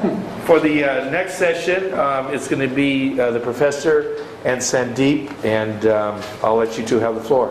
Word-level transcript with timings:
For 0.46 0.58
the 0.60 0.84
uh, 0.84 1.10
next 1.10 1.34
session, 1.34 1.92
um, 1.92 2.32
it's 2.32 2.48
going 2.48 2.66
to 2.66 2.74
be 2.74 3.20
uh, 3.20 3.32
the 3.32 3.40
professor 3.40 4.24
and 4.46 4.58
Sandeep, 4.58 5.44
and 5.44 5.84
um, 5.84 6.22
I'll 6.42 6.56
let 6.56 6.78
you 6.78 6.86
two 6.86 6.98
have 7.00 7.16
the 7.16 7.20
floor. 7.20 7.50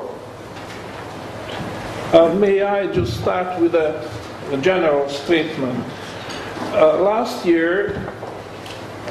Uh, 2.12 2.34
may 2.34 2.64
I 2.64 2.88
just 2.92 3.22
start 3.22 3.62
with 3.62 3.76
a, 3.76 4.10
a 4.52 4.58
general 4.58 5.08
statement? 5.10 5.86
Uh, 6.74 7.00
last 7.00 7.46
year, 7.46 8.12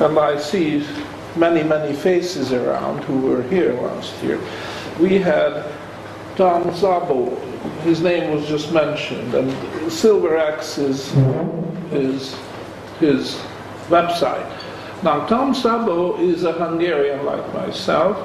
and 0.01 0.18
I 0.18 0.37
see 0.37 0.84
many, 1.37 1.62
many 1.62 1.95
faces 1.95 2.52
around 2.52 3.05
who 3.05 3.20
were 3.20 3.45
here 3.45 3.74
last 3.74 4.20
year, 4.20 4.41
we 4.98 5.16
had 5.16 5.65
Tom 6.34 6.65
Szabo. 6.65 7.38
His 7.82 8.02
name 8.02 8.34
was 8.34 8.48
just 8.48 8.73
mentioned, 8.73 9.32
and 9.32 9.93
Silver 9.93 10.37
Axis 10.37 11.15
is, 11.15 12.32
is 12.32 12.48
his 13.01 13.41
website. 13.88 14.47
Now, 15.02 15.27
Tom 15.27 15.55
Szabo 15.55 16.19
is 16.19 16.45
a 16.45 16.52
Hungarian 16.52 17.24
like 17.24 17.54
myself. 17.54 18.16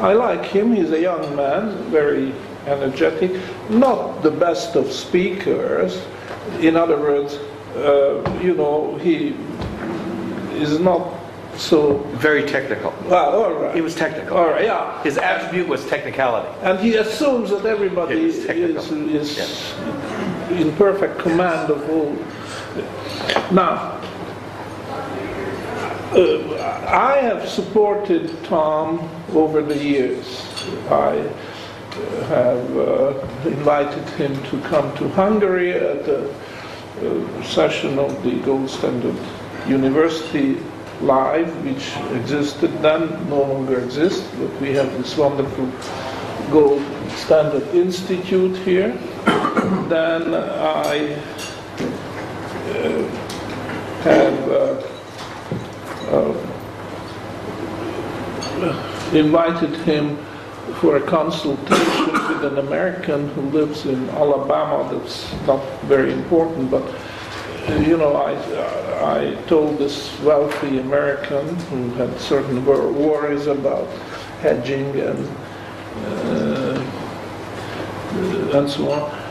I 0.00 0.12
like 0.12 0.44
him. 0.44 0.74
He's 0.74 0.90
a 0.90 1.00
young 1.00 1.36
man, 1.36 1.70
very 1.90 2.34
energetic, 2.66 3.40
not 3.70 4.22
the 4.22 4.30
best 4.30 4.74
of 4.74 4.92
speakers. 4.92 6.04
In 6.60 6.76
other 6.76 6.98
words, 6.98 7.34
uh, 7.76 8.40
you 8.42 8.54
know, 8.54 8.96
he 8.96 9.36
is 10.54 10.80
not 10.80 11.14
so. 11.56 11.98
Very 12.16 12.42
technical. 12.46 12.92
Well, 13.06 13.44
all 13.44 13.54
right. 13.54 13.74
He 13.74 13.80
was 13.80 13.94
technical. 13.94 14.36
All 14.36 14.48
right, 14.48 14.64
yeah. 14.64 15.02
His 15.02 15.16
attribute 15.18 15.68
was 15.68 15.86
technicality. 15.86 16.48
And 16.62 16.78
he 16.78 16.96
assumes 16.96 17.50
that 17.50 17.64
everybody 17.64 18.20
is, 18.20 18.44
technical. 18.44 18.82
is 19.08 19.72
in 20.50 20.74
perfect 20.76 21.18
command 21.18 21.70
of 21.70 21.88
all. 21.88 22.12
Now, 23.52 24.00
uh, 26.12 26.86
I 26.88 27.16
have 27.16 27.48
supported 27.48 28.44
Tom 28.44 29.08
over 29.34 29.60
the 29.62 29.76
years. 29.76 30.42
I 30.90 31.28
have 32.28 32.76
uh, 32.76 33.14
invited 33.44 34.08
him 34.10 34.34
to 34.44 34.60
come 34.68 34.94
to 34.96 35.08
Hungary 35.10 35.72
at 35.72 36.08
a, 36.08 36.30
uh 36.96 37.42
session 37.42 37.98
of 37.98 38.22
the 38.22 38.40
Gold 38.40 38.70
Standard 38.70 39.16
University 39.68 40.56
Live, 41.02 41.52
which 41.64 41.94
existed 42.16 42.70
then, 42.80 43.28
no 43.28 43.42
longer 43.42 43.80
exists, 43.80 44.26
but 44.38 44.50
we 44.60 44.72
have 44.72 44.90
this 44.96 45.16
wonderful 45.16 45.70
Gold 46.50 46.82
Standard 47.10 47.68
Institute 47.74 48.56
here. 48.58 48.92
then 49.88 50.34
I 50.34 51.20
uh, 52.70 53.08
have 54.02 54.85
uh, 56.08 56.34
invited 59.12 59.76
him 59.80 60.16
for 60.80 60.96
a 60.96 61.00
consultation 61.00 62.12
with 62.12 62.44
an 62.44 62.58
American 62.58 63.28
who 63.30 63.42
lives 63.50 63.86
in 63.86 64.08
Alabama. 64.10 64.88
That's 64.92 65.32
not 65.46 65.62
very 65.82 66.12
important, 66.12 66.70
but 66.70 66.84
you 67.86 67.96
know, 67.96 68.14
I, 68.16 68.34
I 69.02 69.34
told 69.46 69.78
this 69.78 70.18
wealthy 70.20 70.78
American 70.78 71.54
who 71.66 71.90
had 71.94 72.18
certain 72.20 72.64
worries 72.64 73.46
about 73.46 73.88
hedging 74.40 75.00
and 75.00 75.28
uh, 75.96 76.82
and 78.54 78.70
so 78.70 78.90
on 78.92 79.26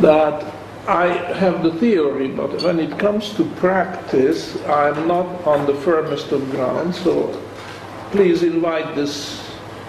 that 0.00 0.53
I 0.86 1.06
have 1.36 1.62
the 1.62 1.72
theory, 1.72 2.28
but 2.28 2.62
when 2.62 2.78
it 2.78 2.98
comes 2.98 3.32
to 3.34 3.44
practice, 3.56 4.62
I'm 4.66 5.08
not 5.08 5.26
on 5.46 5.64
the 5.64 5.74
firmest 5.74 6.30
of 6.30 6.50
ground. 6.50 6.94
So 6.94 7.40
please 8.10 8.42
invite 8.42 8.94
this 8.94 9.40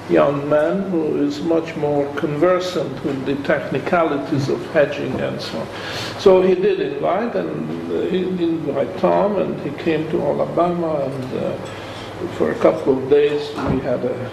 young 0.09 0.47
man 0.47 0.89
who 0.91 1.17
is 1.17 1.41
much 1.41 1.75
more 1.75 2.05
conversant 2.16 3.03
with 3.03 3.25
the 3.25 3.35
technicalities 3.44 4.47
of 4.47 4.66
hedging 4.72 5.19
and 5.19 5.41
so 5.41 5.59
on. 5.59 5.67
So 6.19 6.41
he 6.41 6.55
did 6.55 6.79
invite, 6.79 7.35
and 7.35 7.91
he 8.09 8.23
did 8.23 8.39
invite 8.39 8.97
Tom, 9.00 9.38
and 9.38 9.59
he 9.61 9.72
came 9.84 10.09
to 10.11 10.22
Alabama, 10.22 11.00
and 11.03 11.34
uh, 11.34 11.57
for 12.38 12.51
a 12.51 12.55
couple 12.59 12.97
of 12.97 13.09
days 13.09 13.50
we 13.72 13.79
had 13.79 14.05
a, 14.05 14.31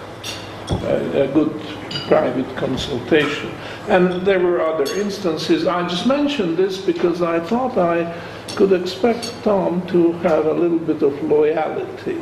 a, 0.69 1.23
a 1.23 1.27
good 1.33 1.59
private 2.07 2.55
consultation. 2.55 3.51
And 3.87 4.25
there 4.25 4.39
were 4.39 4.61
other 4.61 4.91
instances. 4.95 5.67
I 5.67 5.87
just 5.87 6.07
mentioned 6.07 6.57
this 6.57 6.77
because 6.79 7.21
I 7.21 7.39
thought 7.41 7.77
I 7.77 8.17
could 8.55 8.71
expect 8.71 9.33
Tom 9.43 9.85
to 9.87 10.13
have 10.23 10.45
a 10.45 10.53
little 10.53 10.79
bit 10.79 11.01
of 11.01 11.21
loyalty. 11.23 12.19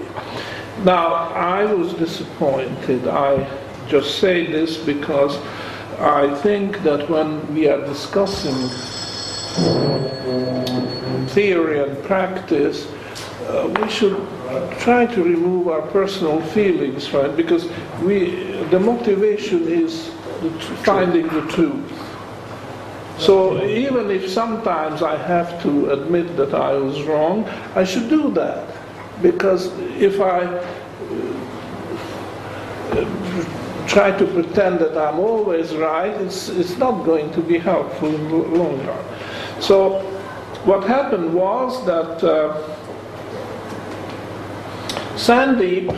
Now, 0.83 1.13
I 1.13 1.65
was 1.65 1.93
disappointed. 1.93 3.07
I 3.07 3.47
just 3.87 4.19
say 4.19 4.47
this 4.47 4.77
because 4.77 5.37
I 5.99 6.33
think 6.41 6.81
that 6.81 7.07
when 7.09 7.53
we 7.53 7.67
are 7.67 7.85
discussing 7.85 8.55
theory 11.27 11.83
and 11.83 12.03
practice, 12.05 12.87
uh, 13.47 13.71
we 13.79 13.89
should 13.89 14.17
try 14.79 15.05
to 15.05 15.23
remove 15.23 15.67
our 15.67 15.81
personal 15.81 16.41
feelings, 16.41 17.11
right? 17.13 17.35
Because 17.35 17.69
we, 18.01 18.51
the 18.71 18.79
motivation 18.79 19.67
is 19.67 20.09
finding 20.83 21.27
the 21.27 21.41
truth. 21.47 21.91
So 23.17 23.63
even 23.63 24.09
if 24.09 24.29
sometimes 24.29 25.03
I 25.03 25.15
have 25.15 25.61
to 25.61 25.91
admit 25.91 26.35
that 26.37 26.55
I 26.55 26.73
was 26.73 27.03
wrong, 27.03 27.45
I 27.75 27.83
should 27.83 28.09
do 28.09 28.31
that. 28.31 28.67
Because 29.21 29.67
if 29.99 30.19
I 30.19 30.41
uh, 32.91 33.87
try 33.87 34.17
to 34.17 34.25
pretend 34.25 34.79
that 34.79 34.97
I'm 34.97 35.19
always 35.19 35.75
right, 35.75 36.09
it's, 36.21 36.49
it's 36.49 36.77
not 36.77 37.05
going 37.05 37.31
to 37.33 37.41
be 37.41 37.59
helpful 37.59 38.09
in 38.09 38.27
the 38.27 38.35
long 38.35 38.83
run. 38.87 39.05
So 39.61 40.01
what 40.65 40.83
happened 40.85 41.33
was 41.33 41.85
that 41.85 42.23
uh, 42.23 42.57
Sandeep 45.15 45.95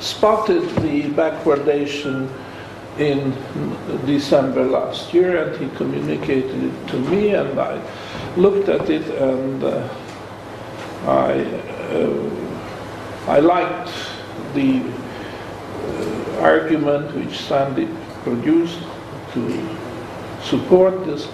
spotted 0.00 0.68
the 0.82 1.02
backwardation 1.10 2.28
in 2.98 3.32
December 4.06 4.64
last 4.64 5.12
year 5.12 5.44
and 5.44 5.56
he 5.60 5.76
communicated 5.76 6.64
it 6.64 6.88
to 6.88 6.98
me 6.98 7.34
and 7.34 7.58
I 7.58 7.80
looked 8.36 8.68
at 8.68 8.88
it 8.88 9.06
and 9.20 9.64
uh, 9.64 9.88
I, 11.06 11.44
uh, 11.92 12.30
I 13.26 13.40
liked 13.40 13.92
the 14.54 14.80
uh, 14.80 16.40
argument 16.40 17.14
which 17.16 17.38
Sandeep 17.48 17.92
produced 18.22 18.78
to 19.32 19.76
support 20.42 21.04
this 21.04 21.28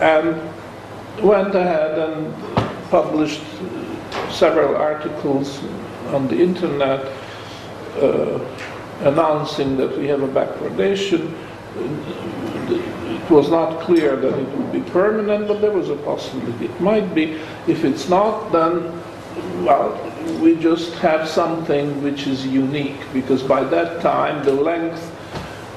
and 0.00 0.40
went 1.20 1.54
ahead 1.54 1.98
and 1.98 2.32
published 2.90 3.42
several 4.30 4.76
articles 4.76 5.60
on 6.12 6.28
the 6.28 6.40
internet 6.40 7.04
uh, 8.00 8.38
announcing 9.00 9.76
that 9.76 9.96
we 9.96 10.06
have 10.08 10.22
a 10.22 10.28
backwardation. 10.28 11.32
It 12.70 13.30
was 13.30 13.50
not 13.50 13.80
clear 13.80 14.16
that 14.16 14.38
it 14.38 14.48
would 14.56 14.72
be 14.72 14.80
permanent, 14.90 15.48
but 15.48 15.60
there 15.60 15.72
was 15.72 15.90
a 15.90 15.96
possibility 15.96 16.66
it 16.66 16.80
might 16.80 17.14
be. 17.14 17.38
If 17.66 17.84
it's 17.84 18.08
not, 18.08 18.50
then, 18.50 18.92
well, 19.64 19.92
we 20.40 20.56
just 20.56 20.94
have 20.94 21.28
something 21.28 22.02
which 22.02 22.26
is 22.26 22.46
unique, 22.46 23.00
because 23.12 23.42
by 23.42 23.64
that 23.64 24.00
time 24.00 24.44
the 24.44 24.52
length 24.52 25.14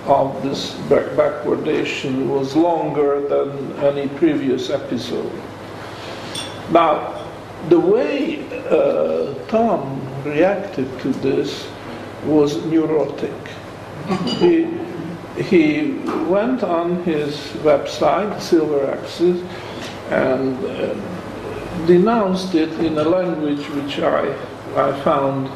of 0.08 0.42
this 0.42 0.74
back- 0.90 1.12
backwardation 1.16 2.28
was 2.28 2.56
longer 2.56 3.22
than 3.28 3.74
any 3.80 4.08
previous 4.18 4.70
episode. 4.70 5.32
Now, 6.72 7.28
the 7.70 7.80
way 7.80 8.44
uh, 8.70 9.36
Tom 9.48 10.02
reacted 10.24 10.88
to 11.02 11.10
this 11.10 11.68
was 12.26 12.64
neurotic. 12.66 13.34
he, 14.40 14.68
he 15.42 15.94
went 16.28 16.64
on 16.64 17.04
his 17.04 17.36
website, 17.64 18.42
Silver 18.42 18.92
Axis, 18.92 19.42
and 20.10 20.64
uh, 20.66 20.94
denounced 21.86 22.56
it 22.56 22.72
in 22.80 22.98
a 22.98 23.04
language 23.04 23.66
which 23.70 24.00
I, 24.00 24.34
I 24.76 25.00
found 25.02 25.50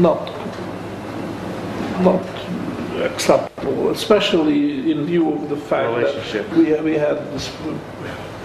not, 0.00 0.26
not 2.02 2.24
acceptable, 3.02 3.90
especially 3.90 4.90
in 4.90 5.06
view 5.06 5.32
of 5.32 5.48
the 5.48 5.56
fact 5.56 6.02
that 6.32 6.50
we, 6.56 6.74
we 6.80 6.94
had 6.94 7.18
this 7.32 7.48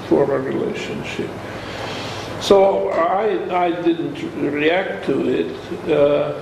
former 0.07 0.39
relationship. 0.39 1.29
So 2.39 2.89
I, 2.89 3.65
I 3.65 3.81
didn't 3.81 4.21
react 4.39 5.05
to 5.07 5.27
it, 5.27 5.91
uh, 5.91 6.33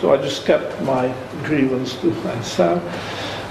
so 0.00 0.12
I 0.12 0.16
just 0.16 0.46
kept 0.46 0.80
my 0.82 1.14
grievance 1.44 1.94
to 2.00 2.10
myself. 2.24 2.82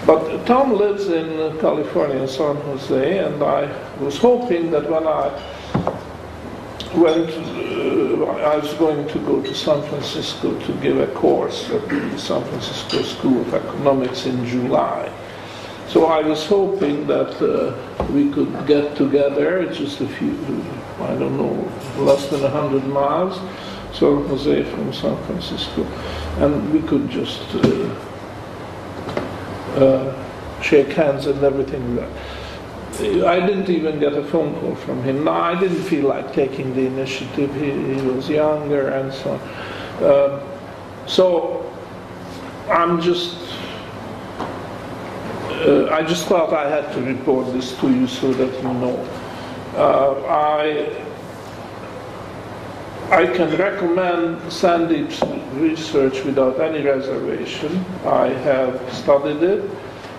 But 0.06 0.46
Tom 0.46 0.74
lives 0.74 1.10
in 1.10 1.58
California, 1.60 2.28
San 2.28 2.56
Jose, 2.56 3.18
and 3.20 3.44
I 3.44 3.70
was 4.00 4.18
hoping 4.18 4.72
that 4.72 4.90
when 4.90 5.06
I 5.06 5.30
went, 6.96 7.30
uh, 7.30 8.26
I 8.26 8.58
was 8.58 8.74
going 8.76 9.08
to 9.10 9.20
go 9.20 9.42
to 9.42 9.54
San 9.54 9.82
Francisco 9.90 10.58
to 10.66 10.74
give 10.82 11.00
a 11.00 11.08
course 11.08 11.70
at 11.70 11.88
the 11.88 12.18
San 12.18 12.44
Francisco 12.46 13.04
School 13.04 13.42
of 13.42 13.54
Economics 13.54 14.26
in 14.26 14.46
July. 14.46 15.12
So 15.90 16.06
I 16.06 16.22
was 16.22 16.46
hoping 16.46 17.06
that 17.08 17.34
uh, 17.42 17.76
we 18.12 18.32
could 18.32 18.66
get 18.66 18.96
together, 18.96 19.72
just 19.72 20.02
a 20.02 20.08
few, 20.08 20.34
I 21.02 21.16
don't 21.16 21.38
know, 21.38 22.04
less 22.04 22.28
than 22.30 22.42
100 22.42 22.86
miles, 22.88 23.40
San 23.94 24.28
Jose 24.28 24.64
from 24.64 24.94
San 24.94 25.18
Francisco, 25.26 25.84
and 26.40 26.74
we 26.74 26.82
could 26.82 27.10
just 27.10 27.42
uh, 27.56 27.96
uh, 29.76 30.62
shake 30.62 30.90
hands 30.90 31.28
and 31.28 31.44
everything. 31.44 32.00
I 33.26 33.40
didn't 33.40 33.70
even 33.70 34.00
get 34.00 34.14
a 34.14 34.24
phone 34.26 34.60
call 34.60 34.76
from 34.76 35.02
him. 35.04 35.24
No, 35.24 35.32
I 35.32 35.58
didn't 35.58 35.84
feel 35.84 36.08
like 36.08 36.34
taking 36.34 36.74
the 36.76 36.86
initiative. 36.86 37.54
He, 37.56 37.72
he 37.72 38.02
was 38.08 38.30
younger 38.30 38.90
and 38.90 39.14
so 39.14 39.32
on. 39.32 40.04
Um, 40.04 40.42
so 41.08 41.72
I'm 42.70 43.02
just, 43.02 43.38
uh, 44.40 45.88
I 45.92 46.04
just 46.04 46.28
thought 46.28 46.54
I 46.54 46.70
had 46.70 46.92
to 46.94 47.02
report 47.02 47.54
this 47.54 47.78
to 47.80 47.90
you 47.90 48.08
so 48.08 48.34
that 48.34 48.54
you 48.58 48.74
know. 48.74 49.08
Uh, 49.76 50.22
I, 50.28 51.09
I 53.12 53.26
can 53.26 53.58
recommend 53.58 54.38
Sandeep's 54.52 55.24
research 55.56 56.24
without 56.26 56.60
any 56.62 56.84
reservation. 56.84 57.84
I 58.06 58.28
have 58.28 58.94
studied 58.94 59.42
it. 59.42 59.68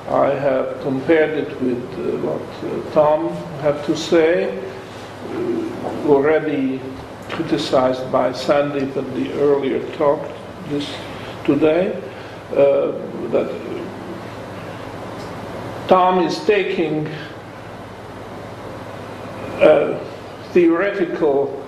I 0.09 0.31
have 0.31 0.81
compared 0.83 1.39
it 1.39 1.63
with 1.63 1.85
uh, 1.95 2.19
what 2.27 2.43
uh, 2.65 2.93
Tom 2.93 3.29
had 3.63 3.85
to 3.85 3.97
say, 3.97 4.59
uh, 4.59 6.09
already 6.09 6.81
criticized 7.29 8.11
by 8.11 8.33
Sandeep 8.33 8.97
in 8.97 9.15
the 9.15 9.33
earlier 9.35 9.89
talk 9.97 10.29
this 10.67 10.93
today, 11.45 11.97
uh, 12.51 12.91
that 13.31 13.55
Tom 15.87 16.27
is 16.27 16.45
taking 16.45 17.09
theoretical 20.53 21.60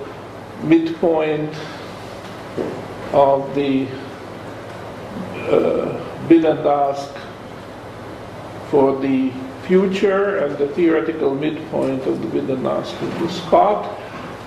midpoint 0.63 1.55
of 3.13 3.55
the 3.55 3.87
uh, 5.51 6.29
bid 6.29 6.45
and 6.45 6.67
ask 6.67 7.15
for 8.71 9.01
the 9.01 9.33
future 9.67 10.39
and 10.39 10.57
the 10.59 10.69
theoretical 10.69 11.35
midpoint 11.35 12.07
of 12.07 12.23
the 12.23 12.29
bid 12.29 12.49
and 12.51 12.67
ask 12.67 12.95
of 13.03 13.21
the 13.21 13.29
spot 13.29 13.99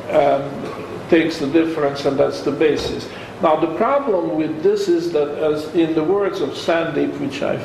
and 0.10 1.10
takes 1.10 1.38
the 1.38 1.48
difference 1.48 2.06
and 2.06 2.18
that's 2.18 2.42
the 2.42 2.52
basis. 2.52 3.08
Now 3.42 3.56
the 3.58 3.76
problem 3.76 4.36
with 4.36 4.64
this 4.64 4.88
is 4.88 5.12
that 5.12 5.38
as 5.38 5.66
in 5.76 5.94
the 5.94 6.04
words 6.04 6.40
of 6.42 6.50
Sandeep, 6.52 7.20
which 7.20 7.44
I 7.44 7.60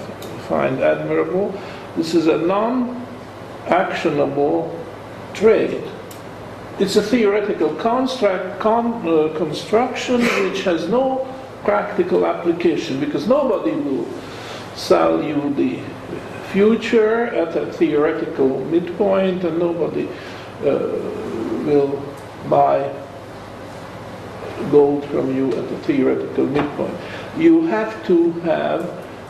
find 0.48 0.80
admirable, 0.80 1.54
this 1.96 2.14
is 2.14 2.26
a 2.26 2.38
non-actionable 2.38 4.76
trade. 5.32 5.84
It's 6.80 6.96
a 6.96 7.02
theoretical 7.02 7.74
construct, 7.74 8.58
con, 8.58 9.06
uh, 9.06 9.36
construction 9.36 10.22
which 10.22 10.62
has 10.62 10.88
no 10.88 11.28
practical 11.62 12.24
application 12.24 12.98
because 12.98 13.28
nobody 13.28 13.72
will 13.72 14.08
sell 14.76 15.22
you 15.22 15.52
the 15.56 15.78
future 16.52 17.26
at 17.26 17.54
a 17.54 17.70
theoretical 17.70 18.64
midpoint, 18.64 19.44
and 19.44 19.58
nobody 19.58 20.08
uh, 20.08 20.88
will 21.68 22.02
buy 22.48 22.90
gold 24.70 25.04
from 25.10 25.36
you 25.36 25.48
at 25.48 25.70
a 25.70 25.78
theoretical 25.80 26.46
midpoint. 26.46 26.96
You 27.36 27.66
have 27.66 28.06
to 28.06 28.32
have 28.40 28.88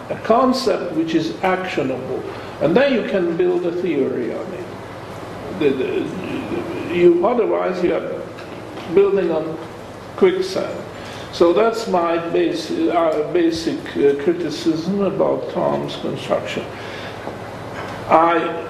a 0.08 0.20
concept 0.22 0.92
which 0.92 1.16
is 1.16 1.34
actionable, 1.42 2.22
and 2.60 2.76
then 2.76 2.94
you 2.94 3.10
can 3.10 3.36
build 3.36 3.66
a 3.66 3.72
theory 3.82 4.32
on 4.32 4.46
it. 4.52 4.66
The, 5.58 5.70
the, 5.70 6.79
you, 6.92 7.26
otherwise, 7.26 7.82
you 7.82 7.94
are 7.94 8.22
building 8.94 9.30
on 9.30 9.56
quicksand. 10.16 10.86
So 11.32 11.52
that's 11.52 11.86
my 11.86 12.18
base, 12.30 12.70
uh, 12.70 13.30
basic 13.32 13.78
uh, 13.96 14.22
criticism 14.22 15.00
about 15.02 15.50
Tom's 15.50 15.96
construction. 15.96 16.64
I 18.08 18.68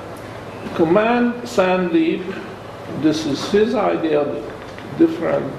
command 0.75 1.34
Sandeep, 1.44 2.22
this 3.00 3.25
is 3.25 3.50
his 3.50 3.75
idea, 3.75 4.25
different, 4.99 5.50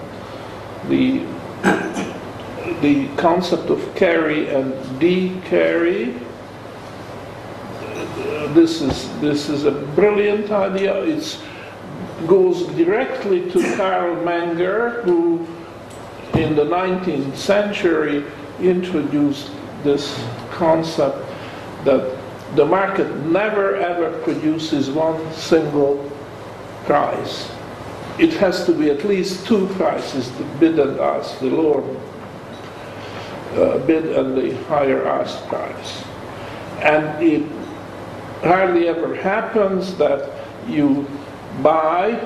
the, 0.90 1.26
the 2.82 3.10
concept 3.18 3.72
of 3.72 3.96
carry 3.96 4.50
and 4.50 5.00
de-carry. 5.00 6.14
This 8.54 8.82
is, 8.82 9.10
this 9.22 9.50
is 9.50 9.66
a 9.66 9.72
brilliant 9.72 10.52
idea. 10.52 11.02
It 11.04 11.40
goes 12.28 12.66
directly 12.76 13.50
to 13.52 13.76
Carl 13.76 14.16
Menger, 14.18 15.04
who 15.04 15.46
in 16.38 16.56
the 16.56 16.64
19th 16.64 17.36
century 17.36 18.26
introduced 18.60 19.52
this 19.84 20.24
concept 20.52 21.18
that 21.84 22.18
the 22.56 22.66
market 22.66 23.10
never 23.26 23.76
ever 23.78 24.18
produces 24.24 24.90
one 24.90 25.34
single 25.34 26.12
price. 26.86 27.50
It 28.20 28.34
has 28.34 28.66
to 28.66 28.74
be 28.74 28.90
at 28.90 29.06
least 29.06 29.48
two 29.48 29.68
prices, 29.70 30.32
the 30.38 30.44
bid 30.60 30.78
and 30.80 31.00
ask, 31.00 31.40
the 31.40 31.48
lower 31.50 31.84
uh, 33.56 33.78
bid 33.80 34.06
and 34.06 34.38
the 34.38 34.56
higher 34.66 35.08
ask 35.08 35.44
price. 35.48 36.04
And 36.82 37.24
it 37.24 37.50
hardly 38.42 38.88
ever 38.88 39.16
happens 39.16 39.96
that 39.98 40.32
you 40.68 41.08
buy 41.62 42.20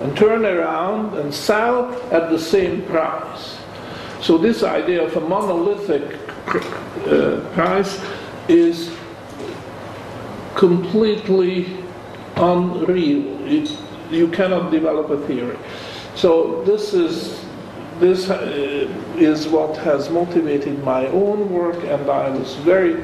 and 0.00 0.16
turn 0.16 0.44
around 0.44 1.16
and 1.18 1.32
sell 1.32 1.92
at 2.12 2.30
the 2.30 2.38
same 2.38 2.82
price. 2.82 3.58
So 4.20 4.38
this 4.38 4.62
idea 4.62 5.04
of 5.04 5.16
a 5.16 5.20
monolithic 5.20 6.18
uh, 7.06 7.40
price 7.54 8.00
is 8.48 8.94
completely 10.54 11.76
unreal. 12.36 13.46
It, 13.46 13.76
you 14.10 14.28
cannot 14.28 14.70
develop 14.70 15.10
a 15.10 15.26
theory. 15.26 15.58
So 16.14 16.62
this 16.64 16.94
is 16.94 17.44
this 17.98 18.28
uh, 18.28 18.88
is 19.16 19.48
what 19.48 19.76
has 19.78 20.10
motivated 20.10 20.82
my 20.84 21.06
own 21.08 21.50
work, 21.50 21.82
and 21.84 22.10
I 22.10 22.28
was 22.28 22.54
very 22.56 23.02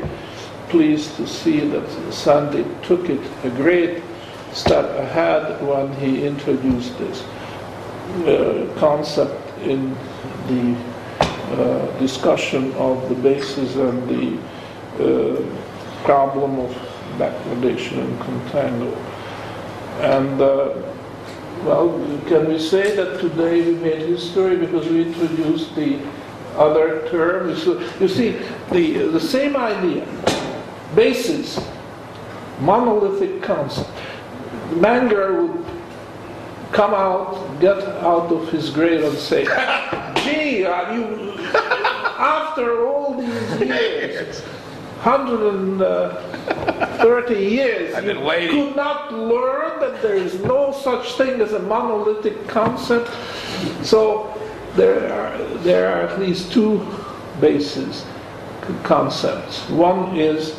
pleased 0.68 1.16
to 1.16 1.26
see 1.26 1.60
that 1.60 2.12
Sandy 2.12 2.64
took 2.82 3.08
it 3.08 3.20
a 3.44 3.50
great 3.50 4.02
step 4.52 4.84
ahead 4.98 5.60
when 5.66 5.92
he 5.94 6.26
introduced 6.26 6.98
this 6.98 7.22
uh, 8.26 8.72
concept 8.78 9.58
in 9.62 9.94
the 10.48 10.76
uh, 11.52 11.98
discussion 11.98 12.72
of 12.74 13.08
the 13.08 13.14
basis 13.16 13.76
and 13.76 14.08
the 14.08 14.38
uh, 15.00 16.04
problem 16.04 16.58
of 16.58 16.70
backwardation 17.18 17.98
and 17.98 18.18
contango. 18.20 18.94
And 20.00 20.40
uh, 20.40 20.82
well, 21.64 21.90
can 22.26 22.48
we 22.48 22.58
say 22.58 22.96
that 22.96 23.20
today 23.20 23.62
we 23.62 23.74
made 23.74 24.08
history 24.08 24.56
because 24.56 24.88
we 24.88 25.02
introduced 25.02 25.74
the 25.76 26.00
other 26.56 27.08
term? 27.08 27.50
You 27.50 28.08
see, 28.08 28.38
the, 28.70 29.08
the 29.08 29.20
same 29.20 29.56
idea, 29.56 30.06
basis, 30.94 31.60
monolithic 32.60 33.42
concept. 33.42 33.90
Menger 34.80 35.48
would 35.48 35.64
come 36.72 36.94
out, 36.94 37.60
get 37.60 37.78
out 37.78 38.32
of 38.32 38.50
his 38.50 38.70
grave 38.70 39.04
and 39.04 39.18
say, 39.18 39.44
gee, 40.24 40.64
are 40.64 40.94
you, 40.94 41.34
after 42.18 42.86
all 42.86 43.14
these 43.14 43.60
years, 43.60 44.40
130 45.02 47.34
uh, 47.34 47.38
years, 47.38 47.94
I've 47.94 48.04
been 48.04 48.18
you 48.18 48.24
waiting. 48.24 48.50
could 48.50 48.76
not 48.76 49.12
learn 49.12 49.80
that 49.80 50.00
there 50.00 50.16
is 50.16 50.42
no 50.44 50.72
such 50.72 51.14
thing 51.14 51.40
as 51.40 51.52
a 51.52 51.58
monolithic 51.58 52.46
concept. 52.48 53.10
So 53.84 54.32
there 54.76 55.12
are, 55.12 55.36
there 55.58 55.92
are 55.92 56.02
at 56.08 56.18
least 56.18 56.52
two 56.52 56.86
bases, 57.40 58.06
concepts. 58.84 59.68
One 59.68 60.16
is 60.16 60.54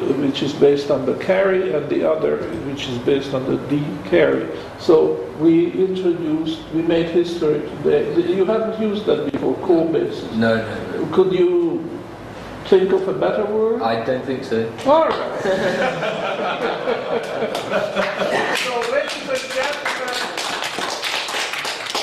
which 0.00 0.42
is 0.42 0.52
based 0.52 0.90
on 0.90 1.04
the 1.06 1.14
carry, 1.16 1.72
and 1.74 1.88
the 1.88 2.04
other 2.08 2.36
which 2.66 2.88
is 2.88 2.98
based 2.98 3.34
on 3.34 3.44
the 3.46 3.56
D 3.68 3.82
carry. 4.08 4.48
So 4.78 5.24
we 5.38 5.70
introduced, 5.72 6.60
we 6.72 6.82
made 6.82 7.06
history 7.10 7.60
today. 7.60 8.14
You 8.34 8.44
haven't 8.44 8.80
used 8.80 9.06
that 9.06 9.30
before, 9.32 9.54
core 9.56 9.86
basis. 9.92 10.32
No, 10.34 10.56
no, 10.56 10.92
no. 10.92 11.06
Could 11.14 11.32
you 11.32 11.88
think 12.66 12.92
of 12.92 13.08
a 13.08 13.12
better 13.12 13.44
word? 13.46 13.82
I 13.82 14.04
don't 14.04 14.24
think 14.24 14.44
so. 14.44 14.70
All 14.86 15.08
right. 15.08 15.42
so, 18.58 18.80
ladies 18.92 19.28
and 19.28 19.52
gentlemen, 19.52 20.14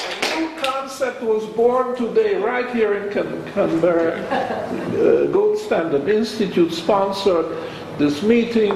a 0.02 0.04
new 0.40 0.50
concept 0.62 1.22
was 1.22 1.46
born 1.56 1.96
today 1.96 2.36
right 2.36 2.70
here 2.76 2.94
in 2.96 3.10
Can- 3.12 3.44
Canberra. 3.54 4.20
Uh, 4.26 5.26
Gold 5.28 5.58
Standard 5.58 6.10
Institute 6.10 6.74
sponsored 6.74 7.46
this 7.98 8.24
meeting, 8.24 8.72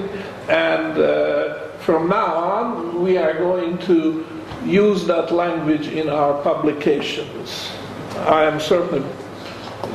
and 0.47 0.97
uh, 0.97 1.69
from 1.79 2.09
now 2.09 2.35
on, 2.35 3.01
we 3.01 3.17
are 3.17 3.33
going 3.33 3.77
to 3.79 4.25
use 4.65 5.05
that 5.07 5.31
language 5.31 5.87
in 5.87 6.09
our 6.09 6.41
publications. 6.43 7.69
I 8.17 8.43
am 8.43 8.59
certainly 8.59 9.07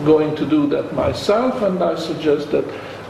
going 0.04 0.34
to 0.36 0.46
do 0.46 0.66
that 0.68 0.94
myself, 0.94 1.62
and 1.62 1.82
I 1.82 1.94
suggest 1.96 2.50
that 2.52 2.64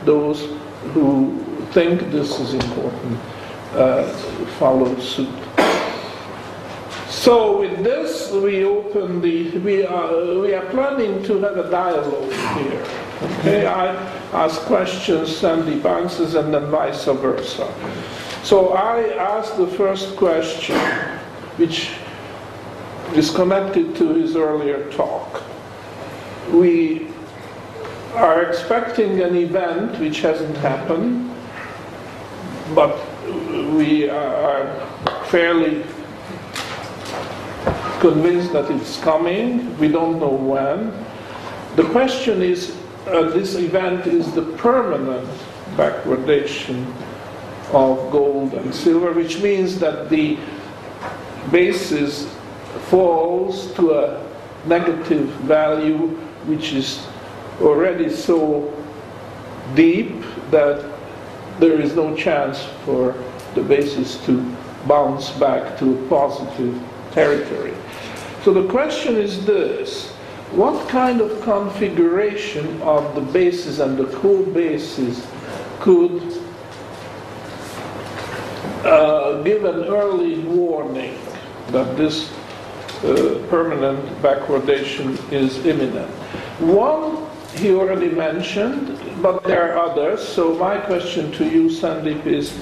those 0.05 0.49
who 0.93 1.39
think 1.73 2.01
this 2.11 2.39
is 2.41 2.55
important 2.55 3.19
uh, 3.75 4.07
follow 4.59 4.99
suit. 5.01 5.29
So 7.09 7.61
with 7.61 7.83
this, 7.83 8.31
we 8.33 8.65
open 8.65 9.21
the, 9.21 9.59
we 9.59 9.85
are, 9.85 10.41
we 10.41 10.53
are 10.55 10.67
planning 10.67 11.23
to 11.25 11.39
have 11.41 11.57
a 11.57 11.71
dialogue 11.71 12.33
here. 12.59 13.04
Okay, 13.23 13.67
I 13.67 13.95
ask 14.33 14.61
questions, 14.63 15.35
Sandy 15.37 15.83
answers, 15.87 16.35
and 16.35 16.53
then 16.53 16.71
vice 16.71 17.05
versa. 17.05 17.73
So 18.43 18.75
I 18.75 19.15
ask 19.15 19.57
the 19.57 19.67
first 19.67 20.17
question, 20.17 20.77
which 21.57 21.93
is 23.15 23.31
connected 23.31 23.95
to 23.97 24.15
his 24.15 24.37
earlier 24.37 24.91
talk. 24.93 25.43
We 26.51 27.09
are 28.15 28.43
expecting 28.43 29.21
an 29.23 29.37
event 29.37 29.99
which 30.01 30.21
hasn't 30.21 30.57
happened, 30.59 31.31
but 32.75 32.99
we 33.75 34.09
are 34.09 34.87
fairly 35.27 35.85
convinced 38.01 38.53
that 38.53 38.71
it's 38.71 39.01
coming. 39.01 39.77
We 39.79 39.89
don't 39.89 40.19
know 40.21 40.35
when. 40.35 40.93
The 41.77 41.85
question 41.85 42.43
is, 42.43 42.77
uh, 43.07 43.31
this 43.31 43.55
event 43.55 44.07
is 44.07 44.33
the 44.33 44.43
permanent 44.57 45.29
backwardation 45.77 46.85
of 47.73 48.11
gold 48.11 48.55
and 48.55 48.75
silver, 48.75 49.13
which 49.13 49.41
means 49.41 49.79
that 49.79 50.09
the 50.09 50.39
basis 51.51 52.35
falls 52.89 53.73
to 53.75 53.93
a 53.93 54.27
negative 54.67 55.29
value, 55.45 56.09
which 56.47 56.73
is 56.73 57.07
already 57.61 58.09
so 58.09 58.73
deep 59.75 60.23
that 60.51 60.91
there 61.59 61.81
is 61.81 61.95
no 61.95 62.17
chance 62.17 62.65
for 62.85 63.15
the 63.55 63.63
basis 63.63 64.25
to 64.27 64.41
bounce 64.87 65.31
back 65.33 65.79
to 65.79 65.99
a 65.99 66.09
positive 66.09 66.81
territory. 67.13 67.75
So 68.43 68.53
the 68.53 68.69
question 68.69 69.17
is 69.17 69.47
this 69.47 70.14
what 70.57 70.89
kind 70.89 71.21
of 71.21 71.41
configuration 71.43 72.81
of 72.83 73.15
the 73.15 73.21
bases 73.21 73.81
and 73.81 73.99
the 73.99 74.07
co-basis 74.19 75.27
could 75.81 76.23
uh, 78.85 79.43
give 79.43 79.65
an 79.65 79.85
early 79.85 80.39
warning 80.41 81.19
that 81.69 81.97
this 81.97 82.31
uh, 83.03 83.45
permanent 83.51 84.01
backwardation 84.23 85.19
is 85.33 85.67
imminent? 85.67 86.11
One 86.61 87.27
he 87.57 87.73
already 87.75 88.09
mentioned, 88.11 88.99
but 89.23 89.43
there 89.45 89.73
are 89.73 89.91
others. 89.91 90.27
So 90.27 90.55
my 90.55 90.79
question 90.79 91.33
to 91.33 91.49
you, 91.49 91.69
Sandeep, 91.69 92.27
is 92.27 92.53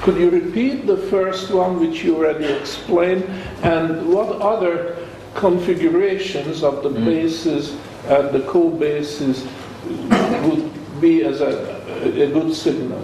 could 0.00 0.16
you 0.16 0.30
repeat 0.30 0.86
the 0.86 0.96
first 0.96 1.50
one 1.50 1.78
which 1.78 2.02
you 2.02 2.16
already 2.16 2.46
explained, 2.46 3.24
and 3.62 4.08
what 4.12 4.40
other 4.40 4.96
configurations 5.34 6.62
of 6.62 6.82
the 6.82 6.90
bases 6.90 7.76
and 8.06 8.30
the 8.30 8.40
co-bases 8.48 9.46
would 9.88 11.00
be 11.00 11.24
as 11.24 11.40
a, 11.40 11.82
a 12.04 12.26
good 12.30 12.54
signal? 12.54 12.98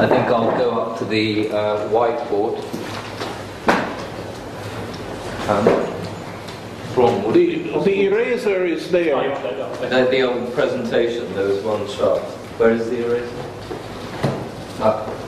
I 0.00 0.06
think 0.06 0.26
I'll 0.26 0.56
go 0.58 0.70
up 0.80 0.98
to 0.98 1.04
the 1.04 1.50
uh, 1.50 1.88
whiteboard. 1.90 2.56
Um, 5.48 5.86
from 6.94 7.32
The, 7.32 7.62
the 7.84 8.04
eraser 8.06 8.64
is 8.64 8.90
there. 8.90 9.16
the, 9.88 10.08
the 10.10 10.22
old 10.22 10.52
presentation, 10.54 11.32
there 11.34 11.48
was 11.48 11.62
one 11.62 11.86
chart. 11.88 12.20
Where 12.58 12.70
is 12.72 12.88
the 12.90 13.04
eraser? 13.04 13.44
Ah. 14.80 15.19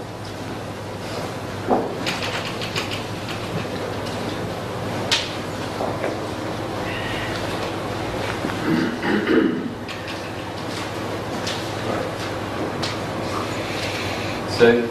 So, 14.63 14.89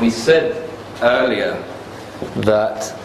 we 0.00 0.10
said 0.10 0.68
earlier 1.00 1.62
that 2.38 2.98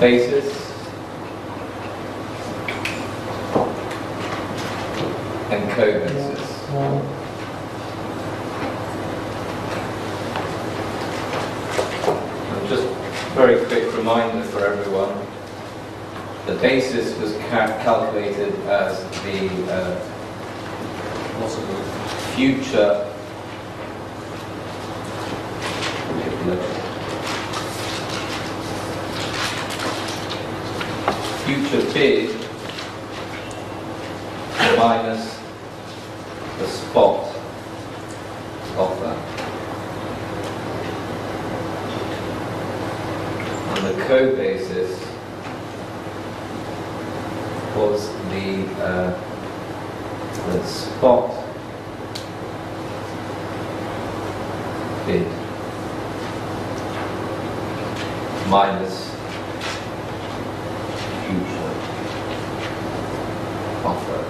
basis 0.00 0.66
and 5.50 5.70
co-basis. 5.70 7.16
And 12.48 12.68
Just 12.68 12.86
very 13.34 13.64
quick 13.66 13.94
reminder 13.96 14.42
for 14.44 14.64
everyone. 14.64 15.14
The 16.46 16.54
basis 16.60 17.18
was 17.20 17.32
ca- 17.48 17.78
calculated 17.82 18.54
as 18.66 19.00
the 19.24 19.72
uh, 19.72 20.00
future 22.34 23.12
future 31.44 31.92
bid 31.92 32.30
minus 34.76 35.40
the 36.58 36.66
spot 36.66 37.26
offer. 38.76 39.14
And 43.74 43.86
the 43.86 44.04
co-basis 44.04 45.00
was 47.76 48.08
the, 48.30 48.66
uh, 48.82 49.10
the 50.52 50.64
spot 50.64 51.30
bid 55.06 55.26
minus 58.48 59.10
future 61.26 61.72
offer. 63.84 64.22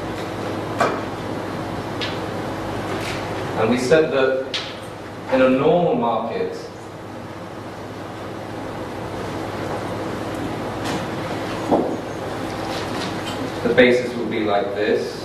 And 3.67 3.75
we 3.75 3.81
said 3.81 4.13
that 4.13 4.61
in 5.33 5.43
a 5.43 5.49
normal 5.49 5.97
market, 5.97 6.53
the 13.65 13.75
basis 13.75 14.15
will 14.15 14.27
be 14.27 14.45
like 14.45 14.73
this, 14.77 15.21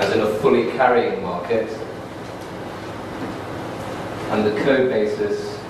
as 0.00 0.12
in 0.12 0.22
a 0.22 0.34
fully 0.40 0.72
carrying 0.72 1.22
market, 1.22 1.70
and 4.30 4.44
the 4.44 4.60
co-basis 4.64 5.60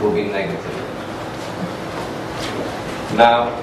will 0.00 0.12
be 0.12 0.24
negative. 0.24 0.74
Now, 3.14 3.61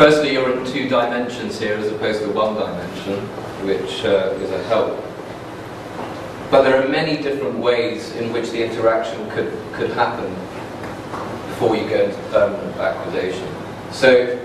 firstly, 0.00 0.32
you're 0.32 0.58
in 0.58 0.64
two 0.64 0.88
dimensions 0.88 1.60
here 1.60 1.74
as 1.74 1.92
opposed 1.92 2.22
to 2.22 2.30
one 2.30 2.54
dimension, 2.54 3.20
which 3.66 4.02
uh, 4.02 4.32
is 4.40 4.50
a 4.50 4.62
help. 4.64 4.98
But 6.50 6.62
there 6.62 6.82
are 6.82 6.88
many 6.88 7.22
different 7.22 7.58
ways 7.58 8.16
in 8.16 8.32
which 8.32 8.50
the 8.50 8.64
interaction 8.64 9.28
could, 9.32 9.52
could 9.74 9.90
happen 9.90 10.32
before 11.48 11.76
you 11.76 11.86
go 11.86 12.04
into 12.04 12.16
permanent 12.30 12.74
backwardation. 12.76 13.46
So, 13.92 14.38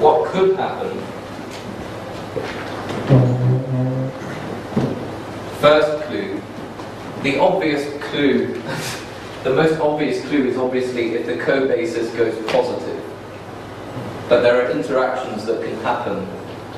what 0.00 0.30
could 0.30 0.56
happen? 0.56 0.96
First 5.60 6.06
clue, 6.06 6.40
the 7.22 7.38
obvious 7.38 8.02
clue 8.04 8.54
the 9.44 9.54
most 9.54 9.78
obvious 9.80 10.26
clue 10.28 10.46
is 10.46 10.56
obviously 10.56 11.12
if 11.12 11.26
the 11.26 11.36
co-basis 11.36 12.10
goes 12.14 12.34
positive. 12.50 12.95
But 14.28 14.42
there 14.42 14.64
are 14.64 14.70
interactions 14.70 15.44
that 15.46 15.62
can 15.62 15.76
happen 15.80 16.24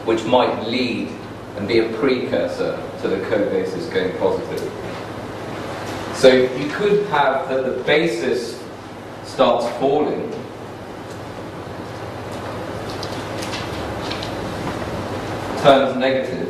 which 0.05 0.25
might 0.25 0.67
lead 0.67 1.09
and 1.57 1.67
be 1.67 1.79
a 1.79 1.89
precursor 1.95 2.81
to 3.03 3.09
the 3.09 3.19
co-basis 3.27 3.87
going 3.87 4.17
positive. 4.19 4.61
So 6.15 6.29
you 6.29 6.69
could 6.71 7.07
have 7.07 7.49
that 7.49 7.65
the 7.65 7.83
basis 7.85 8.63
starts 9.25 9.69
falling 9.79 10.33
turns 15.63 15.97
negative 15.97 16.49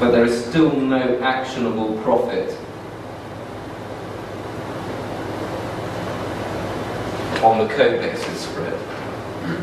but 0.00 0.10
there 0.10 0.24
is 0.24 0.44
still 0.46 0.72
no 0.72 1.18
actionable 1.20 1.96
profit 2.02 2.57
on 7.42 7.58
the 7.58 7.74
co-basis 7.74 8.40
spread. 8.40 8.78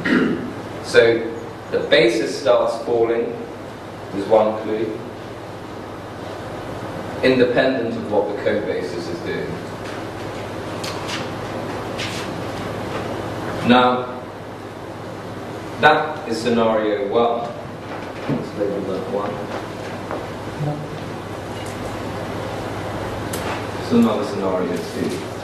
so 0.86 1.32
the 1.72 1.80
basis 1.90 2.40
starts 2.40 2.84
falling, 2.86 3.34
is 4.16 4.26
one 4.28 4.62
clue, 4.64 5.00
independent 7.24 7.96
of 7.96 8.12
what 8.12 8.28
the 8.30 8.44
co-basis 8.44 9.08
is 9.08 9.20
doing. 9.20 9.50
Now, 13.68 14.22
that 15.82 16.30
is 16.30 16.42
scenario 16.42 17.10
one. 17.10 17.52
Let's 18.30 18.58
label 18.58 18.82
that 18.94 19.04
one. 19.12 19.34
So 23.90 23.98
another 24.00 24.24
scenario 24.26 24.78
two. 24.78 25.35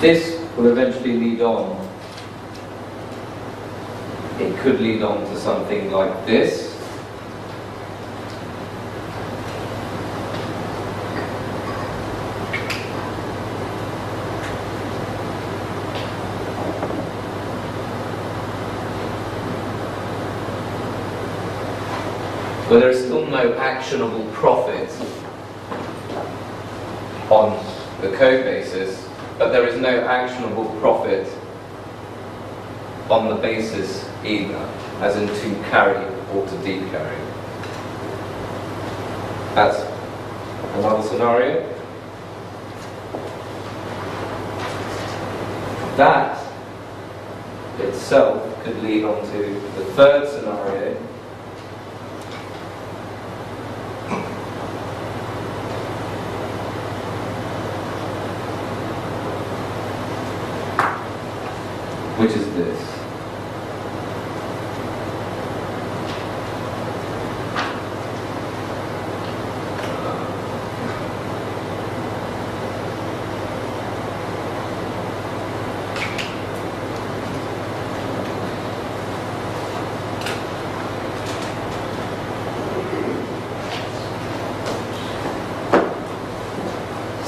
This 0.00 0.40
will 0.56 0.68
eventually 0.68 1.12
lead 1.20 1.42
on. 1.42 1.76
It 4.38 4.56
could 4.60 4.80
lead 4.80 5.02
on 5.02 5.20
to 5.26 5.36
something 5.36 5.92
like 5.92 6.24
this. 6.24 6.70
where 22.70 22.78
there 22.78 22.90
is 22.90 23.04
still 23.04 23.26
no 23.26 23.52
actionable 23.54 24.24
profit 24.30 24.88
on 27.28 27.50
the 28.00 28.16
co-basis, 28.16 29.09
but 29.40 29.52
there 29.52 29.66
is 29.66 29.80
no 29.80 30.04
actionable 30.04 30.66
profit 30.80 31.26
on 33.08 33.26
the 33.30 33.36
basis 33.36 34.06
either, 34.22 34.70
as 35.00 35.16
in 35.16 35.26
to 35.28 35.70
carry 35.70 36.04
or 36.34 36.46
to 36.46 36.54
decarry. 36.56 37.16
That's 39.54 39.80
another 40.74 41.02
scenario. 41.08 41.66
That 45.96 46.38
itself 47.78 48.62
could 48.62 48.82
lead 48.82 49.04
on 49.04 49.24
to 49.32 49.38
the 49.38 49.84
third 49.94 50.28
scenario, 50.28 50.96
which 62.18 62.32
is 62.32 62.44
this. 62.54 62.86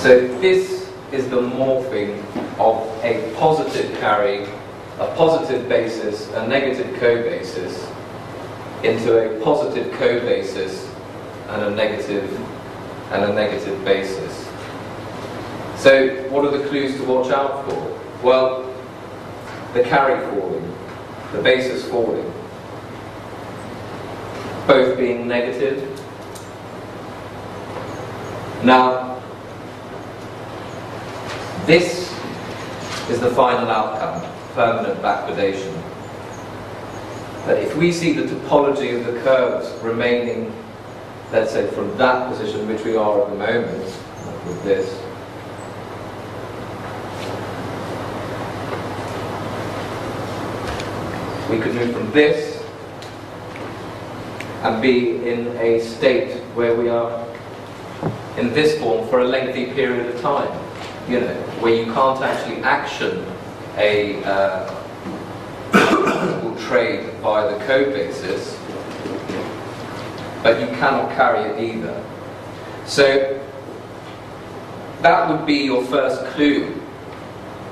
So 0.03 0.27
this 0.41 0.91
is 1.13 1.31
the 1.31 1.41
morphing 1.41 2.19
of 2.59 3.05
a 3.05 3.33
positive 3.37 3.97
carry 4.01 4.49
a 4.99 5.15
positive 5.15 5.69
basis, 5.69 6.29
a 6.33 6.45
negative 6.49 6.99
co-basis, 6.99 7.89
into 8.83 9.17
a 9.17 9.41
positive 9.45 9.93
co-basis 9.93 10.93
and 11.51 11.63
a 11.63 11.71
negative 11.71 12.29
and 13.13 13.27
a 13.27 13.33
negative 13.33 13.85
basis. 13.85 14.45
So 15.77 16.29
what 16.31 16.45
are 16.47 16.59
the 16.59 16.67
clues 16.69 16.97
to 16.97 17.05
watch 17.05 17.31
out 17.31 17.65
for? 17.71 18.01
Well, 18.25 18.75
the 19.73 19.85
carry 19.85 20.19
falling, 20.31 20.77
the 21.31 21.43
basis 21.43 21.89
falling, 21.89 22.27
both 24.67 24.99
being 24.99 25.29
negative. 25.29 25.89
Now, 28.65 29.12
this 31.67 32.13
is 33.11 33.21
the 33.21 33.31
final 33.31 33.69
outcome 33.71 34.29
permanent 34.55 35.01
backwardation. 35.01 35.73
But 37.47 37.59
if 37.59 37.77
we 37.77 37.93
see 37.93 38.13
the 38.13 38.23
topology 38.23 38.99
of 38.99 39.13
the 39.13 39.21
curves 39.21 39.73
remaining, 39.83 40.53
let's 41.33 41.53
say 41.53 41.67
from 41.69 41.97
that 41.99 42.29
position 42.29 42.69
which 42.69 42.85
we 42.85 42.97
are 42.97 43.23
at 43.23 43.31
the 43.31 43.37
moment, 43.37 43.85
with 44.47 44.63
this, 44.65 45.01
we 51.51 51.59
could 51.61 51.75
move 51.75 51.95
from 51.95 52.11
this 52.13 52.63
and 54.63 54.81
be 54.81 55.17
in 55.29 55.49
a 55.59 55.81
state 55.81 56.41
where 56.55 56.75
we 56.75 56.89
are 56.89 57.27
in 58.37 58.53
this 58.55 58.79
form 58.79 59.09
for 59.09 59.21
a 59.21 59.25
lengthy 59.25 59.67
period 59.73 60.15
of 60.15 60.21
time, 60.21 60.51
you 61.09 61.21
know, 61.21 61.35
where 61.61 61.75
you 61.75 61.93
can't 61.93 62.21
actually 62.23 62.63
action 62.63 63.25
a 63.77 64.23
uh, 64.25 64.69
trade 66.69 67.23
by 67.23 67.53
the 67.53 67.65
co-basis, 67.65 68.59
but 70.43 70.61
you 70.61 70.67
cannot 70.79 71.11
carry 71.13 71.51
it 71.51 71.75
either. 71.75 72.05
So 72.87 73.41
that 75.03 75.29
would 75.29 75.47
be 75.47 75.55
your 75.65 75.85
first 75.87 76.25
clue 76.33 76.81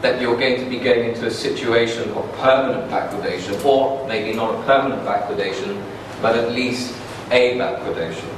that 0.03 0.21
you're 0.21 0.39
going 0.39 0.59
to 0.59 0.69
be 0.69 0.79
getting 0.79 1.11
into 1.11 1.27
a 1.27 1.31
situation 1.31 2.11
of 2.13 2.33
permanent 2.37 2.91
backwardation, 2.91 3.63
or 3.65 4.07
maybe 4.09 4.35
not 4.35 4.55
a 4.55 4.63
permanent 4.65 5.03
backwardation, 5.03 5.81
but 6.23 6.37
at 6.37 6.53
least 6.53 6.95
a 7.31 7.59
backwardation. 7.59 8.29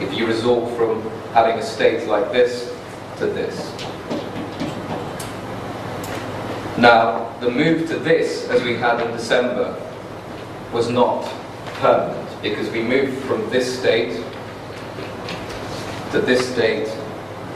If 0.00 0.12
you 0.14 0.26
resort 0.26 0.76
from 0.76 1.02
having 1.32 1.58
a 1.58 1.62
state 1.62 2.08
like 2.08 2.32
this 2.32 2.74
to 3.18 3.26
this. 3.26 3.72
Now, 6.78 7.34
the 7.40 7.50
move 7.50 7.88
to 7.88 7.98
this, 7.98 8.48
as 8.48 8.62
we 8.62 8.74
had 8.74 9.00
in 9.00 9.10
December, 9.12 9.80
was 10.72 10.88
not 10.90 11.24
permanent 11.74 12.42
because 12.42 12.70
we 12.70 12.82
moved 12.82 13.22
from 13.24 13.48
this 13.50 13.78
state 13.78 14.22
to 16.12 16.20
this 16.20 16.48
state 16.52 16.88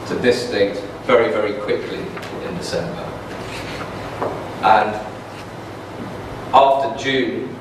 to 0.07 0.15
this 0.15 0.47
state 0.47 0.75
very, 1.05 1.31
very 1.31 1.53
quickly 1.61 1.99
in 1.99 2.57
December. 2.57 3.03
And 4.61 4.93
after 6.53 7.01
June, 7.01 7.55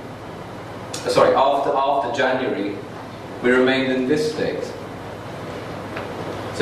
sorry, 1.09 1.35
after, 1.35 1.71
after 1.75 2.17
January, 2.17 2.77
we 3.43 3.51
remained 3.51 3.93
in 3.93 4.09
this 4.09 4.33
state. 4.33 4.72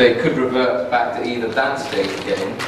So 0.00 0.06
it 0.06 0.20
could 0.20 0.38
revert 0.38 0.90
back 0.90 1.20
to 1.20 1.28
either 1.28 1.48
that 1.48 1.76
state 1.78 2.08
again, 2.22 2.58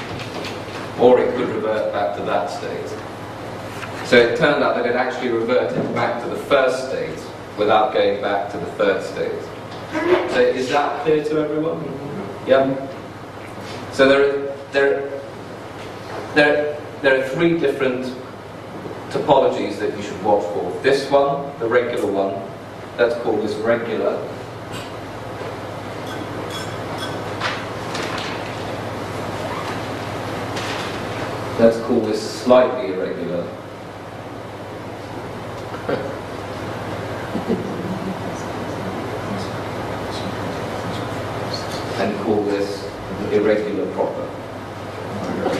or 1.01 1.18
it 1.18 1.35
could 1.35 1.49
revert 1.49 1.90
back 1.90 2.14
to 2.16 2.23
that 2.25 2.51
state. 2.51 2.87
So 4.07 4.18
it 4.18 4.37
turned 4.37 4.62
out 4.62 4.77
that 4.77 4.85
it 4.85 4.95
actually 4.95 5.31
reverted 5.31 5.95
back 5.95 6.23
to 6.23 6.29
the 6.29 6.37
first 6.37 6.88
state 6.88 7.18
without 7.57 7.95
going 7.95 8.21
back 8.21 8.53
to 8.53 8.59
the 8.59 8.66
third 8.73 9.03
state. 9.03 9.40
So 10.33 10.40
is 10.40 10.68
that 10.68 11.03
clear 11.05 11.25
to 11.25 11.38
everyone? 11.38 11.83
Yeah? 12.47 12.77
So 13.92 14.07
there 14.11 14.55
there, 14.73 15.23
there, 16.35 16.79
there 17.01 17.25
are 17.25 17.29
three 17.31 17.59
different 17.59 18.14
topologies 19.09 19.79
that 19.79 19.97
you 19.97 20.03
should 20.03 20.23
watch 20.23 20.45
for. 20.53 20.79
This 20.83 21.11
one, 21.11 21.59
the 21.61 21.66
regular 21.66 22.12
one, 22.12 22.35
let's 22.99 23.14
call 23.23 23.38
this 23.38 23.55
regular. 23.55 24.21
Let's 31.59 31.79
call 31.83 32.01
this 32.01 32.43
slightly 32.43 32.95
irregular. 32.95 33.47
and 41.99 42.19
call 42.25 42.43
this 42.45 42.88
irregular 43.31 43.87
proper. 43.93 44.29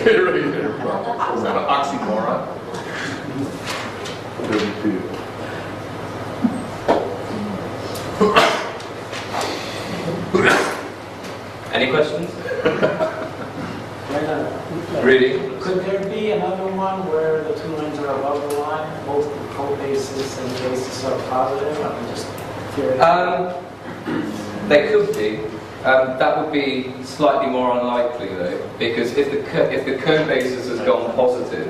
Irregular 0.09 0.78
proper. 0.81 1.11
Oxymoron. 1.68 2.48
Any 11.72 11.90
questions? 11.90 12.31
Really? 15.02 15.59
Could 15.61 15.85
there 15.85 16.05
be 16.09 16.31
another 16.31 16.70
one 16.82 17.06
where 17.06 17.44
the 17.44 17.54
two 17.60 17.68
lines 17.76 17.96
are 18.00 18.18
above 18.18 18.42
the 18.50 18.58
line, 18.58 19.06
both 19.06 19.24
the 19.24 19.54
co-basis 19.54 20.38
and 20.38 20.50
the 20.50 20.68
basis 20.68 21.04
are 21.04 21.18
positive? 21.28 21.78
I'm 21.80 22.06
just 22.08 22.26
curious. 22.74 23.00
Um, 23.00 24.68
there 24.68 24.88
could 24.90 25.14
be. 25.14 25.38
Um, 25.84 26.18
that 26.18 26.38
would 26.38 26.52
be 26.52 26.92
slightly 27.04 27.48
more 27.50 27.78
unlikely 27.78 28.28
though, 28.28 28.70
because 28.78 29.16
if 29.16 29.30
the 29.30 29.72
if 29.72 29.84
the 29.84 29.96
co-basis 29.98 30.68
has 30.68 30.80
gone 30.80 31.14
positive, 31.14 31.68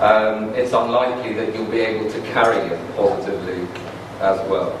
um, 0.00 0.54
it's 0.54 0.72
unlikely 0.72 1.34
that 1.34 1.54
you'll 1.54 1.70
be 1.70 1.80
able 1.80 2.10
to 2.10 2.20
carry 2.32 2.58
it 2.58 2.96
positively 2.96 3.66
as 4.20 4.38
well. 4.48 4.78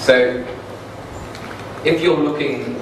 So, 0.00 0.44
if 1.84 2.00
you're 2.02 2.18
looking, 2.18 2.74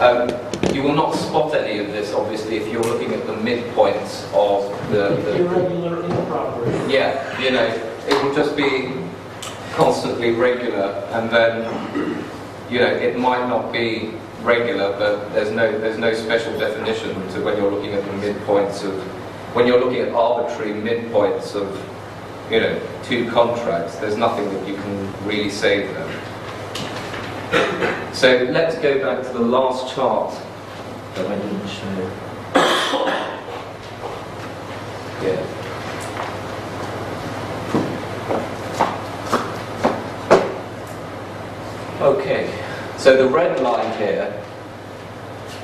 um, 0.00 0.28
you 0.74 0.82
will 0.82 0.94
not 0.94 1.14
spot 1.14 1.54
any 1.54 1.78
of 1.78 1.88
this 1.88 2.12
obviously 2.12 2.56
if 2.56 2.68
you're 2.72 2.82
looking 2.82 3.12
at 3.12 3.26
the 3.26 3.34
midpoints 3.34 4.24
of 4.34 4.90
the, 4.90 5.14
the 5.22 5.36
Irregular, 5.44 6.04
improper. 6.04 6.66
yeah, 6.88 7.40
you 7.40 7.50
know, 7.52 7.66
it 8.08 8.24
will 8.24 8.34
just 8.34 8.56
be 8.56 8.92
constantly 9.72 10.32
regular, 10.32 10.92
and 11.12 11.30
then, 11.30 11.64
you 12.70 12.78
know, 12.78 12.86
it 12.86 13.18
might 13.18 13.46
not 13.48 13.72
be 13.72 14.12
regular, 14.42 14.92
but 14.98 15.32
there's 15.32 15.50
no 15.50 15.76
there's 15.78 15.98
no 15.98 16.12
special 16.12 16.56
definition 16.58 17.14
to 17.30 17.42
when 17.42 17.56
you're 17.56 17.70
looking 17.70 17.92
at 17.92 18.04
the 18.04 18.12
midpoints 18.12 18.84
of 18.84 18.94
when 19.54 19.66
you're 19.66 19.80
looking 19.80 20.00
at 20.00 20.12
arbitrary 20.12 20.72
midpoints 20.72 21.54
of, 21.54 21.68
you 22.50 22.60
know, 22.60 22.80
two 23.04 23.30
contracts. 23.30 23.96
There's 23.96 24.16
nothing 24.16 24.52
that 24.52 24.68
you 24.68 24.74
can 24.74 25.26
really 25.26 25.50
say 25.50 25.86
there. 25.86 26.23
So 28.12 28.46
let's 28.50 28.76
go 28.78 29.00
back 29.00 29.26
to 29.26 29.32
the 29.32 29.40
last 29.40 29.94
chart 29.94 30.32
that 31.14 31.26
I 31.26 31.36
didn't 31.36 31.68
show. 31.68 32.10
Yeah. 35.22 35.60
Okay, 42.00 42.64
so 42.98 43.16
the 43.16 43.28
red 43.28 43.60
line 43.60 43.96
here 43.98 44.42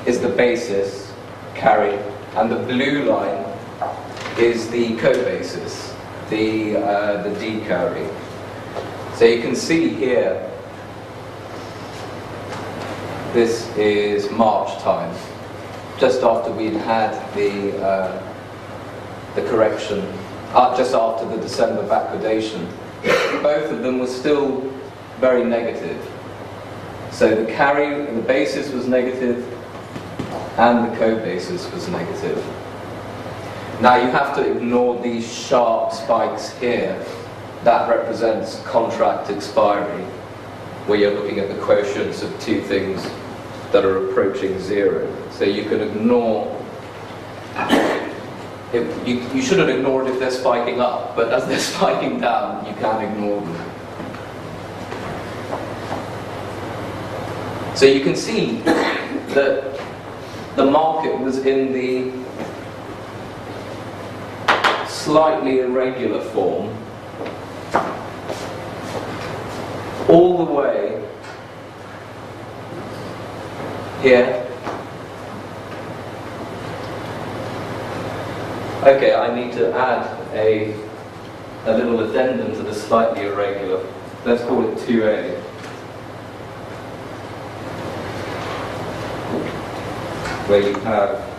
is 0.05 0.19
the 0.19 0.29
basis 0.29 1.13
carry, 1.53 1.97
and 2.35 2.51
the 2.51 2.57
blue 2.57 3.03
line 3.03 3.45
is 4.39 4.67
the 4.69 4.95
co-basis, 4.97 5.93
the 6.29 6.77
uh, 6.77 7.23
the 7.23 7.39
D 7.39 7.61
carry. 7.65 8.07
So 9.15 9.25
you 9.25 9.41
can 9.41 9.55
see 9.55 9.89
here, 9.89 10.50
this 13.33 13.73
is 13.77 14.29
March 14.31 14.77
time, 14.81 15.15
just 15.97 16.21
after 16.21 16.51
we'd 16.51 16.73
had 16.73 17.13
the 17.33 17.81
uh, 17.81 18.33
the 19.35 19.41
correction, 19.43 19.99
uh, 20.53 20.75
just 20.75 20.93
after 20.93 21.25
the 21.25 21.37
December 21.37 21.87
backwardation. 21.87 22.67
Both 23.41 23.71
of 23.71 23.83
them 23.83 23.99
were 23.99 24.07
still 24.07 24.61
very 25.19 25.45
negative. 25.45 26.05
So 27.11 27.33
the 27.33 27.49
carry, 27.51 28.13
the 28.13 28.21
basis 28.21 28.71
was 28.73 28.87
negative, 28.87 29.45
and 30.57 30.91
the 30.91 30.97
co-basis 30.97 31.71
was 31.71 31.87
negative. 31.87 32.37
Now 33.79 33.95
you 33.95 34.11
have 34.11 34.35
to 34.35 34.51
ignore 34.51 35.01
these 35.01 35.31
sharp 35.31 35.93
spikes 35.93 36.57
here. 36.59 37.03
That 37.63 37.89
represents 37.89 38.61
contract 38.63 39.29
expiry, 39.29 40.05
where 40.91 40.99
you're 40.99 41.13
looking 41.13 41.39
at 41.39 41.47
the 41.47 41.55
quotients 41.55 42.21
of 42.21 42.37
two 42.41 42.59
things 42.63 43.01
that 43.71 43.85
are 43.85 44.09
approaching 44.09 44.59
zero. 44.59 45.07
So 45.31 45.45
you 45.45 45.63
can 45.63 45.79
ignore 45.79 46.51
it, 48.73 49.07
you, 49.07 49.21
you 49.33 49.41
shouldn't 49.41 49.69
ignore 49.69 50.05
it 50.05 50.11
if 50.11 50.19
they're 50.19 50.29
spiking 50.29 50.81
up, 50.81 51.15
but 51.15 51.31
as 51.31 51.47
they're 51.47 51.59
spiking 51.77 52.19
down, 52.19 52.65
you 52.65 52.73
can 52.73 53.09
ignore 53.09 53.39
them. 53.39 53.71
So 57.77 57.85
you 57.85 58.01
can 58.01 58.17
see 58.17 58.57
that 59.37 59.81
the 60.57 60.65
market 60.65 61.17
was 61.17 61.45
in 61.45 61.71
the 61.71 62.11
slightly 64.89 65.61
irregular 65.61 66.19
form 66.19 66.75
all 70.09 70.45
the 70.45 70.51
way 70.51 71.07
here. 74.01 74.37
Okay, 78.83 79.13
I 79.13 79.33
need 79.35 79.53
to 79.53 79.71
add 79.73 80.07
a, 80.33 80.73
a 81.65 81.77
little 81.77 81.99
addendum 81.99 82.51
to 82.53 82.63
the 82.63 82.73
slightly 82.73 83.27
irregular. 83.27 83.85
Let's 84.25 84.43
call 84.43 84.67
it 84.67 84.77
2A. 84.79 85.39
Where 90.47 90.67
you 90.67 90.73
have 90.79 91.31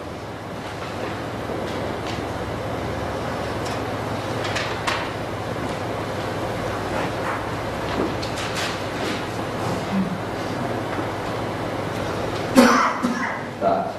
that. 13.62 13.94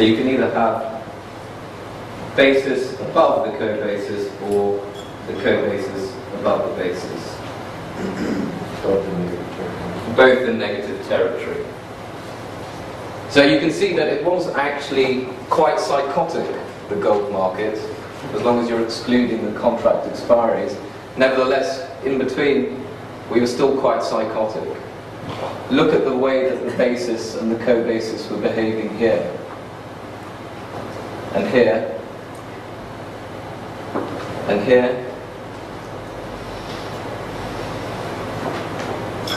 So 0.00 0.06
you 0.06 0.16
can 0.16 0.28
either 0.30 0.50
have 0.52 1.04
basis 2.34 2.98
above 3.00 3.44
the 3.44 3.58
co-basis 3.58 4.32
or 4.44 4.78
the 5.26 5.34
co-basis 5.42 6.16
above 6.36 6.70
the 6.70 6.82
basis. 6.82 7.36
Both 10.16 10.48
in 10.48 10.58
negative 10.58 11.06
territory. 11.06 11.66
So 13.28 13.44
you 13.44 13.60
can 13.60 13.70
see 13.70 13.94
that 13.94 14.08
it 14.08 14.24
was 14.24 14.48
actually 14.54 15.26
quite 15.50 15.78
psychotic, 15.78 16.48
the 16.88 16.96
gold 16.96 17.30
market, 17.30 17.76
as 18.32 18.40
long 18.40 18.58
as 18.60 18.70
you're 18.70 18.82
excluding 18.82 19.52
the 19.52 19.60
contract 19.60 20.06
expiries. 20.06 20.80
Nevertheless, 21.18 21.86
in 22.06 22.16
between, 22.16 22.86
we 23.30 23.38
were 23.38 23.46
still 23.46 23.78
quite 23.78 24.02
psychotic. 24.02 24.78
Look 25.70 25.92
at 25.92 26.06
the 26.06 26.16
way 26.16 26.48
that 26.48 26.64
the 26.64 26.74
basis 26.78 27.34
and 27.34 27.52
the 27.52 27.62
co-basis 27.66 28.30
were 28.30 28.40
behaving 28.40 28.96
here. 28.96 29.36
And 31.32 31.48
here. 31.48 32.00
And 34.48 34.64
here. 34.64 35.06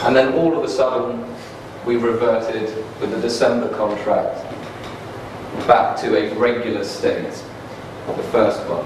And 0.04 0.16
then 0.16 0.34
all 0.34 0.58
of 0.58 0.64
a 0.64 0.68
sudden, 0.68 1.24
we 1.86 1.98
reverted 1.98 2.76
with 3.00 3.12
the 3.12 3.22
December 3.22 3.70
contract 3.70 4.44
back 5.68 5.96
to 5.98 6.18
a 6.18 6.34
regular 6.36 6.84
state, 6.84 7.32
the 8.08 8.24
first 8.32 8.62
one. 8.68 8.86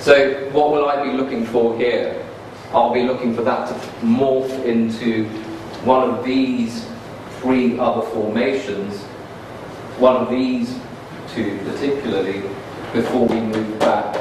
So 0.00 0.50
what 0.50 0.72
will 0.72 0.88
I 0.88 1.04
be 1.04 1.12
looking 1.16 1.46
for 1.46 1.76
here? 1.76 2.26
I'll 2.72 2.92
be 2.92 3.04
looking 3.04 3.34
for 3.34 3.42
that 3.42 3.68
to 3.68 3.74
morph 4.04 4.64
into 4.64 5.26
one 5.84 6.10
of 6.10 6.24
these 6.24 6.86
three 7.40 7.78
other 7.78 8.02
formations, 8.08 9.04
one 9.98 10.16
of 10.16 10.28
these 10.30 10.78
to 11.34 11.58
particularly 11.64 12.42
before 12.92 13.26
we 13.26 13.40
move 13.40 13.78
back 13.78 14.14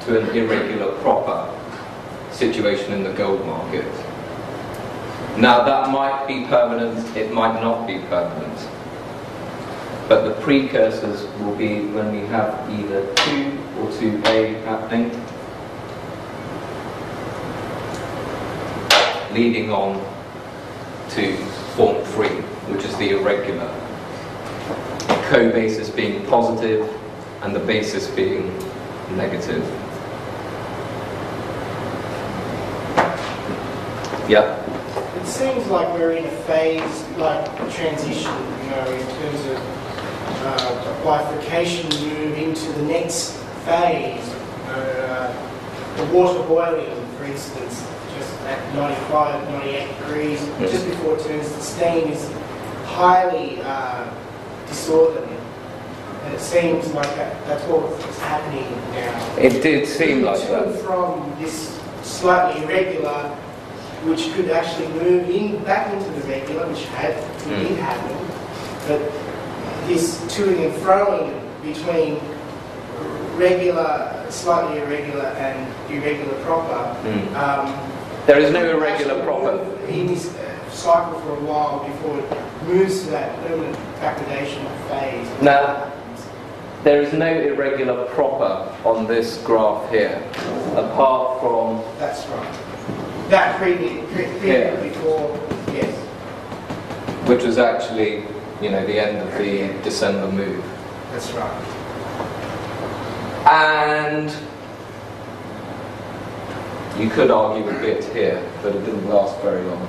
to 0.00 0.20
an 0.20 0.36
irregular 0.36 0.92
proper 1.00 1.52
situation 2.32 2.92
in 2.92 3.02
the 3.02 3.12
gold 3.12 3.44
market. 3.46 3.84
Now 5.38 5.64
that 5.64 5.90
might 5.90 6.26
be 6.26 6.46
permanent, 6.46 7.16
it 7.16 7.32
might 7.32 7.60
not 7.60 7.86
be 7.86 7.98
permanent. 8.08 8.68
But 10.08 10.24
the 10.24 10.40
precursors 10.40 11.26
will 11.40 11.54
be 11.56 11.86
when 11.88 12.12
we 12.12 12.26
have 12.28 12.70
either 12.70 13.02
2 13.02 13.58
or 13.80 13.90
2A 13.90 14.64
happening, 14.64 15.10
leading 19.34 19.70
on 19.70 20.00
to 21.10 21.36
form 21.74 22.02
3, 22.04 22.28
which 22.72 22.84
is 22.84 22.96
the 22.96 23.10
irregular. 23.10 23.85
Co-basis 25.28 25.90
being 25.90 26.24
positive 26.26 26.88
and 27.42 27.54
the 27.54 27.58
basis 27.58 28.06
being 28.08 28.46
negative. 29.16 29.64
Yeah. 34.28 34.54
It 35.20 35.26
seems 35.26 35.66
like 35.66 35.92
we're 35.94 36.12
in 36.12 36.26
a 36.26 36.30
phase, 36.42 37.04
like 37.16 37.44
transition, 37.74 38.32
you 38.62 38.70
know, 38.70 38.92
in 38.92 39.06
terms 39.18 39.46
of 39.46 39.56
uh, 40.46 41.04
bifurcation, 41.04 41.88
move 42.08 42.38
into 42.38 42.72
the 42.74 42.82
next 42.82 43.36
phase. 43.64 44.28
Uh, 44.68 45.32
the 45.96 46.04
water 46.06 46.42
boiling, 46.46 47.06
for 47.16 47.24
instance, 47.24 47.84
just 48.16 48.40
at 48.42 48.74
95, 48.74 49.48
98 49.50 49.98
degrees, 49.98 50.40
just 50.70 50.86
before 50.86 51.16
it 51.16 51.24
turns 51.24 51.52
to 51.52 51.60
steam, 51.60 52.08
is 52.12 52.30
highly 52.84 53.60
uh, 53.62 54.12
disorderly. 54.66 55.36
And 56.24 56.34
it 56.34 56.40
seems 56.40 56.92
like 56.92 57.06
that, 57.16 57.46
that's 57.46 57.62
what's 57.64 58.18
happening 58.18 58.68
now. 58.92 59.36
It 59.36 59.62
did 59.62 59.86
seem 59.86 60.22
like 60.22 60.40
that. 60.48 60.80
from 60.80 61.32
this 61.40 61.78
slightly 62.02 62.62
irregular, 62.64 63.28
which 64.04 64.32
could 64.34 64.50
actually 64.50 64.88
move 64.88 65.28
in 65.30 65.62
back 65.64 65.92
into 65.92 66.08
the 66.20 66.26
regular, 66.28 66.66
which 66.68 66.84
had 66.86 67.14
Mm. 67.46 67.68
did 67.68 67.78
happen, 67.78 68.16
but 68.88 69.00
this 69.86 70.18
toing 70.22 70.64
and 70.66 70.74
froing 70.82 71.32
between 71.62 72.18
regular, 73.36 74.24
slightly 74.30 74.80
irregular, 74.80 75.26
and 75.38 75.66
irregular 75.92 76.34
proper. 76.44 76.96
Mm. 77.06 77.36
Um, 77.36 77.74
There 78.26 78.40
is 78.40 78.50
no 78.52 78.64
irregular 78.64 79.22
proper. 79.22 79.60
In 79.88 80.08
this 80.08 80.28
cycle 80.76 81.18
for 81.20 81.30
a 81.36 81.40
while 81.40 81.84
before 81.84 82.18
it 82.18 82.64
moves 82.64 83.04
to 83.04 83.10
that 83.10 83.34
permanent 83.46 83.76
backwardation 84.00 84.64
phase. 84.88 85.42
Now- 85.42 85.92
There 86.84 87.02
is 87.02 87.12
no 87.12 87.26
irregular 87.26 88.04
proper 88.14 88.72
on 88.84 89.08
this 89.08 89.38
graph 89.38 89.90
here, 89.90 90.22
apart 90.76 91.40
from 91.40 91.82
That's 91.98 92.24
right. 92.28 92.58
That 93.28 93.58
period, 93.58 94.08
period 94.14 94.82
before, 94.84 95.36
yes. 95.72 95.92
which 97.26 97.42
was 97.42 97.58
actually, 97.58 98.22
you 98.62 98.70
know, 98.70 98.86
the 98.86 99.00
end 99.00 99.16
of 99.18 99.36
the 99.36 99.72
December 99.82 100.30
move. 100.30 100.62
That's 101.10 101.32
right. 101.32 101.62
And 103.50 104.30
you 107.00 107.10
could 107.10 107.32
argue 107.32 107.68
a 107.68 107.72
bit 107.80 108.04
here, 108.04 108.40
but 108.62 108.76
it 108.76 108.84
didn't 108.84 109.08
last 109.08 109.40
very 109.40 109.64
long. 109.64 109.88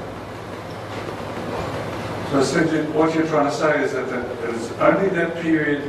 So 2.32 2.40
essentially, 2.40 2.84
what 2.92 3.14
you're 3.16 3.28
trying 3.28 3.50
to 3.50 3.56
say 3.56 3.84
is 3.84 3.94
that 3.94 4.10
that 4.10 4.26
it's 4.50 4.72
only 4.74 5.10
that 5.10 5.36
period 5.42 5.82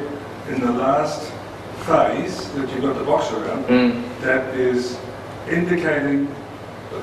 in 0.49 0.61
the 0.61 0.73
last 0.73 1.33
phase 1.85 2.49
that 2.53 2.71
you've 2.73 2.83
got 2.83 2.97
the 2.97 3.05
box 3.05 3.31
around 3.33 3.65
Mm. 3.67 4.03
that 4.21 4.55
is 4.55 4.97
indicating, 5.51 6.29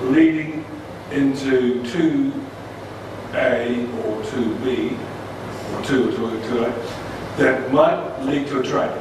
leading 0.01 0.63
into 1.11 1.81
2A 1.83 3.87
or 4.05 4.21
2B, 4.23 4.97
or 5.73 5.81
2 5.83 6.09
or 6.09 6.11
2 6.11 6.25
or 6.25 6.29
2A, 6.49 6.71
that 7.37 7.71
might 7.73 7.99
lead 8.23 8.47
to 8.47 8.59
a 8.59 8.63
trade. 8.63 8.91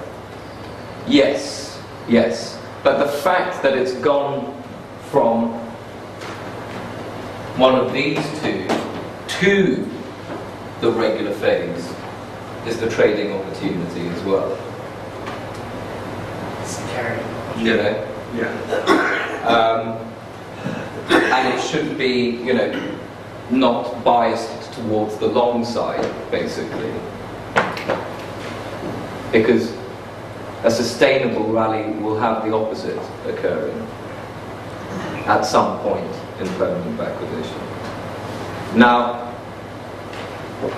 Yes, 1.07 1.79
yes. 2.09 2.59
But 2.83 2.99
the 2.99 3.09
fact 3.21 3.63
that 3.63 3.75
it's 3.77 3.93
gone 3.95 4.53
from 5.11 5.53
one 7.57 7.75
of 7.77 7.93
these 7.93 8.19
two 8.41 8.67
to 9.41 9.87
the 10.85 10.91
regular 10.91 11.33
phase 11.37 11.95
is 12.67 12.79
the 12.79 12.91
trading 12.91 13.33
opportunity 13.33 14.07
as 14.07 14.23
well. 14.25 14.53
It's 16.61 16.77
carrying. 16.93 17.27
You 17.59 17.77
know? 17.79 18.09
Yeah. 18.35 18.51
Um, 19.49 19.97
and 21.09 21.55
it 21.55 21.63
should 21.63 21.97
be, 21.97 22.37
you 22.45 22.53
know, 22.53 22.99
not 23.51 24.05
biased 24.05 24.75
towards 24.75 25.17
the 25.17 25.27
long 25.27 25.65
side, 25.65 26.05
basically. 26.31 26.93
Because 29.33 29.75
a 30.65 30.71
sustainable 30.71 31.51
rally 31.51 31.93
will 31.95 32.19
have 32.19 32.45
the 32.45 32.55
opposite 32.55 33.01
occurring 33.27 33.81
at 35.25 35.47
some 35.47 35.79
point 35.81 36.15
in 36.41 36.47
permanent 36.59 37.01
acquisition. 37.01 37.59
Now, 38.77 39.24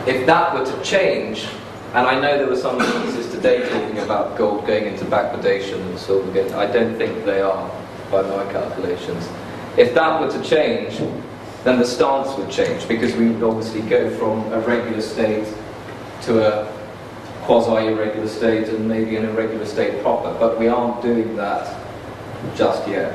if 0.06 0.26
that 0.26 0.54
were 0.54 0.64
to 0.64 0.82
change, 0.82 1.46
and 1.94 2.06
I 2.06 2.20
know 2.20 2.36
there 2.36 2.48
were 2.48 2.56
some 2.56 2.78
pieces 2.78 3.30
today 3.32 3.68
talking 3.68 3.98
about 3.98 4.36
gold 4.36 4.66
going 4.66 4.84
into 4.84 5.04
backwardation 5.04 5.80
and 5.80 5.98
silver 5.98 6.30
going, 6.32 6.52
I 6.54 6.70
don't 6.70 6.96
think 6.96 7.24
they 7.24 7.40
are 7.40 7.70
by 8.10 8.22
my 8.22 8.52
calculations. 8.52 9.28
If 9.76 9.94
that 9.94 10.20
were 10.20 10.30
to 10.30 10.42
change, 10.42 10.98
then 11.64 11.78
the 11.78 11.84
stance 11.84 12.36
would 12.38 12.50
change 12.50 12.86
because 12.86 13.14
we 13.16 13.30
would 13.30 13.42
obviously 13.42 13.82
go 13.82 14.10
from 14.18 14.52
a 14.52 14.60
regular 14.60 15.00
state 15.00 15.46
to 16.22 16.46
a 16.46 16.72
quasi-irregular 17.44 18.28
state 18.28 18.68
and 18.68 18.88
maybe 18.88 19.16
an 19.16 19.24
irregular 19.24 19.66
state 19.66 20.02
proper, 20.02 20.36
but 20.38 20.58
we 20.58 20.68
aren't 20.68 21.00
doing 21.02 21.36
that 21.36 21.80
just 22.56 22.86
yet. 22.88 23.14